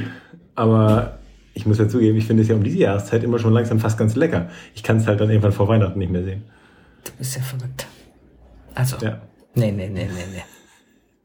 Aber 0.55 1.19
ich 1.53 1.65
muss 1.65 1.77
ja 1.79 1.87
zugeben, 1.87 2.17
ich 2.17 2.25
finde 2.25 2.43
es 2.43 2.49
ja 2.49 2.55
um 2.55 2.63
diese 2.63 2.77
Jahreszeit 2.77 3.23
immer 3.23 3.39
schon 3.39 3.53
langsam 3.53 3.79
fast 3.79 3.97
ganz 3.97 4.15
lecker. 4.15 4.49
Ich 4.73 4.83
kann 4.83 4.97
es 4.97 5.07
halt 5.07 5.19
dann 5.19 5.29
irgendwann 5.29 5.51
vor 5.51 5.67
Weihnachten 5.67 5.99
nicht 5.99 6.11
mehr 6.11 6.23
sehen. 6.23 6.43
Du 7.03 7.11
bist 7.17 7.35
ja 7.35 7.41
verrückt. 7.41 7.87
Also. 8.75 8.97
Ja. 9.01 9.21
Nee, 9.55 9.71
nee, 9.71 9.89
nee, 9.89 10.05
nee, 10.05 10.25
nee. 10.33 10.43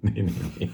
Nee, 0.05 0.23
nee, 0.23 0.33
nee. 0.59 0.71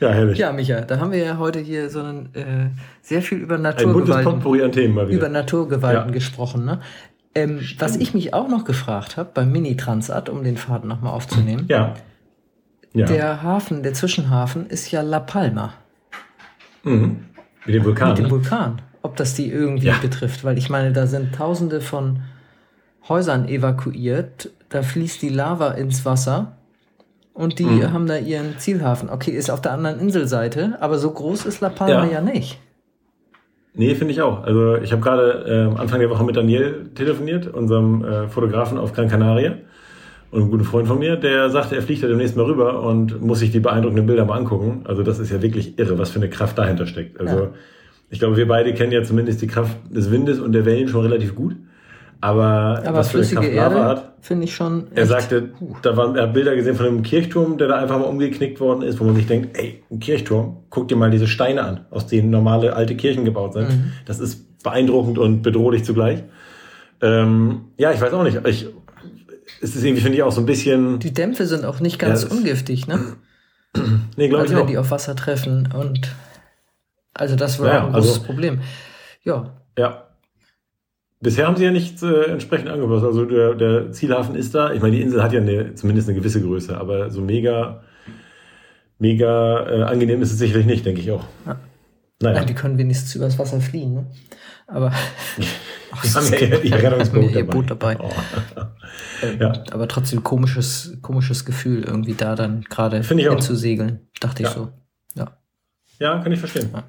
ja, 0.00 0.08
herrlich. 0.08 0.38
Ja, 0.38 0.50
Micha, 0.50 0.80
da 0.80 0.98
haben 0.98 1.12
wir 1.12 1.18
ja 1.18 1.36
heute 1.36 1.58
hier 1.58 1.90
so 1.90 2.00
einen, 2.00 2.34
äh, 2.34 2.70
sehr 3.02 3.20
viel 3.20 3.36
über 3.36 3.58
Naturgewalten, 3.58 4.62
an 4.62 4.72
Themen 4.72 4.94
mal 4.94 5.10
über 5.10 5.28
Naturgewalten 5.28 6.08
ja. 6.08 6.10
gesprochen. 6.10 6.64
Ne? 6.64 6.80
Ähm, 7.34 7.60
was 7.78 7.96
ich 7.96 8.14
mich 8.14 8.32
auch 8.32 8.48
noch 8.48 8.64
gefragt 8.64 9.18
habe 9.18 9.30
beim 9.34 9.52
Mini-Transat, 9.52 10.30
um 10.30 10.42
den 10.42 10.56
Faden 10.56 10.88
nochmal 10.88 11.12
aufzunehmen. 11.12 11.66
Ja. 11.68 11.94
ja. 12.94 13.04
Der 13.04 13.42
Hafen, 13.42 13.82
der 13.82 13.92
Zwischenhafen 13.92 14.66
ist 14.68 14.90
ja 14.90 15.02
La 15.02 15.20
Palma. 15.20 15.74
Mhm. 16.82 17.26
Mit 17.66 17.74
dem 17.74 17.84
Vulkan. 17.84 18.08
Mit 18.08 18.18
dem 18.18 18.24
ne? 18.24 18.30
Vulkan. 18.30 18.82
Ob 19.02 19.16
das 19.16 19.34
die 19.34 19.50
irgendwie 19.50 19.88
ja. 19.88 19.98
betrifft, 20.00 20.44
weil 20.44 20.56
ich 20.56 20.70
meine, 20.70 20.92
da 20.92 21.06
sind 21.06 21.34
tausende 21.34 21.82
von 21.82 22.20
Häusern 23.08 23.48
evakuiert. 23.48 24.50
Da 24.68 24.82
fließt 24.82 25.20
die 25.22 25.28
Lava 25.28 25.72
ins 25.72 26.04
Wasser 26.04 26.56
und 27.32 27.58
die 27.58 27.64
mhm. 27.64 27.92
haben 27.92 28.06
da 28.06 28.18
ihren 28.18 28.58
Zielhafen. 28.58 29.08
Okay, 29.10 29.30
ist 29.30 29.50
auf 29.50 29.60
der 29.60 29.72
anderen 29.72 29.98
Inselseite, 30.00 30.76
aber 30.80 30.98
so 30.98 31.10
groß 31.10 31.46
ist 31.46 31.60
La 31.60 31.70
Palma 31.70 32.04
ja, 32.04 32.12
ja 32.12 32.20
nicht. 32.20 32.58
Nee, 33.72 33.94
finde 33.94 34.12
ich 34.12 34.20
auch. 34.20 34.42
Also 34.42 34.76
ich 34.76 34.92
habe 34.92 35.00
gerade 35.00 35.70
äh, 35.76 35.80
Anfang 35.80 36.00
der 36.00 36.10
Woche 36.10 36.24
mit 36.24 36.36
Daniel 36.36 36.90
telefoniert, 36.94 37.46
unserem 37.46 38.04
äh, 38.04 38.28
Fotografen 38.28 38.78
auf 38.78 38.92
Gran 38.92 39.08
Canaria 39.08 39.54
und 40.30 40.42
einem 40.42 40.50
guten 40.50 40.64
Freund 40.64 40.88
von 40.88 40.98
mir, 40.98 41.16
der 41.16 41.50
sagte, 41.50 41.76
er 41.76 41.82
fliegt 41.82 42.02
da 42.02 42.08
demnächst 42.08 42.36
mal 42.36 42.44
rüber 42.44 42.82
und 42.82 43.20
muss 43.20 43.40
sich 43.40 43.50
die 43.50 43.60
beeindruckenden 43.60 44.06
Bilder 44.06 44.24
mal 44.24 44.36
angucken. 44.38 44.82
Also 44.84 45.02
das 45.02 45.18
ist 45.18 45.30
ja 45.30 45.42
wirklich 45.42 45.78
irre, 45.78 45.98
was 45.98 46.10
für 46.10 46.18
eine 46.18 46.28
Kraft 46.28 46.58
dahinter 46.58 46.86
steckt. 46.86 47.18
Also 47.20 47.36
ja. 47.36 47.50
ich 48.10 48.18
glaube, 48.18 48.36
wir 48.36 48.46
beide 48.46 48.74
kennen 48.74 48.92
ja 48.92 49.02
zumindest 49.02 49.42
die 49.42 49.46
Kraft 49.46 49.76
des 49.88 50.10
Windes 50.10 50.40
und 50.40 50.52
der 50.52 50.64
Wellen 50.64 50.88
schon 50.88 51.02
relativ 51.02 51.34
gut. 51.34 51.56
Aber, 52.20 52.82
Aber 52.84 52.98
was 52.98 53.10
für 53.10 53.18
eine 53.18 53.26
Kraft 53.26 53.48
Erde 53.48 53.84
hat, 53.84 54.12
finde 54.20 54.44
ich 54.44 54.54
schon. 54.54 54.88
Er 54.94 55.06
sagte, 55.06 55.50
da 55.82 55.96
waren 55.96 56.16
er 56.16 56.24
hat 56.24 56.34
Bilder 56.34 56.54
gesehen 56.54 56.76
von 56.76 56.86
einem 56.86 57.02
Kirchturm, 57.02 57.56
der 57.56 57.68
da 57.68 57.76
einfach 57.76 57.98
mal 57.98 58.04
umgeknickt 58.04 58.60
worden 58.60 58.82
ist, 58.82 59.00
wo 59.00 59.04
man 59.04 59.16
sich 59.16 59.26
denkt, 59.26 59.56
ey, 59.56 59.82
ein 59.90 60.00
Kirchturm, 60.00 60.64
guck 60.68 60.88
dir 60.88 60.96
mal 60.96 61.10
diese 61.10 61.26
Steine 61.26 61.62
an, 61.62 61.86
aus 61.90 62.06
denen 62.06 62.30
normale 62.30 62.76
alte 62.76 62.94
Kirchen 62.94 63.24
gebaut 63.24 63.54
sind. 63.54 63.70
Mhm. 63.70 63.92
Das 64.04 64.20
ist 64.20 64.62
beeindruckend 64.62 65.18
und 65.18 65.40
bedrohlich 65.40 65.84
zugleich. 65.84 66.22
Ähm, 67.00 67.62
ja, 67.78 67.92
ich 67.92 68.00
weiß 68.00 68.12
auch 68.12 68.22
nicht. 68.22 68.38
Ich, 68.44 68.68
es 69.62 69.74
ist 69.74 69.82
irgendwie, 69.82 70.02
finde 70.02 70.18
ich, 70.18 70.22
auch 70.22 70.32
so 70.32 70.42
ein 70.42 70.46
bisschen. 70.46 70.98
Die 70.98 71.14
Dämpfe 71.14 71.46
sind 71.46 71.64
auch 71.64 71.80
nicht 71.80 71.98
ganz 71.98 72.24
ja, 72.24 72.30
ungiftig, 72.30 72.86
ne? 72.86 72.98
nee, 74.16 74.28
glaube 74.28 74.42
also, 74.42 74.54
ich 74.54 74.60
wenn 74.60 74.66
die 74.66 74.78
auf 74.78 74.90
Wasser 74.90 75.16
treffen 75.16 75.70
und 75.72 76.14
also 77.14 77.36
das 77.36 77.58
war 77.60 77.72
ja, 77.72 77.86
ein 77.86 77.92
großes 77.92 78.12
also, 78.12 78.22
Problem. 78.24 78.60
Ja. 79.24 79.54
Ja, 79.78 80.09
Bisher 81.22 81.46
haben 81.46 81.56
sie 81.56 81.64
ja 81.64 81.70
nichts 81.70 82.02
äh, 82.02 82.30
entsprechend 82.30 82.68
angepasst. 82.68 83.04
Also 83.04 83.26
der, 83.26 83.54
der 83.54 83.92
Zielhafen 83.92 84.34
ist 84.34 84.54
da. 84.54 84.72
Ich 84.72 84.80
meine, 84.80 84.96
die 84.96 85.02
Insel 85.02 85.22
hat 85.22 85.32
ja 85.32 85.40
eine, 85.40 85.74
zumindest 85.74 86.08
eine 86.08 86.18
gewisse 86.18 86.40
Größe, 86.40 86.78
aber 86.78 87.10
so 87.10 87.20
mega, 87.20 87.82
mega 88.98 89.68
äh, 89.68 89.82
angenehm 89.82 90.22
ist 90.22 90.32
es 90.32 90.38
sicherlich 90.38 90.66
nicht, 90.66 90.86
denke 90.86 91.02
ich 91.02 91.10
auch. 91.10 91.24
Ja. 91.46 91.60
Naja. 92.22 92.38
Nein, 92.38 92.46
die 92.46 92.54
können 92.54 92.78
wenigstens 92.78 93.14
übers 93.14 93.38
Wasser 93.38 93.60
fliehen. 93.60 93.94
Ne? 93.94 94.06
Aber 94.66 94.92
ach, 95.90 96.02
die 96.02 96.08
haben 96.08 96.32
ja 96.32 96.58
ihr, 96.58 96.82
Rettungsboot 96.82 97.30
ihr 97.32 97.46
Boot 97.46 97.70
dabei. 97.70 97.98
Oh. 98.00 98.10
Ähm, 99.22 99.38
ja. 99.38 99.52
Aber 99.70 99.86
trotzdem 99.86 100.24
komisches, 100.24 100.96
komisches 101.02 101.44
Gefühl, 101.44 101.84
irgendwie 101.84 102.14
da 102.14 102.34
dann 102.34 102.62
gerade 102.62 103.02
hinzusegeln, 103.02 104.08
dachte 104.18 104.42
ja. 104.42 104.48
ich 104.48 104.54
so. 104.54 104.72
Ja. 105.14 105.36
Ja, 105.98 106.18
kann 106.20 106.32
ich 106.32 106.38
verstehen. 106.38 106.70
Ja. 106.72 106.84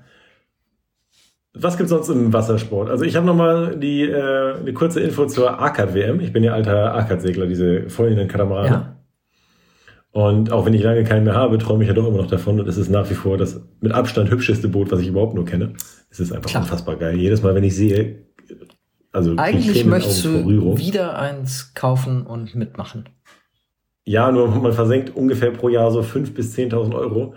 Was 1.54 1.78
gibt's 1.78 1.90
sonst 1.90 2.10
im 2.10 2.32
Wassersport? 2.32 2.90
Also 2.90 3.04
ich 3.04 3.16
habe 3.16 3.26
nochmal 3.26 3.78
die 3.78 4.04
äh, 4.04 4.56
eine 4.56 4.74
kurze 4.74 5.02
Info 5.02 5.26
zur 5.26 5.60
ARCAD-WM. 5.60 6.22
Ich 6.22 6.32
bin 6.32 6.44
ja 6.44 6.54
alter 6.54 6.94
ARCAD-Segler, 6.94 7.46
diese 7.46 7.90
folgenden 7.90 8.30
Katamarane. 8.30 8.68
Ja. 8.68 8.96
Und 10.12 10.52
auch 10.52 10.66
wenn 10.66 10.74
ich 10.74 10.84
lange 10.84 11.04
keinen 11.04 11.24
mehr 11.26 11.36
habe, 11.36 11.58
träume 11.58 11.84
ich 11.84 11.88
ja 11.88 11.94
doch 11.94 12.08
immer 12.08 12.18
noch 12.18 12.28
davon. 12.28 12.60
Und 12.60 12.68
es 12.68 12.78
ist 12.78 12.90
nach 12.90 13.10
wie 13.10 13.16
vor 13.16 13.38
das 13.38 13.62
mit 13.80 13.92
Abstand 13.92 14.30
hübscheste 14.30 14.68
Boot, 14.68 14.92
was 14.92 15.00
ich 15.02 15.08
überhaupt 15.08 15.36
nur 15.36 15.46
kenne. 15.46 15.74
Es 16.10 16.20
ist 16.20 16.32
einfach 16.32 16.50
Klar. 16.50 16.64
unfassbar 16.64 16.96
geil. 16.98 17.18
Jedes 17.18 17.44
Mal, 17.44 17.56
wenn 17.56 17.64
ich 17.64 17.76
sehe, 17.76 18.26
also 19.12 19.36
eigentlich 19.38 19.86
möchtest 19.86 20.24
du 20.24 20.78
wieder 20.78 21.18
eins 21.18 21.74
kaufen 21.74 22.26
und 22.26 22.56
mitmachen. 22.56 23.10
Ja, 24.04 24.32
nur 24.32 24.48
man 24.48 24.74
versenkt 24.74 25.16
ungefähr 25.16 25.52
pro 25.52 25.70
Jahr 25.70 25.92
so 25.92 26.02
fünf 26.02 26.34
bis 26.34 26.54
zehntausend 26.54 26.96
Euro. 26.96 27.36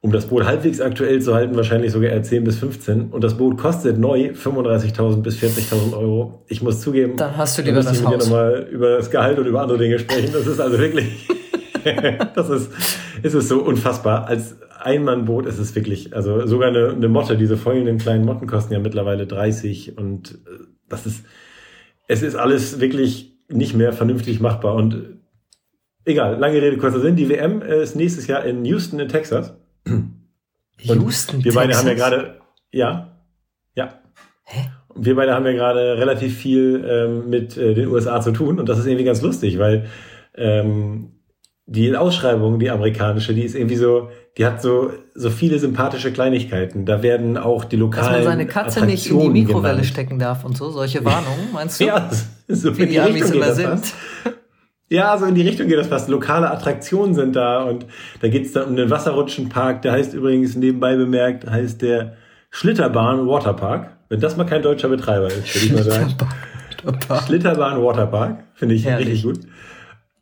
Um 0.00 0.12
das 0.12 0.26
Boot 0.26 0.44
halbwegs 0.44 0.80
aktuell 0.80 1.20
zu 1.20 1.34
halten, 1.34 1.56
wahrscheinlich 1.56 1.90
sogar 1.90 2.10
eher 2.10 2.22
10 2.22 2.44
bis 2.44 2.58
15. 2.58 3.10
Und 3.10 3.24
das 3.24 3.36
Boot 3.36 3.58
kostet 3.58 3.98
neu 3.98 4.30
35.000 4.30 5.22
bis 5.22 5.38
40.000 5.38 5.96
Euro. 5.96 6.44
Ich 6.46 6.62
muss 6.62 6.80
zugeben, 6.80 7.16
dann 7.16 7.36
hast 7.36 7.58
du 7.58 7.62
lieber 7.62 7.82
das 7.82 8.04
Haus. 8.04 8.24
nochmal 8.24 8.68
über 8.70 8.96
das 8.96 9.10
Gehalt 9.10 9.38
und 9.40 9.46
über 9.46 9.60
andere 9.60 9.78
Dinge 9.78 9.98
sprechen. 9.98 10.30
Das 10.32 10.46
ist 10.46 10.60
also 10.60 10.78
wirklich, 10.78 11.28
das 12.34 12.48
ist, 12.48 12.70
ist 13.22 13.34
es 13.34 13.48
so 13.48 13.60
unfassbar. 13.60 14.26
Als 14.26 14.56
Einmannboot 14.78 15.46
ist 15.46 15.58
es 15.58 15.74
wirklich, 15.74 16.14
also 16.14 16.46
sogar 16.46 16.68
eine, 16.68 16.90
eine 16.90 17.08
Motte, 17.08 17.36
diese 17.36 17.56
folgenden 17.56 17.98
kleinen 17.98 18.24
Motten 18.24 18.46
kosten 18.46 18.72
ja 18.72 18.78
mittlerweile 18.78 19.26
30 19.26 19.98
und 19.98 20.32
äh, 20.46 20.64
das 20.88 21.06
ist, 21.06 21.24
es 22.06 22.22
ist 22.22 22.36
alles 22.36 22.80
wirklich 22.80 23.36
nicht 23.48 23.74
mehr 23.74 23.92
vernünftig 23.92 24.40
machbar 24.40 24.74
und 24.74 25.18
egal, 26.04 26.38
lange 26.38 26.60
Rede, 26.60 26.76
kurzer 26.78 27.00
Sinn. 27.00 27.16
Die 27.16 27.28
WM 27.28 27.62
ist 27.62 27.96
nächstes 27.96 28.26
Jahr 28.26 28.44
in 28.44 28.64
Houston 28.64 29.00
in 29.00 29.08
Texas. 29.08 29.54
Houston, 30.82 31.44
wir 31.44 31.52
beide 31.52 31.68
Texas? 31.68 31.84
haben 31.84 31.88
ja 31.88 31.94
gerade, 31.94 32.40
ja, 32.72 33.16
ja. 33.74 33.94
Hä? 34.44 34.70
Wir 34.94 35.16
beide 35.16 35.34
haben 35.34 35.46
ja 35.46 35.52
gerade 35.52 35.98
relativ 35.98 36.36
viel 36.36 36.84
ähm, 36.88 37.30
mit 37.30 37.56
äh, 37.56 37.74
den 37.74 37.88
USA 37.88 38.20
zu 38.20 38.32
tun 38.32 38.58
und 38.58 38.68
das 38.68 38.78
ist 38.78 38.86
irgendwie 38.86 39.04
ganz 39.04 39.22
lustig, 39.22 39.58
weil 39.58 39.86
ähm, 40.34 41.12
die 41.66 41.94
Ausschreibung, 41.94 42.58
die 42.58 42.70
amerikanische, 42.70 43.34
die 43.34 43.42
ist 43.42 43.54
irgendwie 43.54 43.76
so, 43.76 44.08
die 44.38 44.46
hat 44.46 44.62
so 44.62 44.90
so 45.14 45.28
viele 45.30 45.58
sympathische 45.58 46.12
Kleinigkeiten. 46.12 46.86
Da 46.86 47.02
werden 47.02 47.36
auch 47.36 47.64
die 47.64 47.76
lokalen 47.76 48.06
Dass 48.06 48.14
man 48.14 48.24
seine 48.24 48.46
Katze 48.46 48.86
nicht 48.86 49.10
in 49.10 49.20
die 49.20 49.28
Mikrowelle 49.28 49.74
genannt. 49.74 49.86
stecken 49.86 50.18
darf 50.18 50.44
und 50.44 50.56
so, 50.56 50.70
solche 50.70 51.04
Warnungen, 51.04 51.52
meinst 51.52 51.80
du? 51.80 51.84
ja, 51.86 52.08
so 52.48 52.76
wie 52.78 52.86
die, 52.86 52.92
die 52.92 53.00
Amis 53.00 53.30
immer 53.30 53.52
sind. 53.52 53.92
Ja, 54.90 55.16
so 55.18 55.26
in 55.26 55.34
die 55.34 55.42
Richtung 55.42 55.68
geht 55.68 55.78
das 55.78 55.88
fast. 55.88 56.08
Lokale 56.08 56.50
Attraktionen 56.50 57.14
sind 57.14 57.36
da 57.36 57.62
und 57.62 57.86
da 58.20 58.28
geht's 58.28 58.52
dann 58.52 58.68
um 58.68 58.76
den 58.76 58.88
Wasserrutschenpark. 58.88 59.82
Der 59.82 59.92
heißt 59.92 60.14
übrigens 60.14 60.56
nebenbei 60.56 60.96
bemerkt, 60.96 61.48
heißt 61.48 61.82
der 61.82 62.16
Schlitterbahn 62.50 63.26
Waterpark. 63.26 63.98
Wenn 64.08 64.20
das 64.20 64.36
mal 64.36 64.44
kein 64.44 64.62
deutscher 64.62 64.88
Betreiber 64.88 65.26
ist, 65.26 65.54
würde 65.54 65.66
ich 65.66 65.72
mal 65.72 65.82
sagen. 65.82 66.14
Schlitterbahn 67.26 67.82
Waterpark, 67.82 68.44
finde 68.54 68.74
ich 68.74 68.86
Herrlich. 68.86 69.08
richtig 69.08 69.22
gut. 69.24 69.40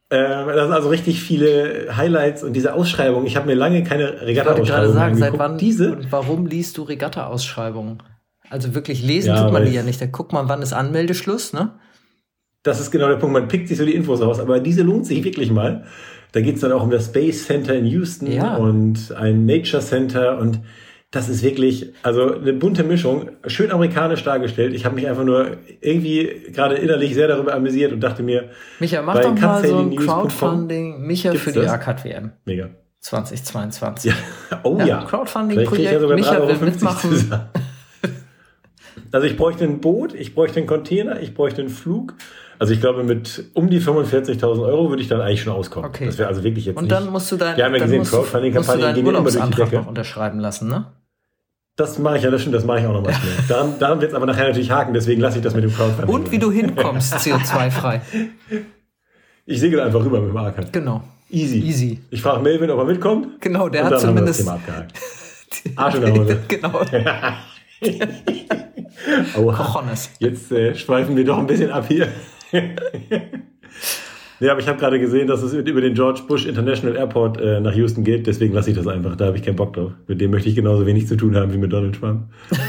Ähm, 0.09 0.46
das 0.46 0.64
sind 0.64 0.72
also 0.72 0.88
richtig 0.88 1.20
viele 1.20 1.96
Highlights 1.96 2.42
und 2.42 2.52
diese 2.52 2.74
Ausschreibung. 2.74 3.26
Ich 3.26 3.37
habe 3.37 3.46
mir 3.46 3.55
lange 3.55 3.83
keine 3.83 4.20
Regatta-Ausschreibung 4.22 4.96
angeguckt. 4.96 5.18
Seit 5.18 5.38
wann 5.38 5.59
diese? 5.59 5.92
Und 5.92 6.12
warum 6.12 6.46
liest 6.46 6.79
du 6.79 6.83
Regatta-Ausschreibungen? 6.83 8.02
Also 8.48 8.74
wirklich 8.74 9.02
lesen 9.02 9.35
ja, 9.35 9.42
tut 9.42 9.52
man 9.52 9.64
die 9.64 9.72
ja 9.72 9.83
nicht. 9.83 10.00
Da 10.00 10.07
guckt 10.07 10.33
man, 10.33 10.48
wann 10.48 10.62
ist 10.62 10.72
Anmeldeschluss, 10.72 11.52
ne? 11.52 11.72
Das 12.66 12.81
ist 12.81 12.90
genau 12.90 13.07
der 13.07 13.16
Punkt. 13.16 13.33
Man 13.33 13.46
pickt 13.46 13.68
sich 13.68 13.79
so 13.79 13.85
die 13.85 13.94
Infos 13.94 14.20
raus, 14.20 14.40
aber 14.40 14.59
diese 14.59 14.83
lohnt 14.83 15.07
sich 15.07 15.22
wirklich 15.22 15.52
mal. 15.52 15.85
Da 16.33 16.40
geht's 16.40 16.61
dann 16.61 16.72
auch 16.72 16.83
um 16.83 16.90
das 16.90 17.07
Space 17.07 17.46
Center 17.46 17.74
in 17.74 17.87
Houston 17.87 18.31
ja. 18.31 18.57
und 18.57 19.14
ein 19.16 19.46
Nature 19.46 19.83
Center 19.83 20.38
und 20.38 20.61
das 21.12 21.29
ist 21.29 21.44
wirklich, 21.44 21.94
also 22.02 22.35
eine 22.35 22.52
bunte 22.52 22.83
Mischung, 22.83 23.31
schön 23.46 23.70
amerikanisch 23.70 24.24
dargestellt. 24.24 24.74
Ich 24.74 24.85
habe 24.85 24.96
mich 24.96 25.07
einfach 25.07 25.22
nur 25.22 25.59
irgendwie 25.81 26.29
gerade 26.52 26.74
innerlich 26.74 27.14
sehr 27.14 27.29
darüber 27.29 27.55
amüsiert 27.55 27.92
und 27.92 28.00
dachte 28.00 28.24
mir, 28.24 28.50
Micha, 28.81 29.00
mach 29.00 29.20
doch 29.20 29.38
mal 29.38 29.64
so 29.64 29.79
ein 29.79 29.94
Crowdfunding, 29.94 31.07
Micha 31.07 31.33
für 31.35 31.52
die 31.52 31.61
ACAD 31.61 32.05
WM. 32.05 32.33
Mega. 32.44 32.70
2022. 32.98 34.11
Ja. 34.11 34.61
Oh 34.64 34.76
ja. 34.81 34.87
ja. 34.87 35.05
Crowdfunding-Projekt, 35.05 36.02
ja 36.02 36.14
Micha 36.16 36.48
will 36.48 36.57
mitmachen. 36.57 37.31
Also 39.12 39.26
ich 39.26 39.37
bräuchte 39.37 39.64
ein 39.64 39.81
Boot, 39.81 40.14
ich 40.14 40.35
bräuchte 40.35 40.59
einen 40.59 40.66
Container, 40.66 41.20
ich 41.20 41.33
bräuchte 41.33 41.62
einen 41.62 41.70
Flug 41.70 42.14
also 42.59 42.73
ich 42.73 42.81
glaube, 42.81 43.05
mit 43.05 43.45
um 43.55 43.69
die 43.69 43.81
45.000 43.81 44.62
Euro 44.62 44.88
würde 44.90 45.03
ich 45.03 45.09
dann 45.09 45.21
eigentlich 45.21 45.42
schon 45.42 45.53
auskommen. 45.53 45.88
Okay. 45.88 46.07
Das 46.07 46.19
wäre 46.19 46.29
also 46.29 46.42
wirklich 46.42 46.66
jetzt 46.66 46.77
Und 46.77 46.90
dann 46.90 47.05
nicht, 47.05 47.12
musst 47.12 47.31
du 47.33 47.37
dein, 47.37 47.57
wir 47.57 47.64
haben 47.64 47.75
ja 47.75 47.83
gesehen, 47.83 48.05
Crowdfunding-Kampagnen 48.05 48.95
gehen 48.95 49.07
immer 49.07 49.21
durch 49.23 49.37
die 49.37 49.51
Decke. 49.51 49.77
noch 49.77 49.87
unterschreiben 49.87 50.40
lassen, 50.40 50.69
ne? 50.69 50.87
Das 51.77 51.99
mache 51.99 52.16
ich 52.16 52.23
ja, 52.23 52.31
das 52.31 52.40
stimmt, 52.40 52.55
das 52.55 52.64
mache 52.64 52.81
ich 52.81 52.87
auch 52.87 52.92
nochmal 52.95 53.12
schnell. 53.12 53.35
daran, 53.49 53.79
daran 53.79 54.01
wird 54.01 54.12
es 54.12 54.16
aber 54.16 54.25
nachher 54.25 54.49
natürlich 54.49 54.71
haken, 54.71 54.95
deswegen 54.95 55.21
lasse 55.21 55.38
ich 55.38 55.45
das 55.45 55.55
mit 55.55 55.62
dem 55.62 55.75
Crowdfunding. 55.75 56.14
Und 56.14 56.31
wie 56.33 56.38
du 56.38 56.51
hinkommst, 56.51 57.14
CO2-frei. 57.16 58.01
Ich 59.45 59.61
segel 59.61 59.81
einfach 59.81 60.03
rüber 60.03 60.21
mit 60.21 60.31
dem 60.31 60.37
AK. 60.37 60.73
Genau. 60.73 61.03
Easy. 61.29 61.59
Easy. 61.59 62.01
Ich 62.11 62.23
frage 62.23 62.42
Melvin, 62.42 62.71
ob 62.71 62.79
er 62.79 62.85
mitkommt. 62.85 63.40
Genau, 63.40 63.69
der 63.69 63.85
hat 63.85 64.01
zumindest. 64.01 64.49
Haben 64.49 64.62
wir 64.62 64.73
das 64.73 64.87
Thema 64.87 64.87
abgehakt. 64.87 64.92
Arsch 65.77 65.95
in 65.97 66.01
der 66.01 66.14
Hose. 66.14 66.38
genau. 66.49 66.81
Oha. 69.38 69.92
Jetzt 70.19 70.53
äh, 70.53 70.75
schweifen 70.75 71.16
wir 71.16 71.25
doch 71.25 71.38
ein 71.38 71.47
bisschen 71.47 71.71
ab 71.71 71.85
hier. 71.88 72.09
Ja, 74.38 74.52
aber 74.52 74.61
ich 74.61 74.68
habe 74.68 74.78
gerade 74.78 75.00
gesehen, 75.00 75.28
dass 75.28 75.42
es 75.42 75.54
über 75.54 75.80
den 75.80 75.94
George 75.94 76.20
Bush 76.28 76.44
International 76.44 76.94
Airport 76.94 77.40
äh, 77.40 77.59
nach 77.59 77.74
Houston 77.74 78.04
geht, 78.04 78.26
deswegen 78.26 78.52
lasse 78.52 78.68
ich 78.70 78.76
das 78.76 78.87
einfach. 78.87 79.16
Da 79.16 79.26
habe 79.26 79.37
ich 79.38 79.42
keinen 79.42 79.56
Bock 79.56 79.72
drauf. 79.72 79.92
Mit 80.06 80.20
dem 80.20 80.30
möchte 80.30 80.50
ich 80.50 80.54
genauso 80.54 80.85
wenig 80.85 81.09
zu 81.09 81.16
tun 81.16 81.35
haben 81.37 81.54
wie 81.54 81.59
mit 81.59 81.72
Donald 81.72 81.98
Trump. 81.98 82.24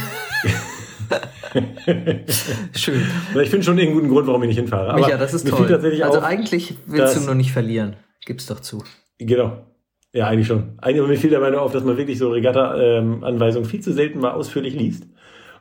Schön. 2.74 3.02
Ich 3.42 3.50
finde 3.50 3.66
schon 3.66 3.78
irgendeinen 3.78 3.94
guten 3.94 4.10
Grund, 4.10 4.28
warum 4.28 4.44
ich 4.44 4.48
nicht 4.50 4.60
hinfahre. 4.60 4.92
Aber 4.92 5.10
ja, 5.10 5.18
das 5.18 5.34
ist 5.34 5.48
toll. 5.48 5.74
also 5.74 6.20
auf, 6.20 6.24
eigentlich 6.24 6.76
willst 6.86 7.18
du 7.18 7.22
nur 7.22 7.36
nicht 7.36 7.52
verlieren. 7.52 7.98
Gib's 8.26 8.46
doch 8.46 8.62
zu. 8.62 8.84
Genau. 9.18 9.66
Ja, 10.14 10.28
eigentlich 10.28 10.48
schon. 10.48 10.78
Eigentlich, 10.78 11.02
aber 11.02 11.10
mir 11.10 11.18
fiel 11.18 11.32
dabei 11.32 11.50
nur 11.50 11.62
auf, 11.62 11.74
dass 11.74 11.84
man 11.84 11.98
wirklich 11.98 12.18
so 12.18 12.30
Regatta-Anweisungen 12.30 13.66
ähm, 13.66 13.70
viel 13.70 13.82
zu 13.82 13.92
selten 13.92 14.20
mal 14.20 14.32
ausführlich 14.32 14.74
liest. 14.74 15.04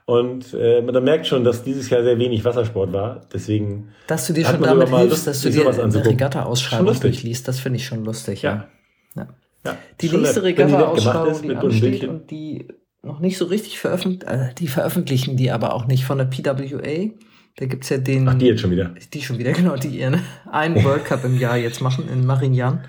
Und 0.06 0.54
äh, 0.54 0.82
man 0.82 1.02
merkt 1.02 1.26
schon, 1.26 1.42
dass 1.42 1.64
dieses 1.64 1.90
Jahr 1.90 2.04
sehr 2.04 2.16
wenig 2.16 2.44
Wassersport 2.44 2.92
war. 2.92 3.26
Deswegen. 3.32 3.88
Dass 4.06 4.28
du 4.28 4.32
dir 4.32 4.46
schon 4.46 4.62
damit 4.62 4.88
hilfst, 4.88 5.10
Lust, 5.10 5.26
dass 5.26 5.40
du 5.42 5.50
dir 5.50 5.68
eine 5.68 6.06
Regatta-Ausschreibung 6.06 6.98
durchliest, 6.98 7.48
das 7.48 7.58
finde 7.58 7.78
ich 7.78 7.86
schon 7.86 8.04
lustig, 8.04 8.42
ja. 8.42 8.68
ja. 9.16 9.26
ja. 9.64 9.76
Die 10.00 10.08
nächste 10.08 10.44
Regatta-Ausschreibung, 10.44 11.42
die 11.42 11.56
ansteht 11.56 12.04
und 12.04 12.30
die 12.30 12.68
noch 13.02 13.18
nicht 13.18 13.36
so 13.36 13.46
richtig 13.46 13.80
veröffentlicht, 13.80 14.32
äh, 14.32 14.54
die 14.54 14.68
veröffentlichen 14.68 15.36
die 15.36 15.50
aber 15.50 15.74
auch 15.74 15.86
nicht 15.86 16.04
von 16.04 16.18
der 16.18 16.26
PWA. 16.26 17.10
Da 17.56 17.66
gibt's 17.66 17.88
ja 17.88 17.98
den. 17.98 18.28
Ach, 18.28 18.34
die 18.34 18.46
jetzt 18.46 18.60
schon 18.60 18.70
wieder. 18.70 18.94
Die 19.12 19.22
schon 19.22 19.38
wieder, 19.38 19.52
genau, 19.54 19.74
die 19.74 19.88
ihren 19.88 20.22
einen 20.48 20.84
World 20.84 21.04
Cup 21.04 21.24
im 21.24 21.36
Jahr 21.36 21.56
jetzt 21.56 21.80
machen 21.80 22.08
in 22.08 22.24
Marignan. 22.24 22.84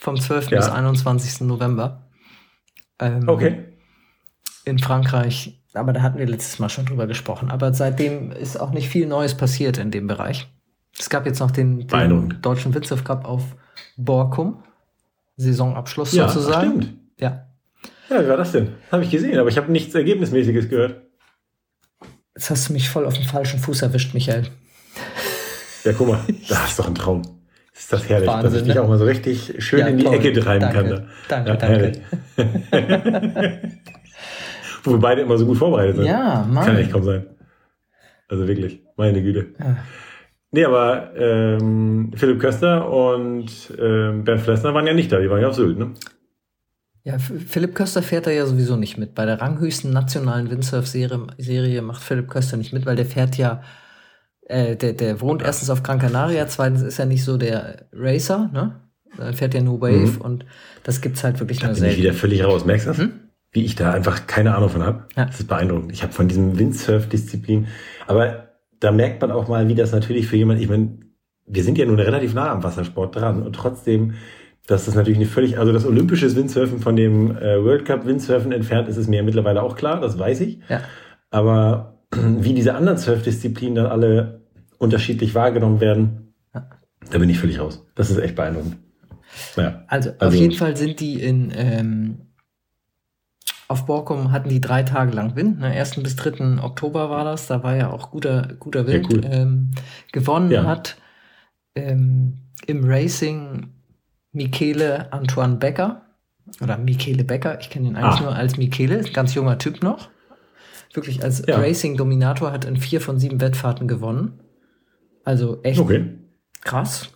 Vom 0.00 0.20
12. 0.20 0.50
Ja. 0.50 0.58
bis 0.58 0.68
21. 0.68 1.40
November. 1.40 2.06
Ähm, 3.00 3.28
okay. 3.28 3.64
In 4.64 4.78
Frankreich 4.78 5.58
aber 5.74 5.92
da 5.92 6.02
hatten 6.02 6.18
wir 6.18 6.26
letztes 6.26 6.58
Mal 6.58 6.68
schon 6.68 6.86
drüber 6.86 7.06
gesprochen. 7.06 7.50
Aber 7.50 7.74
seitdem 7.74 8.32
ist 8.32 8.60
auch 8.60 8.70
nicht 8.70 8.88
viel 8.88 9.06
Neues 9.06 9.36
passiert 9.36 9.78
in 9.78 9.90
dem 9.90 10.06
Bereich. 10.06 10.48
Es 10.98 11.10
gab 11.10 11.26
jetzt 11.26 11.40
noch 11.40 11.50
den, 11.50 11.86
den 11.88 12.40
deutschen 12.40 12.74
Windsurf 12.74 13.04
Cup 13.04 13.24
auf 13.24 13.42
Borkum. 13.96 14.62
Saisonabschluss 15.36 16.12
ja, 16.12 16.28
sozusagen. 16.28 16.82
Stimmt. 16.82 16.94
Ja. 17.18 17.46
Ja, 18.08 18.22
wie 18.22 18.28
war 18.28 18.36
das 18.36 18.52
denn? 18.52 18.68
Habe 18.92 19.02
ich 19.02 19.10
gesehen, 19.10 19.38
aber 19.38 19.48
ich 19.48 19.56
habe 19.56 19.72
nichts 19.72 19.94
Ergebnismäßiges 19.94 20.68
gehört. 20.68 21.02
Jetzt 22.36 22.50
hast 22.50 22.68
du 22.68 22.72
mich 22.72 22.88
voll 22.88 23.06
auf 23.06 23.14
den 23.14 23.24
falschen 23.24 23.58
Fuß 23.58 23.82
erwischt, 23.82 24.14
Michael. 24.14 24.44
Ja, 25.84 25.92
guck 25.92 26.08
mal, 26.08 26.20
das 26.48 26.70
ist 26.70 26.78
doch 26.78 26.86
ein 26.86 26.94
Traum. 26.94 27.22
Ist 27.74 27.92
das 27.92 28.08
herrlich, 28.08 28.28
Wahnsinn, 28.28 28.52
dass 28.52 28.60
ich 28.60 28.66
dich 28.66 28.74
ne? 28.76 28.82
auch 28.82 28.88
mal 28.88 28.98
so 28.98 29.04
richtig 29.04 29.54
schön 29.58 29.80
ja, 29.80 29.86
in 29.88 29.98
die 29.98 30.04
toll. 30.04 30.14
Ecke 30.14 30.32
treiben 30.32 30.60
danke, 30.60 30.76
kann. 30.76 31.08
Da. 31.28 31.44
Danke, 31.44 31.92
ja, 32.36 32.36
danke. 32.36 33.72
wo 34.84 34.92
wir 34.92 34.98
beide 35.00 35.22
immer 35.22 35.36
so 35.36 35.46
gut 35.46 35.58
vorbereitet 35.58 35.96
sind. 35.96 36.06
Ja, 36.06 36.46
Mann. 36.48 36.66
Kann 36.66 36.76
echt 36.76 36.92
kaum 36.92 37.02
sein. 37.02 37.26
Also 38.28 38.46
wirklich, 38.46 38.82
meine 38.96 39.22
Güte. 39.22 39.46
Ja. 39.58 39.76
Nee, 40.50 40.64
aber 40.64 41.16
ähm, 41.16 42.12
Philipp 42.14 42.38
Köster 42.38 42.88
und 42.88 43.46
ähm, 43.76 44.22
Bernd 44.22 44.40
Flessner 44.40 44.72
waren 44.72 44.86
ja 44.86 44.94
nicht 44.94 45.10
da, 45.10 45.18
die 45.18 45.28
waren 45.28 45.40
ja 45.40 45.48
auf 45.48 45.56
Sylt, 45.56 45.78
ne? 45.78 45.94
Ja, 47.02 47.18
Philipp 47.18 47.74
Köster 47.74 48.02
fährt 48.02 48.26
da 48.26 48.30
ja 48.30 48.46
sowieso 48.46 48.76
nicht 48.76 48.96
mit. 48.96 49.14
Bei 49.14 49.26
der 49.26 49.40
ranghöchsten 49.40 49.92
nationalen 49.92 50.50
Windsurf-Serie 50.50 51.26
Serie 51.38 51.82
macht 51.82 52.02
Philipp 52.02 52.30
Köster 52.30 52.56
nicht 52.56 52.72
mit, 52.72 52.86
weil 52.86 52.96
der 52.96 53.04
fährt 53.04 53.36
ja, 53.36 53.62
äh, 54.42 54.76
der, 54.76 54.92
der 54.92 55.20
wohnt 55.20 55.42
erstens 55.42 55.70
auf 55.70 55.82
Gran 55.82 55.98
Canaria, 55.98 56.46
zweitens 56.46 56.82
ist 56.82 56.98
er 56.98 57.06
nicht 57.06 57.24
so 57.24 57.36
der 57.36 57.88
Racer, 57.92 58.48
ne? 58.52 58.80
Er 59.18 59.32
fährt 59.32 59.54
ja 59.54 59.60
nur 59.60 59.80
Wave 59.80 60.14
mhm. 60.14 60.20
und 60.20 60.46
das 60.82 61.00
gibt's 61.00 61.24
halt 61.24 61.40
wirklich 61.40 61.58
da 61.58 61.66
nur 61.66 61.74
bin 61.74 61.80
selten. 61.80 61.96
Ich 61.96 62.02
wieder 62.02 62.14
völlig 62.14 62.44
raus, 62.44 62.64
merkst 62.64 62.86
du 62.86 62.90
das? 62.90 62.98
Hm? 62.98 63.23
Wie 63.54 63.64
ich 63.64 63.74
da 63.76 63.92
einfach 63.92 64.26
keine 64.26 64.54
Ahnung 64.54 64.68
von 64.68 64.82
habe. 64.82 65.04
Ja. 65.16 65.24
Das 65.24 65.40
ist 65.40 65.46
beeindruckend. 65.48 65.92
Ich 65.92 66.02
habe 66.02 66.12
von 66.12 66.28
diesem 66.28 66.58
Windsurf-Disziplin, 66.58 67.68
aber 68.06 68.48
da 68.80 68.92
merkt 68.92 69.22
man 69.22 69.30
auch 69.30 69.48
mal, 69.48 69.66
wie 69.68 69.74
das 69.74 69.92
natürlich 69.92 70.26
für 70.26 70.36
jemand, 70.36 70.60
ich 70.60 70.68
meine, 70.68 70.98
wir 71.46 71.62
sind 71.64 71.78
ja 71.78 71.86
nun 71.86 71.98
relativ 71.98 72.34
nah 72.34 72.50
am 72.50 72.62
Wassersport 72.62 73.16
dran 73.16 73.42
und 73.42 73.54
trotzdem, 73.54 74.14
dass 74.66 74.86
das 74.86 74.94
natürlich 74.94 75.18
eine 75.18 75.26
völlig, 75.26 75.58
also 75.58 75.72
das 75.72 75.86
olympische 75.86 76.34
Windsurfen 76.34 76.80
von 76.80 76.96
dem 76.96 77.36
äh, 77.36 77.62
World 77.64 77.84
Cup 77.84 78.06
Windsurfen 78.06 78.50
entfernt 78.52 78.88
ist, 78.88 78.96
ist 78.96 79.08
mir 79.08 79.22
mittlerweile 79.22 79.62
auch 79.62 79.76
klar, 79.76 80.00
das 80.00 80.18
weiß 80.18 80.40
ich. 80.40 80.58
Ja. 80.68 80.80
Aber 81.30 82.00
wie 82.12 82.54
diese 82.54 82.74
anderen 82.74 82.98
Surfdisziplinen 82.98 83.76
dann 83.76 83.86
alle 83.86 84.42
unterschiedlich 84.78 85.34
wahrgenommen 85.34 85.80
werden, 85.80 86.34
Ja. 86.54 86.68
da 87.10 87.18
bin 87.18 87.30
ich 87.30 87.38
völlig 87.38 87.60
raus. 87.60 87.86
Das 87.94 88.10
ist 88.10 88.18
echt 88.18 88.34
beeindruckend. 88.34 88.76
Ja. 89.56 89.82
Also, 89.86 90.10
auf 90.10 90.16
Also- 90.18 90.36
jeden 90.38 90.54
Fall 90.54 90.76
sind 90.76 90.98
die 91.00 91.22
in 91.22 91.52
ähm, 91.54 92.16
auf 93.68 93.86
Borkum 93.86 94.30
hatten 94.32 94.48
die 94.48 94.60
drei 94.60 94.82
Tage 94.82 95.12
lang 95.12 95.36
Wind. 95.36 95.58
Ne? 95.60 95.66
1. 95.68 96.02
bis 96.02 96.16
3. 96.16 96.62
Oktober 96.62 97.08
war 97.10 97.24
das. 97.24 97.46
Da 97.46 97.62
war 97.62 97.76
ja 97.76 97.90
auch 97.90 98.10
guter, 98.10 98.48
guter 98.58 98.86
Wind. 98.86 99.06
cool. 99.10 99.20
ähm, 99.24 99.70
gewonnen 100.12 100.50
Ja. 100.50 100.64
hat 100.64 100.96
ähm, 101.74 102.38
im 102.66 102.84
Racing 102.84 103.72
Michele 104.32 105.12
Antoine 105.12 105.56
Becker. 105.56 106.02
Oder 106.60 106.76
Michele 106.78 107.24
Becker. 107.24 107.58
Ich 107.60 107.70
kenne 107.70 107.88
ihn 107.88 107.96
eigentlich 107.96 108.20
Ah. 108.20 108.24
nur 108.24 108.36
als 108.36 108.56
Michele. 108.58 108.96
Ist 108.96 109.08
ein 109.08 109.12
ganz 109.14 109.34
junger 109.34 109.58
Typ 109.58 109.82
noch. 109.82 110.08
Wirklich 110.92 111.22
als 111.24 111.42
Ja. 111.46 111.56
Racing-Dominator 111.58 112.52
hat 112.52 112.64
in 112.66 112.76
vier 112.76 113.00
von 113.00 113.18
sieben 113.18 113.40
Wettfahrten 113.40 113.88
gewonnen. 113.88 114.40
Also 115.24 115.62
echt 115.62 115.80
Okay. 115.80 116.14
krass. 116.62 117.08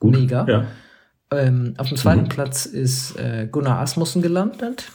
Gut. 0.00 0.18
Mega. 0.18 0.46
Ja. 0.48 0.64
Ähm, 1.30 1.74
auf 1.78 1.88
dem 1.88 1.96
zweiten 1.96 2.22
Mhm. 2.24 2.28
Platz 2.28 2.66
ist 2.66 3.16
äh, 3.18 3.48
Gunnar 3.50 3.78
Asmussen 3.80 4.20
gelandet, 4.20 4.90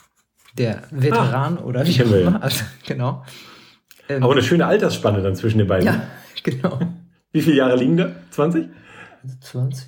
der 0.58 0.82
Veteran 0.92 1.58
oder 1.58 1.86
wie 1.86 2.04
auch 2.04 2.10
ja. 2.10 2.18
immer. 2.18 2.44
Also, 2.44 2.64
genau. 2.86 3.24
Ähm, 4.10 4.24
Aber 4.24 4.34
eine 4.34 4.44
schöne 4.44 4.66
Altersspanne 4.66 5.22
dann 5.22 5.36
zwischen 5.36 5.58
den 5.58 5.68
beiden. 5.68 5.86
ja, 5.86 6.02
genau. 6.44 6.80
Wie 7.32 7.42
viele 7.42 7.58
Jahre 7.58 7.76
liegen 7.76 7.98
da? 7.98 8.12
20? 8.32 8.70
20, 9.42 9.88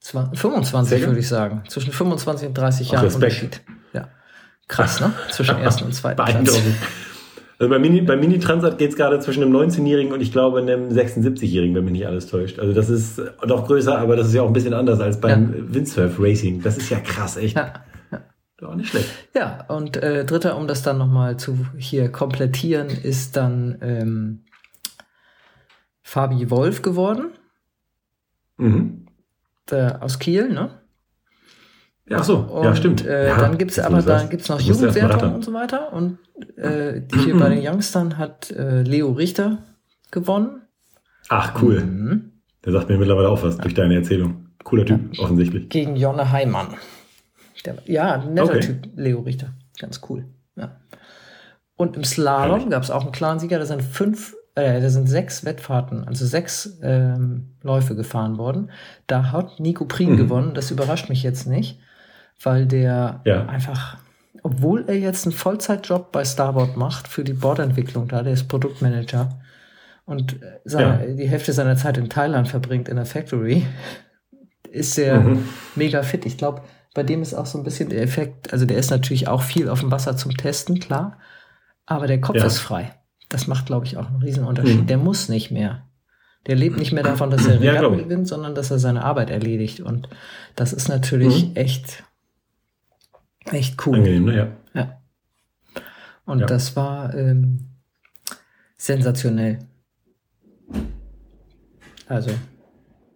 20 0.00 0.38
25 0.38 0.88
Sehr 0.88 0.98
gut. 1.00 1.08
würde 1.08 1.20
ich 1.20 1.28
sagen. 1.28 1.62
Zwischen 1.68 1.92
25 1.92 2.48
und 2.48 2.54
30 2.54 2.88
Ach, 2.88 2.92
Jahren 2.92 3.04
Respekt. 3.04 3.22
Unterschied. 3.24 3.60
Ja. 3.92 4.08
Krass, 4.68 5.00
ne? 5.00 5.12
Zwischen 5.30 5.58
ersten 5.58 5.84
und 5.84 5.94
zweiten. 5.94 6.16
Beeindruckend. 6.16 6.74
Also 7.58 7.70
bei 7.70 7.78
Mini, 7.78 8.02
bei 8.02 8.16
Mini 8.16 8.38
Transat 8.38 8.76
geht 8.76 8.90
es 8.90 8.96
gerade 8.96 9.18
zwischen 9.20 9.42
einem 9.42 9.56
19-Jährigen 9.56 10.12
und 10.12 10.20
ich 10.20 10.30
glaube 10.30 10.58
einem 10.58 10.90
76-Jährigen, 10.90 11.74
wenn 11.74 11.84
mich 11.84 11.92
nicht 11.92 12.06
alles 12.06 12.26
täuscht. 12.26 12.58
Also 12.58 12.74
das 12.74 12.90
ist 12.90 13.20
noch 13.46 13.66
größer, 13.66 13.98
aber 13.98 14.14
das 14.14 14.28
ist 14.28 14.34
ja 14.34 14.42
auch 14.42 14.48
ein 14.48 14.52
bisschen 14.52 14.74
anders 14.74 15.00
als 15.00 15.18
beim 15.20 15.72
Windsurf 15.72 16.16
Racing. 16.18 16.62
Das 16.62 16.76
ist 16.76 16.90
ja 16.90 17.00
krass, 17.00 17.38
echt. 17.38 17.56
Ja. 17.56 17.72
Auch 18.62 18.74
nicht 18.74 18.88
schlecht. 18.88 19.08
Ja, 19.34 19.64
und 19.68 19.96
äh, 19.98 20.24
dritter, 20.24 20.56
um 20.56 20.66
das 20.66 20.82
dann 20.82 20.96
nochmal 20.98 21.36
zu 21.36 21.66
hier 21.76 22.10
komplettieren, 22.10 22.88
ist 22.88 23.36
dann 23.36 23.76
ähm, 23.82 24.44
Fabi 26.02 26.50
Wolf 26.50 26.82
geworden, 26.82 27.32
Mhm. 28.58 29.06
der, 29.70 30.02
aus 30.02 30.18
Kiel, 30.18 30.48
ne? 30.48 30.80
Ja, 32.08 32.18
ach 32.20 32.24
so, 32.24 32.38
Und, 32.38 32.64
ja, 32.64 32.74
stimmt. 32.76 33.04
Äh, 33.04 33.28
ja, 33.28 33.36
dann 33.38 33.58
jetzt, 33.58 33.76
wo 33.78 33.82
aber 33.82 34.00
da 34.00 34.24
gibt's 34.24 34.48
noch 34.48 34.60
Jugendwertung 34.60 35.34
und 35.34 35.44
so 35.44 35.52
weiter. 35.52 35.92
Und 35.92 36.18
äh, 36.56 37.02
hier 37.22 37.36
bei 37.36 37.48
den 37.50 37.66
Youngstern 37.66 38.16
hat 38.16 38.50
äh, 38.52 38.82
Leo 38.82 39.10
Richter 39.12 39.64
gewonnen. 40.12 40.62
Ach, 41.28 41.60
cool. 41.60 41.80
Mhm. 41.82 42.32
Der 42.64 42.72
sagt 42.72 42.88
mir 42.88 42.96
mittlerweile 42.96 43.28
auch 43.28 43.42
was 43.42 43.58
durch 43.58 43.74
deine 43.74 43.96
Erzählung. 43.96 44.46
Cooler 44.64 44.86
Typ, 44.86 45.18
offensichtlich. 45.18 45.68
Gegen 45.68 45.96
Jonne 45.96 46.30
Heimann. 46.30 46.68
Der, 47.66 47.76
ja, 47.86 48.14
ein 48.14 48.34
netter 48.34 48.50
Okay. 48.50 48.60
Typ, 48.60 48.88
Leo 48.96 49.20
Richter. 49.20 49.48
Ganz 49.78 50.00
cool. 50.08 50.24
Ja. 50.56 50.76
Und 51.76 51.96
im 51.96 52.04
Slalom 52.04 52.52
Herrlich. 52.56 52.70
gab's 52.70 52.90
auch 52.90 53.02
einen 53.02 53.12
klaren 53.12 53.38
Sieger. 53.38 53.58
Da 53.58 53.66
sind 53.66 53.82
fünf, 53.82 54.34
äh, 54.54 54.80
da 54.80 54.88
sind 54.88 55.08
sechs 55.08 55.44
Wettfahrten, 55.44 56.04
also 56.08 56.24
sechs 56.24 56.78
ähm, 56.82 57.56
Läufe 57.62 57.94
gefahren 57.94 58.38
worden. 58.38 58.70
Da 59.06 59.30
hat 59.32 59.60
Nico 59.60 59.84
Prien 59.84 60.12
Mhm. 60.12 60.16
gewonnen. 60.16 60.54
Das 60.54 60.70
überrascht 60.70 61.08
mich 61.10 61.22
jetzt 61.22 61.46
nicht, 61.46 61.78
weil 62.42 62.64
der 62.66 63.20
Ja. 63.24 63.46
einfach, 63.46 63.98
obwohl 64.42 64.84
er 64.88 64.98
jetzt 64.98 65.26
einen 65.26 65.32
Vollzeitjob 65.34 66.12
bei 66.12 66.24
Starboard 66.24 66.76
macht 66.78 67.08
für 67.08 67.24
die 67.24 67.34
Bordentwicklung 67.34 68.08
da, 68.08 68.22
der 68.22 68.32
ist 68.32 68.48
Produktmanager 68.48 69.38
und 70.06 70.40
äh, 70.42 70.60
seine, 70.64 71.14
die 71.16 71.28
Hälfte 71.28 71.52
seiner 71.52 71.76
Zeit 71.76 71.98
in 71.98 72.08
Thailand 72.08 72.48
verbringt 72.48 72.88
in 72.88 72.96
der 72.96 73.06
Factory, 73.06 73.66
ist 74.70 74.96
er 74.98 75.20
Mhm. 75.20 75.44
mega 75.74 76.02
fit. 76.02 76.24
Ich 76.24 76.38
glaube, 76.38 76.62
bei 76.96 77.02
dem 77.04 77.22
ist 77.22 77.34
auch 77.34 77.46
so 77.46 77.58
ein 77.58 77.64
bisschen 77.64 77.90
der 77.90 78.02
Effekt, 78.02 78.52
also 78.52 78.64
der 78.66 78.78
ist 78.78 78.90
natürlich 78.90 79.28
auch 79.28 79.42
viel 79.42 79.68
auf 79.68 79.80
dem 79.80 79.90
Wasser 79.90 80.16
zum 80.16 80.36
Testen, 80.36 80.80
klar, 80.80 81.18
aber 81.84 82.06
der 82.06 82.20
Kopf 82.20 82.36
Ja. 82.36 82.44
ist 82.46 82.58
frei. 82.58 82.94
Das 83.28 83.46
macht, 83.46 83.66
glaube 83.66 83.86
ich, 83.86 83.96
auch 83.98 84.06
einen 84.08 84.22
riesen 84.22 84.44
Unterschied. 84.44 84.80
Mhm. 84.82 84.86
Der 84.86 84.98
muss 84.98 85.28
nicht 85.28 85.50
mehr. 85.50 85.82
Der 86.46 86.54
lebt 86.56 86.78
nicht 86.78 86.92
mehr 86.92 87.02
davon, 87.02 87.30
dass 87.30 87.44
er 87.46 87.60
Ja, 87.60 87.72
Regatten 87.72 87.94
ich. 87.98 88.04
gewinnt, 88.04 88.28
sondern 88.28 88.54
dass 88.54 88.70
er 88.70 88.78
seine 88.78 89.04
Arbeit 89.04 89.30
erledigt. 89.30 89.80
Und 89.80 90.08
das 90.54 90.72
ist 90.72 90.88
natürlich 90.88 91.48
Mhm. 91.50 91.56
echt, 91.56 92.04
echt 93.50 93.84
cool. 93.86 93.96
Angenehm, 93.96 94.24
ne? 94.24 94.36
Ja. 94.36 94.80
Ja. 94.80 95.00
Und 96.24 96.38
Ja. 96.40 96.46
das 96.46 96.76
war 96.76 97.14
ähm, 97.14 97.68
sensationell. 98.76 99.58
Also, 102.08 102.30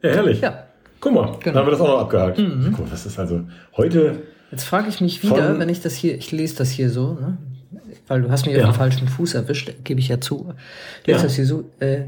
Ja, 0.02 0.10
herrlich. 0.10 0.40
ja. 0.40 0.66
Guck 1.00 1.14
mal, 1.14 1.26
Genau. 1.26 1.38
dann 1.44 1.54
haben 1.56 1.66
wir 1.66 1.70
das 1.72 1.80
auch 1.80 1.88
noch 1.88 2.00
abgehakt. 2.00 2.38
Mhm. 2.38 2.72
Guck, 2.76 2.80
mal, 2.86 2.90
das 2.90 3.06
ist 3.06 3.18
also 3.18 3.42
heute. 3.76 4.22
Jetzt 4.50 4.64
frage 4.64 4.88
ich 4.88 5.00
mich 5.00 5.22
wieder, 5.22 5.58
wenn 5.58 5.68
ich 5.68 5.80
das 5.80 5.94
hier, 5.94 6.16
ich 6.16 6.32
lese 6.32 6.56
das 6.56 6.70
hier 6.70 6.90
so, 6.90 7.14
ne? 7.14 7.38
weil 8.08 8.22
du 8.22 8.30
hast 8.30 8.46
mich 8.46 8.56
Ja. 8.56 8.64
auf 8.64 8.70
den 8.74 8.78
falschen 8.78 9.08
Fuß 9.08 9.34
erwischt, 9.34 9.72
gebe 9.84 10.00
ich 10.00 10.08
ja 10.08 10.20
zu. 10.20 10.52
Lese 11.06 11.18
Ja. 11.18 11.22
das 11.24 11.34
hier 11.36 11.46
so, 11.46 11.70
äh, 11.78 12.06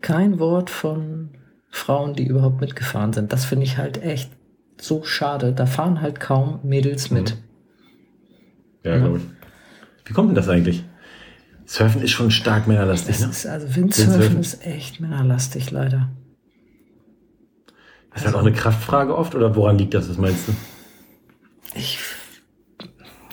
kein 0.00 0.38
Wort 0.38 0.70
von 0.70 1.30
Frauen, 1.70 2.14
die 2.14 2.26
überhaupt 2.26 2.60
mitgefahren 2.60 3.12
sind. 3.12 3.32
Das 3.32 3.44
finde 3.44 3.64
ich 3.64 3.76
halt 3.78 4.02
echt 4.02 4.30
so 4.80 5.02
schade. 5.04 5.52
Da 5.52 5.66
fahren 5.66 6.00
halt 6.00 6.18
kaum 6.20 6.60
Mädels 6.62 7.10
mit. 7.10 7.36
Ja, 8.82 8.96
glaube 8.98 9.18
ich. 9.18 9.24
Wie 10.08 10.12
kommt 10.14 10.28
denn 10.30 10.34
das 10.34 10.48
eigentlich? 10.48 10.84
Surfen 11.66 12.02
ist 12.02 12.10
schon 12.10 12.30
stark 12.30 12.66
männerlastig, 12.66 13.16
Das 13.16 13.24
ne? 13.24 13.30
ist, 13.30 13.46
also 13.46 13.74
Windsurfen 13.76 14.12
Windsurfen. 14.14 14.40
ist 14.40 14.66
echt 14.66 15.00
männerlastig, 15.00 15.70
leider. 15.70 16.08
Ist 18.14 18.24
das 18.24 18.34
auch 18.34 18.40
eine 18.40 18.52
Kraftfrage 18.52 19.16
oft 19.16 19.34
oder 19.34 19.54
woran 19.56 19.78
liegt 19.78 19.94
das, 19.94 20.08
was 20.08 20.18
meinst 20.18 20.48
du? 20.48 20.52
Ich, 21.74 21.98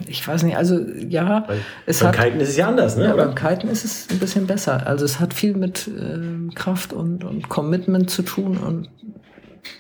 ich 0.08 0.28
weiß 0.28 0.44
nicht, 0.44 0.58
also 0.58 0.80
ja, 0.80 1.44
Weil 1.48 1.60
es 1.86 2.00
beim 2.00 2.08
hat, 2.10 2.16
Kiten 2.26 2.40
ist 2.40 2.50
es 2.50 2.58
ja 2.58 2.68
anders, 2.68 2.98
ne? 2.98 3.06
ja, 3.06 3.14
oder? 3.14 3.26
beim 3.28 3.36
Kiten 3.36 3.68
ist 3.68 3.86
es 3.86 4.08
ein 4.10 4.18
bisschen 4.20 4.48
besser. 4.48 4.88
Also 4.88 5.06
es 5.06 5.20
hat 5.20 5.34
viel 5.34 5.56
mit 5.56 5.88
ähm, 5.88 6.52
Kraft 6.56 6.94
und, 6.94 7.24
und 7.24 7.50
Commitment 7.50 8.10
zu 8.10 8.24
tun 8.24 8.58
und 8.58 8.90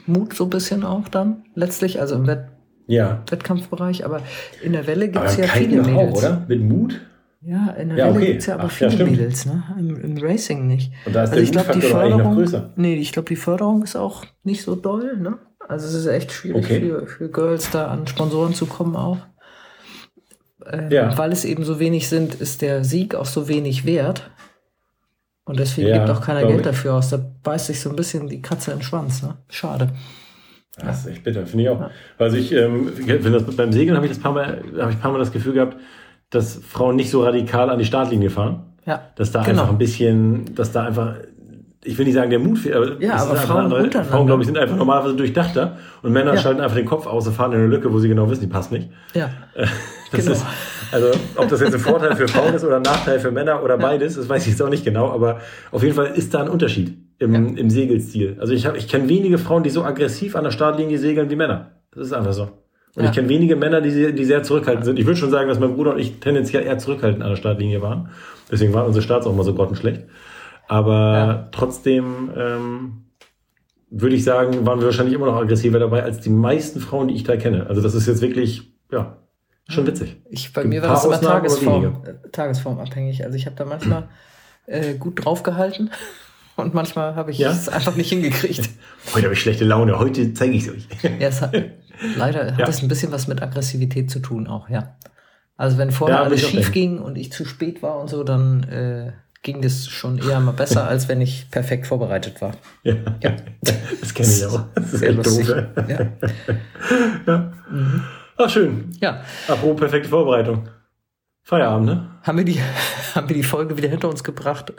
Mut 0.05 0.35
so 0.35 0.43
ein 0.43 0.49
bisschen 0.51 0.83
auch 0.83 1.07
dann 1.07 1.43
letztlich, 1.55 1.99
also 1.99 2.15
im 2.15 2.27
Wett 2.27 2.43
Ja. 2.85 3.23
Wettkampfbereich, 3.29 4.05
aber 4.05 4.21
in 4.61 4.73
der 4.73 4.85
Welle 4.85 5.09
gibt 5.09 5.25
es 5.25 5.37
ja 5.37 5.47
Kiten 5.47 5.69
viele 5.71 5.81
Mädels. 5.81 6.13
auch, 6.13 6.17
oder? 6.19 6.45
Mit 6.47 6.61
Mut? 6.61 7.01
Ja, 7.43 7.71
in 7.71 7.89
der 7.89 7.97
Ja, 7.97 8.05
Welle 8.07 8.17
okay. 8.17 8.27
gibt 8.27 8.39
es 8.41 8.45
ja 8.45 8.53
aber 8.55 8.63
Ach, 8.65 8.79
ja, 8.79 8.89
viele 8.89 8.91
stimmt. 8.91 9.11
Mädels, 9.11 9.45
ne? 9.45 9.63
Im, 9.79 9.99
Im 9.99 10.17
Racing 10.17 10.67
nicht. 10.67 10.91
Und 11.05 11.13
da 11.15 11.23
ist 11.23 11.31
Also 11.31 11.35
der 11.35 11.43
ich 11.43 11.51
glaube, 11.51 11.73
die 11.73 11.81
Förderung, 11.81 12.35
größer. 12.35 12.73
nee, 12.75 12.95
ich 12.95 13.11
glaube, 13.11 13.29
die 13.29 13.35
Förderung 13.35 13.83
ist 13.83 13.95
auch 13.95 14.25
nicht 14.43 14.61
so 14.63 14.75
doll, 14.75 15.17
ne? 15.17 15.37
Also 15.67 15.87
es 15.87 15.93
ist 15.93 16.05
echt 16.05 16.31
schwierig 16.31 16.63
Okay. 16.65 16.79
für, 16.81 17.07
für 17.07 17.29
Girls 17.29 17.71
da 17.71 17.87
an 17.87 18.05
Sponsoren 18.07 18.53
zu 18.53 18.65
kommen 18.67 18.95
auch. 18.95 19.17
Ähm, 20.67 20.91
Ja. 20.91 21.17
Weil 21.17 21.31
es 21.31 21.45
eben 21.45 21.63
so 21.63 21.79
wenig 21.79 22.09
sind, 22.09 22.35
ist 22.35 22.61
der 22.61 22.83
Sieg 22.83 23.15
auch 23.15 23.25
so 23.25 23.47
wenig 23.47 23.85
wert. 23.85 24.29
Und 25.43 25.59
deswegen 25.59 25.87
Ja, 25.87 25.97
gibt 26.05 26.09
auch 26.15 26.21
keiner 26.21 26.45
Geld 26.45 26.57
ich. 26.59 26.65
dafür 26.65 26.93
aus. 26.95 27.09
Da 27.09 27.17
beißt 27.43 27.67
sich 27.67 27.79
so 27.79 27.89
ein 27.89 27.95
bisschen 27.95 28.27
die 28.27 28.41
Katze 28.41 28.71
in 28.71 28.77
den 28.77 28.83
Schwanz, 28.83 29.23
ne? 29.23 29.37
Schade. 29.49 29.89
Das 30.77 30.99
ist 31.01 31.07
echt 31.07 31.23
bitter, 31.23 31.45
finde 31.45 31.63
ich 31.63 31.69
auch. 31.69 31.89
Also 32.17 32.37
ich, 32.37 32.51
ähm, 32.53 32.91
wenn 32.95 33.33
das 33.33 33.43
beim 33.55 33.71
Segeln 33.71 33.95
habe 33.95 34.05
ich 34.05 34.11
das 34.13 34.21
paar 34.21 34.31
Mal, 34.31 34.63
habe 34.79 34.91
ich 34.91 34.97
ein 34.97 34.99
paar 34.99 35.11
Mal 35.11 35.19
das 35.19 35.31
Gefühl 35.31 35.53
gehabt, 35.53 35.77
dass 36.31 36.55
Frauen 36.67 36.95
nicht 36.95 37.11
so 37.11 37.23
radikal 37.23 37.69
an 37.69 37.77
die 37.77 37.85
Startlinie 37.85 38.29
fahren. 38.31 38.63
Ja. 38.85 39.01
Dass 39.15 39.31
da 39.31 39.43
Genau. 39.43 39.61
einfach 39.61 39.73
ein 39.73 39.77
bisschen, 39.77 40.55
dass 40.55 40.71
da 40.71 40.85
einfach, 40.85 41.13
ich 41.83 41.95
will 41.97 42.05
nicht 42.05 42.15
sagen, 42.15 42.29
der 42.31 42.39
Mut 42.39 42.57
fehlt, 42.57 42.75
aber, 42.75 42.99
Ja, 43.01 43.15
aber 43.17 43.35
Frauen 43.35 43.65
andere-. 43.65 44.03
Frauen, 44.05 44.25
glaube 44.25 44.41
ich, 44.41 44.47
sind 44.47 44.57
einfach 44.57 44.75
normalerweise 44.75 45.15
durchdachter 45.15 45.77
und 46.01 46.11
Männer 46.11 46.33
Ja. 46.33 46.39
schalten 46.41 46.61
einfach 46.61 46.75
den 46.77 46.85
Kopf 46.87 47.05
aus 47.05 47.27
und 47.27 47.33
fahren 47.33 47.51
in 47.51 47.59
eine 47.59 47.67
Lücke, 47.67 47.93
wo 47.93 47.99
sie 47.99 48.07
genau 48.09 48.27
wissen, 48.29 48.41
die 48.41 48.47
passt 48.47 48.71
nicht. 48.71 48.89
Ja. 49.13 49.29
Das 50.11 50.25
Genau. 50.25 50.31
ist, 50.31 50.45
also, 50.91 51.07
ob 51.37 51.47
das 51.47 51.61
jetzt 51.61 51.73
ein 51.73 51.79
Vorteil 51.79 52.15
für 52.15 52.27
Frauen 52.27 52.53
ist 52.53 52.65
oder 52.65 52.77
ein 52.77 52.81
Nachteil 52.81 53.19
für 53.19 53.31
Männer 53.31 53.63
oder 53.63 53.77
beides, 53.77 54.15
das 54.15 54.27
weiß 54.27 54.43
ich 54.43 54.49
jetzt 54.53 54.61
auch 54.61 54.69
nicht 54.69 54.83
genau, 54.83 55.09
aber 55.11 55.39
auf 55.71 55.83
jeden 55.83 55.95
Fall 55.95 56.07
ist 56.07 56.33
da 56.33 56.41
ein 56.41 56.49
Unterschied 56.49 56.97
im, 57.19 57.55
im 57.55 57.69
Segelstil. 57.69 58.35
Also 58.39 58.51
ich, 58.53 58.65
hab- 58.65 58.75
ich 58.77 58.87
kenne 58.87 59.07
wenige 59.07 59.37
Frauen, 59.37 59.63
die 59.63 59.69
so 59.69 59.83
aggressiv 59.83 60.35
an 60.35 60.43
der 60.43 60.51
Startlinie 60.51 60.97
segeln 60.97 61.29
wie 61.29 61.35
Männer. 61.35 61.71
Das 61.93 62.07
ist 62.07 62.13
einfach 62.13 62.33
so. 62.33 62.49
Und 62.95 63.03
Ja. 63.03 63.09
ich 63.09 63.15
kenne 63.15 63.29
wenige 63.29 63.55
Männer, 63.55 63.79
die, 63.81 63.91
sehr- 63.91 64.11
die 64.11 64.25
sehr 64.25 64.43
zurückhaltend 64.43 64.85
sind. 64.85 64.99
Ich 64.99 65.05
würde 65.05 65.17
schon 65.19 65.31
sagen, 65.31 65.47
dass 65.47 65.59
mein 65.59 65.75
Bruder 65.75 65.93
und 65.93 65.99
ich 65.99 66.19
tendenziell 66.19 66.63
eher 66.63 66.77
zurückhaltend 66.77 67.23
an 67.23 67.29
der 67.29 67.35
Startlinie 67.37 67.81
waren. 67.81 68.09
Deswegen 68.51 68.73
waren 68.73 68.85
unsere 68.87 69.03
Starts 69.03 69.25
auch 69.27 69.33
mal 69.35 69.43
so 69.43 69.53
grottenschlecht. 69.53 70.03
Aber 70.67 71.13
Ja. 71.13 71.49
trotzdem 71.51 72.31
ähm, 72.35 73.03
würde 73.89 74.15
ich 74.15 74.23
sagen, 74.23 74.65
waren 74.65 74.79
wir 74.79 74.85
wahrscheinlich 74.85 75.15
immer 75.15 75.25
noch 75.25 75.35
aggressiver 75.35 75.79
dabei 75.79 76.03
als 76.03 76.19
die 76.21 76.29
meisten 76.29 76.79
Frauen, 76.79 77.07
die 77.09 77.15
ich 77.15 77.23
da 77.23 77.35
kenne. 77.37 77.67
Also 77.67 77.81
das 77.81 77.93
ist 77.93 78.07
jetzt 78.07 78.21
wirklich, 78.21 78.73
ja, 78.91 79.17
Schon 79.69 79.87
witzig. 79.87 80.17
Ich, 80.29 80.51
bei 80.51 80.65
mir 80.65 80.81
war 80.81 80.89
das 80.89 81.05
immer 81.05 81.21
Tagesform, 81.21 82.03
äh, 82.03 82.29
tagesformabhängig. 82.31 83.23
Also 83.23 83.37
ich 83.37 83.45
habe 83.45 83.55
da 83.55 83.63
manchmal 83.63 84.09
äh, 84.65 84.95
gut 84.95 85.23
draufgehalten 85.23 85.91
und 86.57 86.73
manchmal 86.73 87.15
habe 87.15 87.31
ich 87.31 87.37
ja? 87.37 87.51
es 87.51 87.69
einfach 87.69 87.95
nicht 87.95 88.09
hingekriegt. 88.09 88.69
Heute 89.13 89.25
habe 89.25 89.33
ich 89.33 89.39
schlechte 89.39 89.63
Laune, 89.63 89.97
heute 89.97 90.33
zeige 90.33 90.53
ich 90.55 90.67
es 90.67 90.73
euch. 90.73 90.87
ja, 91.03 91.27
es 91.27 91.41
hat, 91.41 91.53
leider 92.15 92.51
hat 92.51 92.59
ja. 92.59 92.65
das 92.65 92.81
ein 92.81 92.87
bisschen 92.87 93.11
was 93.11 93.27
mit 93.27 93.41
Aggressivität 93.41 94.09
zu 94.09 94.19
tun 94.19 94.47
auch, 94.47 94.69
ja. 94.69 94.95
Also 95.57 95.77
wenn 95.77 95.91
vorher 95.91 96.17
ja, 96.17 96.23
alles 96.23 96.41
schief 96.41 96.71
ging 96.71 96.99
und 96.99 97.17
ich 97.17 97.31
zu 97.31 97.45
spät 97.45 97.83
war 97.83 97.99
und 97.99 98.09
so, 98.09 98.23
dann 98.23 98.63
äh, 98.63 99.11
ging 99.43 99.61
das 99.61 99.87
schon 99.87 100.17
eher 100.17 100.39
mal 100.39 100.53
besser, 100.53 100.87
als 100.87 101.07
wenn 101.07 101.21
ich 101.21 101.49
perfekt 101.51 101.87
vorbereitet 101.87 102.41
war. 102.41 102.53
Ja, 102.83 102.95
ja. 103.21 103.35
das 103.99 104.13
kenne 104.13 104.29
ich 104.29 104.45
auch. 104.45 104.65
Das 104.75 104.93
ist 104.93 104.99
Sehr 104.99 105.11
lustig. 105.13 105.47
Doof, 105.47 105.65
ja. 105.87 105.99
ja. 107.27 107.53
Mhm. 107.69 108.03
Ach, 108.37 108.49
schön. 108.49 108.91
Ja. 108.99 109.21
Apropos 109.47 109.79
perfekte 109.79 110.09
Vorbereitung. 110.09 110.69
Feierabend, 111.43 111.85
ne? 111.85 112.09
Haben 112.23 112.37
wir 112.37 112.45
die, 112.45 112.59
haben 113.15 113.29
wir 113.29 113.35
die 113.35 113.43
Folge 113.43 113.77
wieder 113.77 113.89
hinter 113.89 114.09
uns 114.09 114.23
gebracht? 114.23 114.73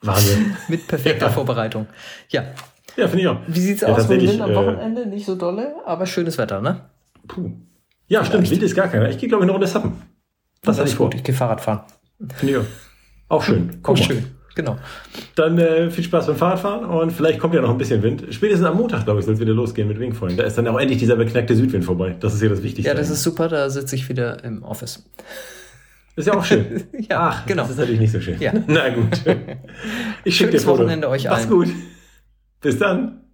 Wahnsinn. 0.00 0.56
Mit 0.68 0.86
perfekter. 0.86 1.30
Vorbereitung. 1.30 1.86
Ja. 2.28 2.44
Ja, 2.98 3.06
finde 3.06 3.22
ich 3.22 3.28
auch. 3.28 3.38
Wie 3.46 3.60
sieht's 3.60 3.82
ja, 3.82 3.88
aus 3.88 4.08
mit 4.08 4.20
Wind 4.20 4.40
am 4.40 4.50
äh, 4.50 4.56
Wochenende? 4.56 5.06
Nicht 5.06 5.24
so 5.24 5.36
dolle, 5.36 5.76
aber 5.86 6.04
schönes 6.04 6.36
Wetter, 6.36 6.60
ne? 6.60 6.80
Puh. 7.28 7.52
Ja, 8.08 8.24
Vielleicht. 8.24 8.26
stimmt. 8.26 8.50
Wind 8.50 8.62
ist 8.64 8.74
gar 8.74 8.88
keiner. 8.88 9.08
Ich 9.08 9.18
gehe, 9.18 9.28
glaube 9.28 9.44
ich, 9.44 9.48
noch 9.48 9.54
in 9.54 9.60
das 9.60 9.72
Sappen. 9.72 10.02
Das, 10.62 10.78
das 10.78 10.90
ist 10.90 10.98
gut. 10.98 11.14
Ich 11.14 11.22
gehe 11.22 11.34
Fahrrad 11.34 11.60
fahren. 11.60 11.82
Finde 12.36 12.54
ich 12.54 12.58
auch. 12.58 12.64
Auch 13.36 13.42
schön. 13.44 13.78
Auch 13.84 13.96
schön. 13.96 14.24
Genau. 14.56 14.76
Dann 15.36 15.56
äh, 15.58 15.88
viel 15.90 16.02
Spaß 16.02 16.26
beim 16.26 16.34
Fahrradfahren 16.34 16.84
und 16.84 17.12
vielleicht 17.12 17.38
kommt 17.38 17.54
ja 17.54 17.60
noch 17.60 17.70
ein 17.70 17.78
bisschen 17.78 18.02
Wind. 18.02 18.24
Spätestens 18.30 18.66
am 18.66 18.76
Montag, 18.76 19.04
glaube 19.04 19.20
ich, 19.20 19.26
soll 19.26 19.34
es 19.34 19.40
wieder 19.40 19.52
losgehen 19.52 19.86
mit 19.86 20.00
Wingfoilen. 20.00 20.36
Da 20.36 20.42
ist 20.42 20.58
dann 20.58 20.66
auch 20.66 20.80
endlich 20.80 20.98
dieser 20.98 21.14
beknackte 21.14 21.54
Südwind 21.54 21.84
vorbei. 21.84 22.16
Das 22.18 22.34
ist 22.34 22.42
ja 22.42 22.48
das 22.48 22.64
Wichtigste. 22.64 22.88
Ja, 22.88 22.94
das 22.94 23.08
ist 23.08 23.22
super, 23.22 23.46
da 23.46 23.70
sitze 23.70 23.94
ich 23.94 24.08
wieder 24.08 24.42
im 24.42 24.64
Office. 24.64 25.04
Ist 26.16 26.26
ja 26.26 26.34
auch 26.34 26.44
schön. 26.44 26.82
ja, 27.08 27.20
Ach, 27.20 27.46
genau. 27.46 27.62
Das 27.62 27.70
ist 27.70 27.78
natürlich 27.78 28.00
nicht 28.00 28.10
so 28.10 28.20
schön. 28.20 28.40
Ja. 28.40 28.52
Na 28.66 28.88
gut. 28.88 29.20
Ich 30.24 30.36
schicke 30.36 30.50
dir 30.50 30.66
Wochenende 30.66 31.08
euch 31.08 31.30
allen. 31.30 31.38
Mach's 31.38 31.48
gut. 31.48 31.68
Bis 32.60 32.78
dann. 32.78 33.27